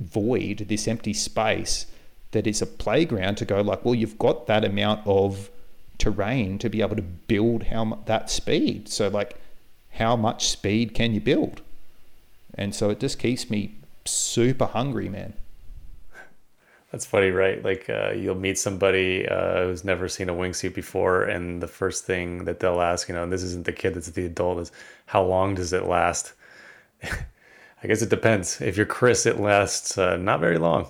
[0.00, 1.86] void, this empty space
[2.30, 5.50] that is a playground to go like, well, you've got that amount of
[5.98, 8.88] terrain to be able to build how that speed.
[8.88, 9.36] So like,
[9.92, 11.60] how much speed can you build?
[12.54, 13.74] And so it just keeps me
[14.04, 15.34] super hungry, man.
[16.92, 17.64] That's funny, right?
[17.64, 22.04] Like uh, you'll meet somebody uh, who's never seen a wingsuit before, and the first
[22.04, 24.72] thing that they'll ask, you know, and this isn't the kid, it's the adult, is
[25.06, 26.34] how long does it last?
[27.02, 28.60] I guess it depends.
[28.60, 30.86] If you're Chris, it lasts uh, not very long.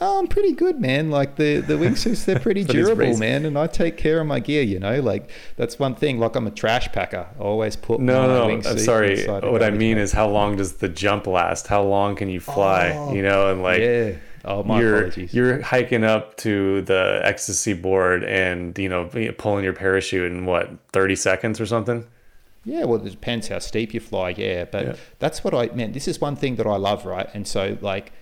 [0.00, 1.10] Oh, I'm pretty good, man.
[1.10, 3.44] Like the the wingsuits, they're pretty durable, man.
[3.44, 4.62] And I take care of my gear.
[4.62, 6.20] You know, like that's one thing.
[6.20, 7.28] Like I'm a trash packer.
[7.38, 8.50] I always put no, no.
[8.50, 9.26] I'm sorry.
[9.26, 11.66] What I mean is, how long does the jump last?
[11.66, 12.94] How long can you fly?
[12.96, 14.12] Oh, you know, and like yeah
[14.44, 15.32] Oh, my you're, apologies.
[15.34, 19.08] You're hiking up to the ecstasy board and you know
[19.38, 22.06] pulling your parachute in what 30 seconds or something.
[22.64, 24.30] Yeah, well, it depends how steep you fly.
[24.30, 24.94] Yeah, but Yeah.
[25.18, 25.94] that's what I meant.
[25.94, 27.28] This is one thing that I love, right?
[27.34, 28.12] And so, like,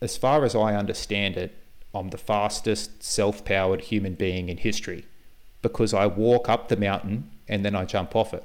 [0.00, 1.54] as far as I understand it,
[1.94, 5.04] I'm the fastest self-powered human being in history
[5.62, 8.44] because I walk up the mountain and then I jump off it.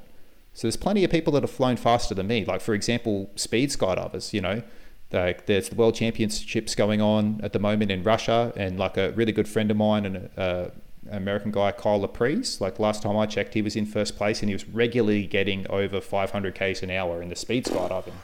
[0.52, 2.44] So there's plenty of people that have flown faster than me.
[2.44, 4.32] Like for example, speed skydivers.
[4.32, 4.62] You know,
[5.12, 9.12] like there's the world championships going on at the moment in Russia, and like a
[9.12, 10.72] really good friend of mine and a,
[11.10, 12.60] a American guy, Kyle Laprise.
[12.60, 15.64] Like last time I checked, he was in first place and he was regularly getting
[15.70, 18.14] over 500 k's an hour in the speed skydiving.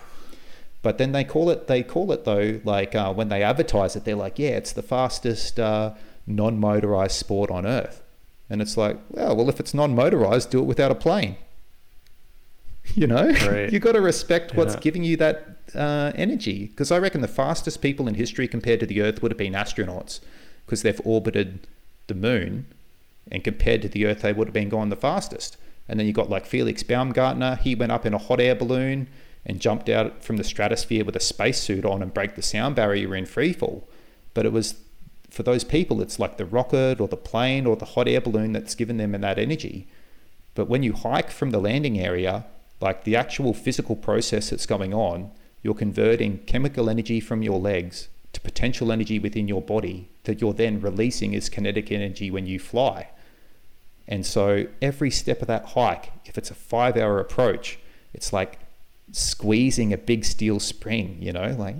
[0.83, 4.05] But then they call it, they call it though, like uh, when they advertise it,
[4.05, 5.93] they're like, yeah, it's the fastest uh,
[6.27, 8.03] non-motorized sport on earth.
[8.51, 11.37] And it's like, well, well, if it's non-motorized, do it without a plane.
[12.97, 13.73] You know, Right.
[13.73, 14.81] you got to respect what's Yeah.
[14.81, 16.67] giving you that uh, energy.
[16.67, 19.55] Because I reckon the fastest people in history compared to the Earth would have been
[19.55, 20.21] astronauts,
[20.65, 21.67] because they've orbited
[22.07, 22.67] the moon,
[23.31, 25.57] and compared to the Earth, they would have been going the fastest.
[25.89, 27.57] And then you got like Felix Baumgartner.
[27.57, 29.09] He went up in a hot air balloon
[29.45, 33.15] and jumped out from the stratosphere with a spacesuit on and break the sound barrier
[33.15, 33.89] in free fall.
[34.35, 34.77] But it was
[35.31, 38.53] for those people, it's like the rocket or the plane or the hot air balloon
[38.53, 39.89] that's given them that energy.
[40.55, 42.45] But when you hike from the landing area,
[42.81, 45.31] like the actual physical process that's going on,
[45.63, 50.55] you're converting chemical energy from your legs to potential energy within your body that you're
[50.55, 53.09] then releasing as kinetic energy when you fly.
[54.09, 57.79] And so every step of that hike, if it's a five hour approach,
[58.13, 58.59] it's like
[59.13, 61.77] squeezing a big steel spring, you know, like.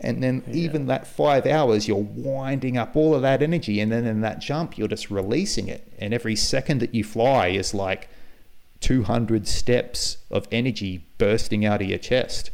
[0.00, 3.80] And then even that five hours, you're winding up all of that energy.
[3.80, 5.92] And then in that jump, you're just releasing it.
[5.98, 8.08] And every second that you fly is like
[8.80, 12.50] 200 steps of energy bursting out of your chest.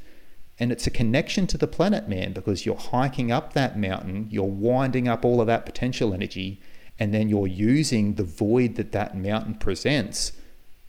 [0.59, 4.45] And it's a connection to the planet, man, because you're hiking up that mountain, you're
[4.45, 6.61] winding up all of that potential energy,
[6.99, 10.33] and then you're using the void that that mountain presents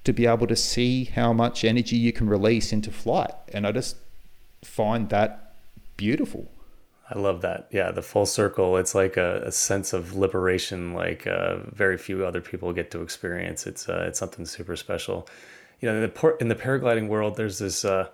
[0.03, 3.33] to be able to see how much energy you can release into flight.
[3.51, 3.97] And I just
[4.63, 5.55] find that
[5.97, 6.47] beautiful.
[7.10, 7.68] I love that.
[7.72, 8.77] Yeah, the full circle.
[8.77, 13.02] It's like a, a sense of liberation, like uh, very few other people get to
[13.02, 13.68] experience.
[13.68, 15.27] It's uh, it's something super special.
[15.82, 18.07] You know, in the por- in the paragliding world, there's this uh,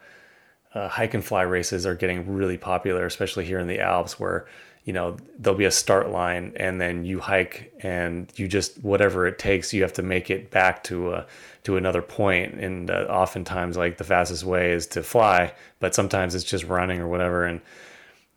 [0.74, 4.46] uh, hike and fly races are getting really popular, especially here in the Alps, where
[4.84, 9.26] you know there'll be a start line and then you hike and you just whatever
[9.26, 11.26] it takes, you have to make it back to uh,
[11.64, 12.56] to another point.
[12.56, 17.00] And uh, oftentimes, like the fastest way is to fly, but sometimes it's just running
[17.00, 17.46] or whatever.
[17.46, 17.62] And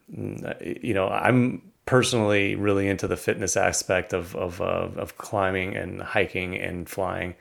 [0.09, 6.01] you know, I'm personally really into the fitness aspect of of uh, of climbing and
[6.01, 7.35] hiking and flying.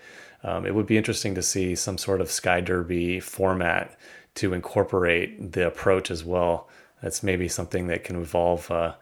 [0.44, 3.98] Um, it would be interesting to see some sort of Skyderby format
[4.36, 6.68] to incorporate the approach as well.
[7.02, 8.96] That's maybe something that can evolve uh,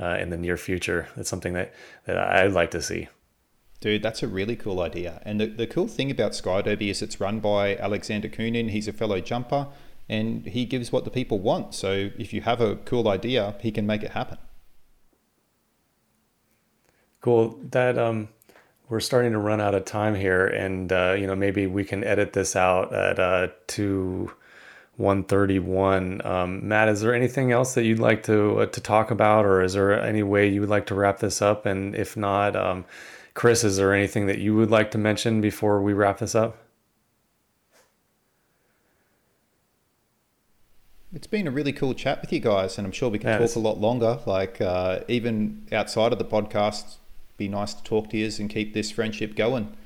[0.00, 1.08] uh, in the near future.
[1.16, 1.74] That's something that
[2.06, 3.08] that I'd like to see.
[3.80, 5.22] Dude, that's a really cool idea.
[5.24, 8.68] And the, the cool thing about Skyderby is it's run by Alexander Kunin.
[8.70, 9.68] He's a fellow jumper
[10.10, 11.72] and he gives what the people want.
[11.72, 14.38] So if you have a cool idea, he can make it happen.
[17.20, 17.60] Cool.
[17.70, 18.28] That um,
[18.88, 22.02] we're starting to run out of time here, and uh, you know maybe we can
[22.02, 24.32] edit this out at uh, two
[24.96, 26.26] one thirty one.
[26.26, 29.62] Um, Matt, is there anything else that you'd like to uh, to talk about, or
[29.62, 31.66] is there any way you would like to wrap this up?
[31.66, 32.84] And if not, um,
[33.34, 36.56] Chris, is there anything that you would like to mention before we wrap this up?
[41.12, 43.38] It's been a really cool chat with you guys, and I'm sure we can Yeah,
[43.46, 44.20] talk a lot longer.
[44.26, 46.96] Like uh, even outside of the podcast,
[47.36, 49.76] be nice to talk to you and keep this friendship going.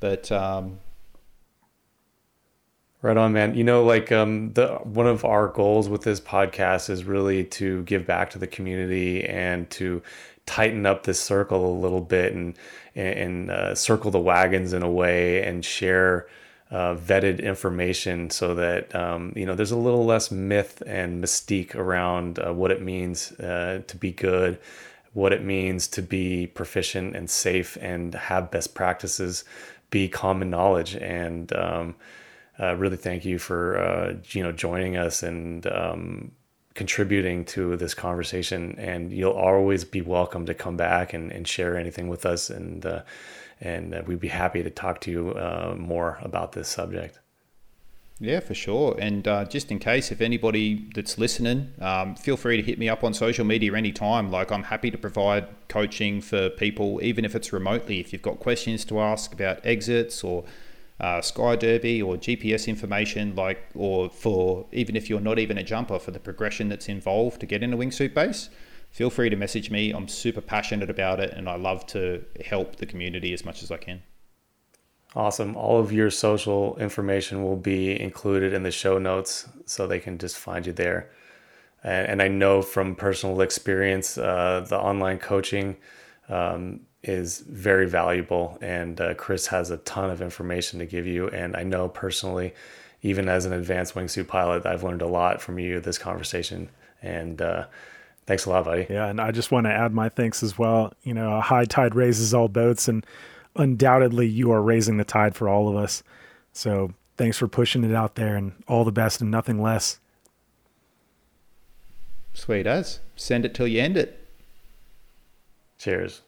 [0.00, 0.78] But um,
[3.02, 3.56] Right on, man.
[3.56, 7.82] You know, like um, the one of our goals with this podcast is really to
[7.82, 10.02] give back to the community and to
[10.46, 12.54] tighten up this circle a little bit and
[12.94, 16.28] and uh, circle the wagons in a way and share
[16.72, 21.74] uh, vetted information so that um, you know there's a little less myth and mystique
[21.74, 24.58] around uh, what it means uh, to be good,
[25.12, 29.44] what it means to be proficient and safe and have best practices
[29.90, 30.96] be common knowledge.
[30.96, 31.94] And um,
[32.58, 36.32] really thank you for uh, you know joining us and um,
[36.74, 38.74] contributing to this conversation.
[38.78, 42.48] And you'll always be welcome to come back and, and share anything with us.
[42.48, 43.02] And uh,
[43.62, 47.18] and uh, we'd be happy to talk to you uh, more about this subject
[48.20, 48.96] Yeah, for sure.
[48.98, 52.88] And uh, just in case, if anybody that's listening, um, feel free to hit me
[52.88, 54.30] up on social media anytime.
[54.30, 57.98] Like, I'm happy to provide coaching for people, even if it's remotely.
[57.98, 60.44] If you've got questions to ask about exits or
[61.00, 65.98] uh, Skyderby or GPS information, like, or for even if you're not even a jumper,
[65.98, 68.50] for the progression that's involved to get in a wingsuit base,
[68.92, 69.90] feel free to message me.
[69.90, 73.70] I'm super passionate about it and I love to help the community as much as
[73.70, 74.02] I can.
[75.14, 75.56] Awesome.
[75.56, 80.18] All of your social information will be included in the show notes so they can
[80.18, 81.10] just find you there.
[81.84, 85.76] And, I know from personal experience, uh, the online coaching
[86.28, 88.56] um, is very valuable.
[88.62, 91.28] And uh, Chris has a ton of information to give you.
[91.30, 92.54] And I know personally,
[93.02, 96.68] even as an advanced wingsuit pilot, I've learned a lot from you this conversation.
[97.02, 97.66] And uh,
[98.26, 98.86] thanks a lot, buddy.
[98.88, 99.06] Yeah.
[99.06, 100.92] And I just want to add my thanks as well.
[101.02, 102.88] You know, a high tide raises all boats.
[102.88, 103.04] And
[103.56, 106.02] undoubtedly you are raising the tide for all of us.
[106.52, 109.98] So thanks for pushing it out there and all the best and nothing less.
[112.34, 113.00] Sweet as.
[113.16, 114.18] Send it till you end it.
[115.78, 116.22] Cheers.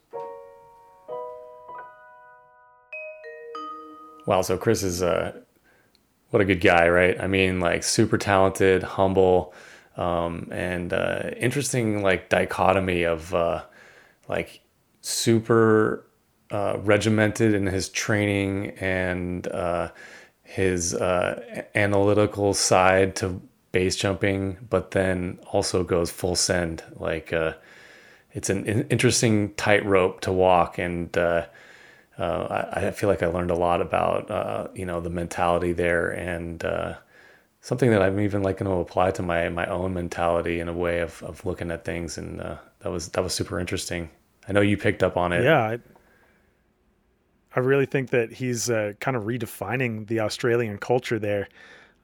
[4.27, 5.33] Wow, so Chris is uh
[6.31, 7.19] what a good guy, right?
[7.19, 9.53] I mean, like super talented, humble,
[9.97, 13.63] um, and uh, interesting like dichotomy of uh,
[14.27, 14.61] like
[15.01, 16.05] super
[16.51, 19.89] uh, regimented in his training and uh,
[20.43, 23.41] his uh, analytical side to
[23.71, 26.83] base jumping, but then also goes full send.
[26.95, 27.53] Like uh,
[28.31, 31.47] it's an interesting tightrope to walk, and I,
[32.17, 36.63] I, feel like I learned a lot about you know the mentality there and
[37.65, 40.73] something that I'm even like going to apply to my my own mentality in a
[40.73, 44.09] way of, of looking at things, and that was that was super interesting.
[44.47, 45.43] I know you picked up on it.
[45.43, 45.79] Yeah, I,
[47.55, 51.49] I really think that he's uh, kind of redefining the Australian culture there.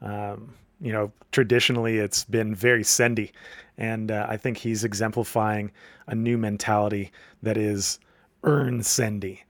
[0.02, 3.32] Um, you know, traditionally it's been very sendy,
[3.78, 5.72] and uh, I think he's exemplifying
[6.08, 7.12] a new mentality
[7.44, 8.00] that is
[8.44, 9.42] earn sendy.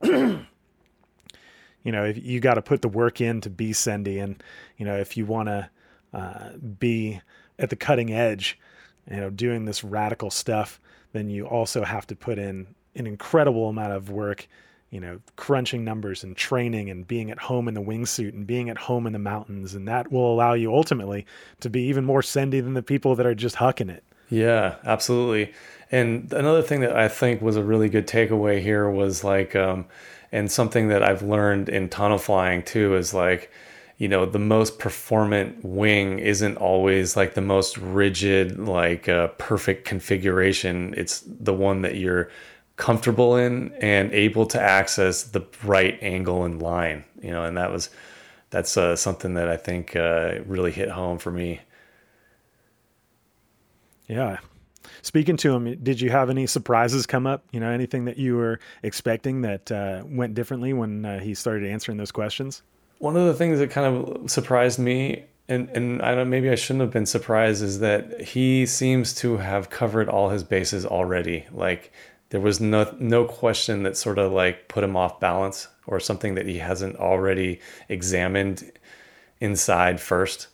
[1.82, 4.42] you know, if you got to put the work in to be sendy, and
[4.76, 5.70] you know, if you want to
[6.14, 7.20] uh, be
[7.58, 8.58] at the cutting edge,
[9.10, 10.80] you know, doing this radical stuff,
[11.12, 14.48] then you also have to put in an incredible amount of work
[14.92, 18.68] you know, crunching numbers and training and being at home in the wingsuit and being
[18.68, 19.74] at home in the mountains.
[19.74, 21.24] And that will allow you ultimately
[21.60, 24.04] to be even more sendy than the people that are just hucking it.
[24.28, 25.54] Yeah, absolutely.
[25.90, 29.86] And another thing that I think was a really good takeaway here was like, um,
[30.32, 33.50] and something that I've learned in tunnel flying too is like,
[33.98, 39.84] you know, the most performant wing isn't always like the most rigid, like uh, perfect
[39.84, 40.94] configuration.
[40.96, 42.30] It's the one that you're
[42.76, 47.70] comfortable in and able to access the right angle and line you know and that
[47.70, 47.90] was
[48.50, 51.60] that's uh, something that i think uh, really hit home for me
[54.08, 54.38] yeah
[55.02, 58.36] speaking to him did you have any surprises come up you know anything that you
[58.36, 62.62] were expecting that uh, went differently when uh, he started answering those questions
[62.98, 66.54] one of the things that kind of surprised me and and I don't maybe I
[66.54, 71.46] shouldn't have been surprised is that he seems to have covered all his bases already.
[71.52, 71.92] Like
[72.30, 76.36] there was no no question that sort of like put him off balance or something
[76.36, 78.72] that he hasn't already examined
[79.40, 80.48] inside first.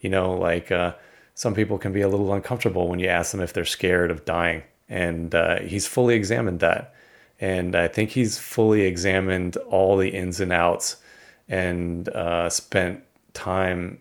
[0.00, 0.94] You know, like uh,
[1.34, 4.24] some people can be a little uncomfortable when you ask them if they're scared of
[4.24, 6.94] dying, and uh, he's fully examined that,
[7.40, 10.96] and I think he's fully examined all the ins and outs,
[11.48, 13.02] and uh, spent
[13.34, 13.98] time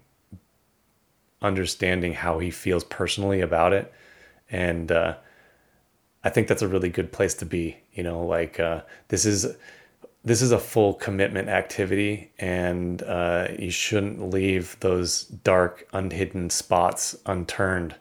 [1.42, 3.92] understanding how he feels personally about it,
[4.50, 5.16] and uh,
[6.24, 7.78] I think that's a really good place to be.
[7.94, 9.56] You know, like uh, this is
[10.24, 17.16] this is a full commitment activity, and uh, you shouldn't leave those dark, unhidden spots
[17.26, 17.96] unturned.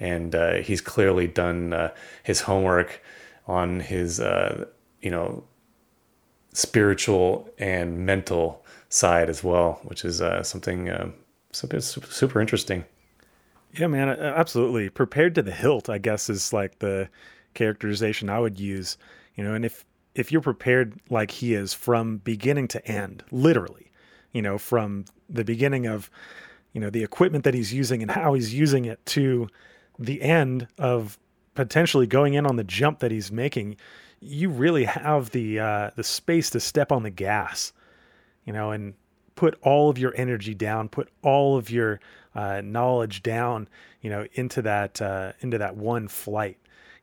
[0.00, 1.92] And uh, he's clearly done uh,
[2.22, 3.02] his homework
[3.46, 4.64] on his, uh,
[5.02, 5.44] you know,
[6.52, 11.12] spiritual and mental side as well, which is uh, something
[11.52, 12.84] something super interesting.
[13.76, 14.88] Yeah, man, absolutely.
[14.88, 17.08] Prepared to the hilt, I guess, is like the
[17.54, 18.96] characterization I would use,
[19.34, 19.84] you know, and if
[20.18, 23.92] if you're prepared like he is from beginning to end, literally,
[24.32, 26.10] you know, from the beginning of,
[26.72, 29.48] you know, the equipment that he's using and how he's using it to
[29.96, 31.18] the end of
[31.54, 33.76] potentially going in on the jump that he's making,
[34.20, 37.72] you really have the uh, the space to step on the gas,
[38.44, 38.94] you know, and
[39.36, 42.00] put all of your energy down, put all of your
[42.34, 43.68] uh, knowledge down,
[44.02, 46.58] you know, into that uh, into that one flight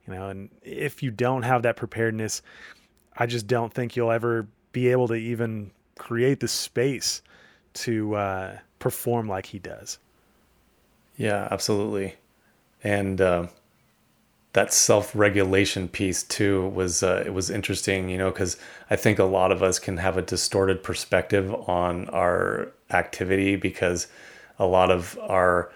[0.07, 2.41] you know and if you don't have that preparedness
[3.17, 7.21] i just don't think you'll ever be able to even create the space
[7.73, 9.99] to uh, perform like he does.
[11.17, 12.15] Yeah absolutely.
[12.83, 13.47] And uh,
[14.53, 18.55] that self-regulation piece too was uh, it was interesting you know because
[18.89, 24.07] i think a lot of us can have a distorted perspective on our activity because
[24.57, 25.69] a lot of our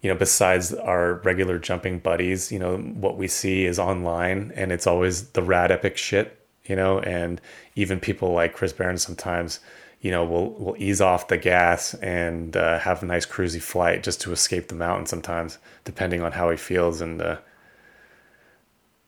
[0.00, 4.70] you know besides our regular jumping buddies you know what we see is online and
[4.70, 6.39] it's always the rad epic shit
[6.70, 7.40] you know and
[7.74, 9.58] even people like Chris Byrnes sometimes
[10.00, 14.02] you know will will ease off the gas and uh, have a nice cruisy flight
[14.02, 17.36] just to escape the mountain sometimes depending on how he feels and uh,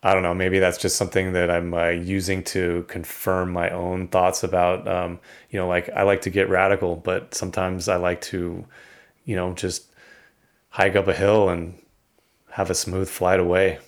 [0.05, 0.34] I don't know.
[0.34, 4.89] Maybe that's just something that I'm uh, using to confirm my own thoughts about.
[4.89, 5.20] Um,
[5.51, 8.64] you know, like I like to get radical, but sometimes I like to,
[9.24, 9.86] you know, just
[10.70, 11.80] hike up a hill and
[12.51, 13.78] have a smooth flight away.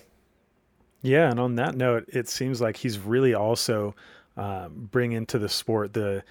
[1.05, 3.95] Yeah, and on that note, it seems like he's really also
[4.37, 6.23] uh, bringing to the sport the,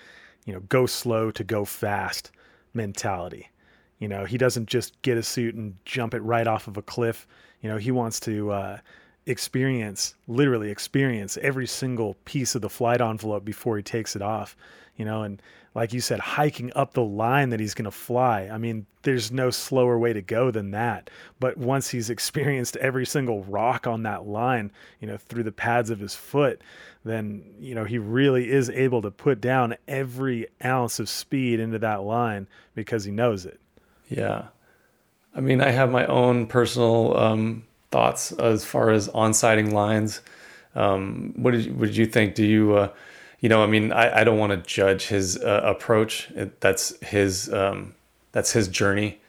[0.46, 2.32] you know, go slow to go fast
[2.74, 3.50] mentality.
[4.00, 6.82] You know, he doesn't just get a suit and jump it right off of a
[6.82, 7.26] cliff.
[7.62, 8.50] You know, he wants to.
[8.50, 8.78] Uh,
[9.26, 14.56] experience, literally experience every single piece of the flight envelope before he takes it off,
[14.96, 15.40] you know, and
[15.74, 18.48] like you said, hiking up the line that he's going to fly.
[18.50, 21.10] I mean, there's no slower way to go than that.
[21.40, 24.70] But once he's experienced every single rock on that line,
[25.00, 26.62] you know, through the pads of his foot,
[27.04, 31.80] then, you know, he really is able to put down every ounce of speed into
[31.80, 33.60] that line because he knows it.
[34.08, 34.44] Yeah.
[35.34, 40.20] I mean, I have my own personal um, thoughts as far as on-sighting lines.
[40.76, 42.36] Um, what did you, what did you think?
[42.36, 42.88] Do you, uh,
[43.44, 46.30] you know, I mean, I, I don't want to judge his uh, approach.
[46.30, 47.94] It, that's his um,
[48.32, 49.20] that's his journey.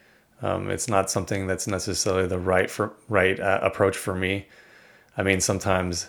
[0.42, 4.48] Um, it's not something that's necessarily the right for right uh, approach for me.
[5.18, 6.08] I mean, sometimes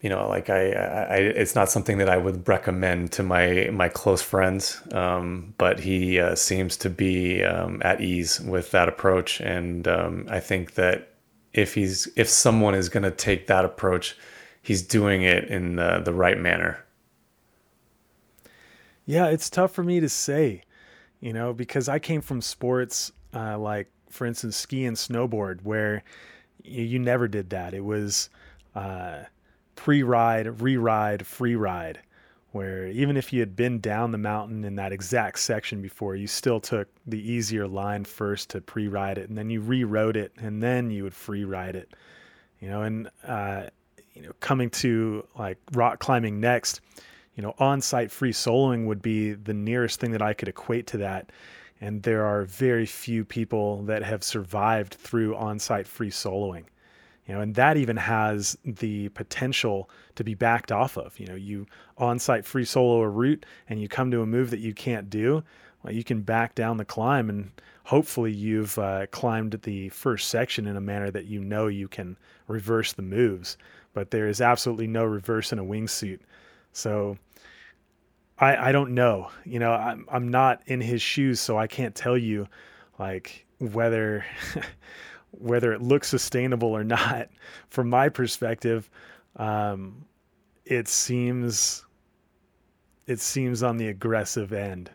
[0.00, 3.88] you know, like I, I, it's not something that I would recommend to my my
[3.88, 4.80] close friends.
[4.92, 10.28] Um, but he uh, seems to be um, at ease with that approach, and um,
[10.30, 11.14] I think that
[11.52, 14.16] if he's if someone is going to take that approach,
[14.62, 16.84] he's doing it in the, the right manner.
[19.04, 20.62] Yeah, it's tough for me to say,
[21.20, 26.04] you know, because I came from sports uh, like, for instance, ski and snowboard, where
[26.62, 27.74] you, you never did that.
[27.74, 28.30] It was
[28.74, 29.20] uh,
[29.74, 31.98] pre-ride, re-ride, free ride,
[32.52, 36.26] where even if you had been down the mountain in that exact section before, you
[36.26, 40.62] still took the easier line first to pre-ride it, and then you re-rode it, and
[40.62, 41.94] then you would free ride it.
[42.60, 43.64] You know, and uh,
[44.14, 46.80] you know, coming to like rock climbing next,
[47.34, 50.98] you know, on-site free soloing would be the nearest thing that I could equate to
[50.98, 51.30] that.
[51.80, 56.64] And there are very few people that have survived through on-site free soloing
[57.26, 61.34] you know and that even has the potential to be backed off of you know
[61.34, 61.66] you
[61.98, 65.42] on-site free solo a route and you come to a move that you can't do
[65.82, 67.50] well you can back down the climb and
[67.84, 72.16] hopefully you've uh, climbed the first section in a manner that you know you can
[72.48, 73.56] reverse the moves
[73.94, 76.20] but there is absolutely no reverse in a wingsuit.
[76.72, 77.18] So
[78.38, 81.94] I, I don't know you know I'm, I'm not in his shoes so i can't
[81.94, 82.48] tell you
[82.98, 84.24] like whether
[85.32, 87.28] whether it looks sustainable or not,
[87.68, 88.88] from my perspective,
[89.36, 90.04] um,
[90.64, 91.84] it seems
[93.06, 94.90] it seems on the aggressive end.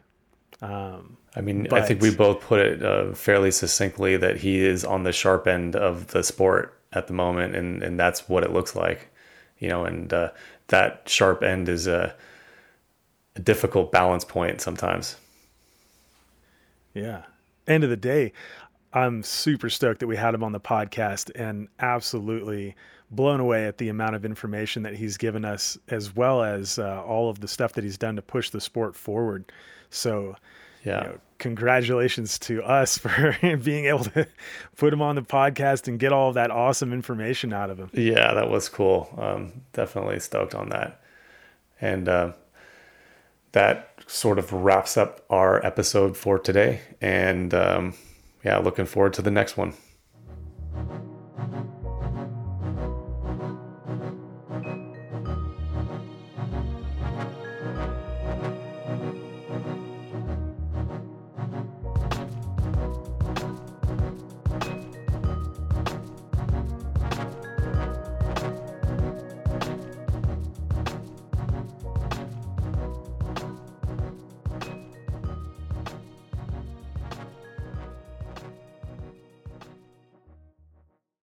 [0.61, 4.63] Um, I mean, but, I think we both put it uh, fairly succinctly that he
[4.63, 8.43] is on the sharp end of the sport at the moment, and and that's what
[8.43, 9.09] it looks like,
[9.59, 9.85] you know.
[9.85, 10.31] And uh,
[10.67, 12.15] that sharp end is a,
[13.35, 15.15] a difficult balance point sometimes.
[16.93, 17.23] Yeah.
[17.67, 18.31] End of the day,
[18.93, 22.75] I'm super stoked that we had him on the podcast and absolutely
[23.11, 27.03] blown away at the amount of information that he's given us, as well as uh,
[27.03, 29.51] all of the stuff that he's done to push the sport forward.
[29.89, 30.35] So,
[30.83, 34.27] yeah, you know, congratulations to us for being able to
[34.75, 37.89] put him on the podcast and get all that awesome information out of him.
[37.93, 39.09] Yeah, that was cool.
[39.17, 41.01] Um, definitely stoked on that.
[41.79, 42.33] And uh,
[43.51, 46.81] that sort of wraps up our episode for today.
[47.01, 47.93] And um,
[48.43, 49.73] yeah, looking forward to the next one.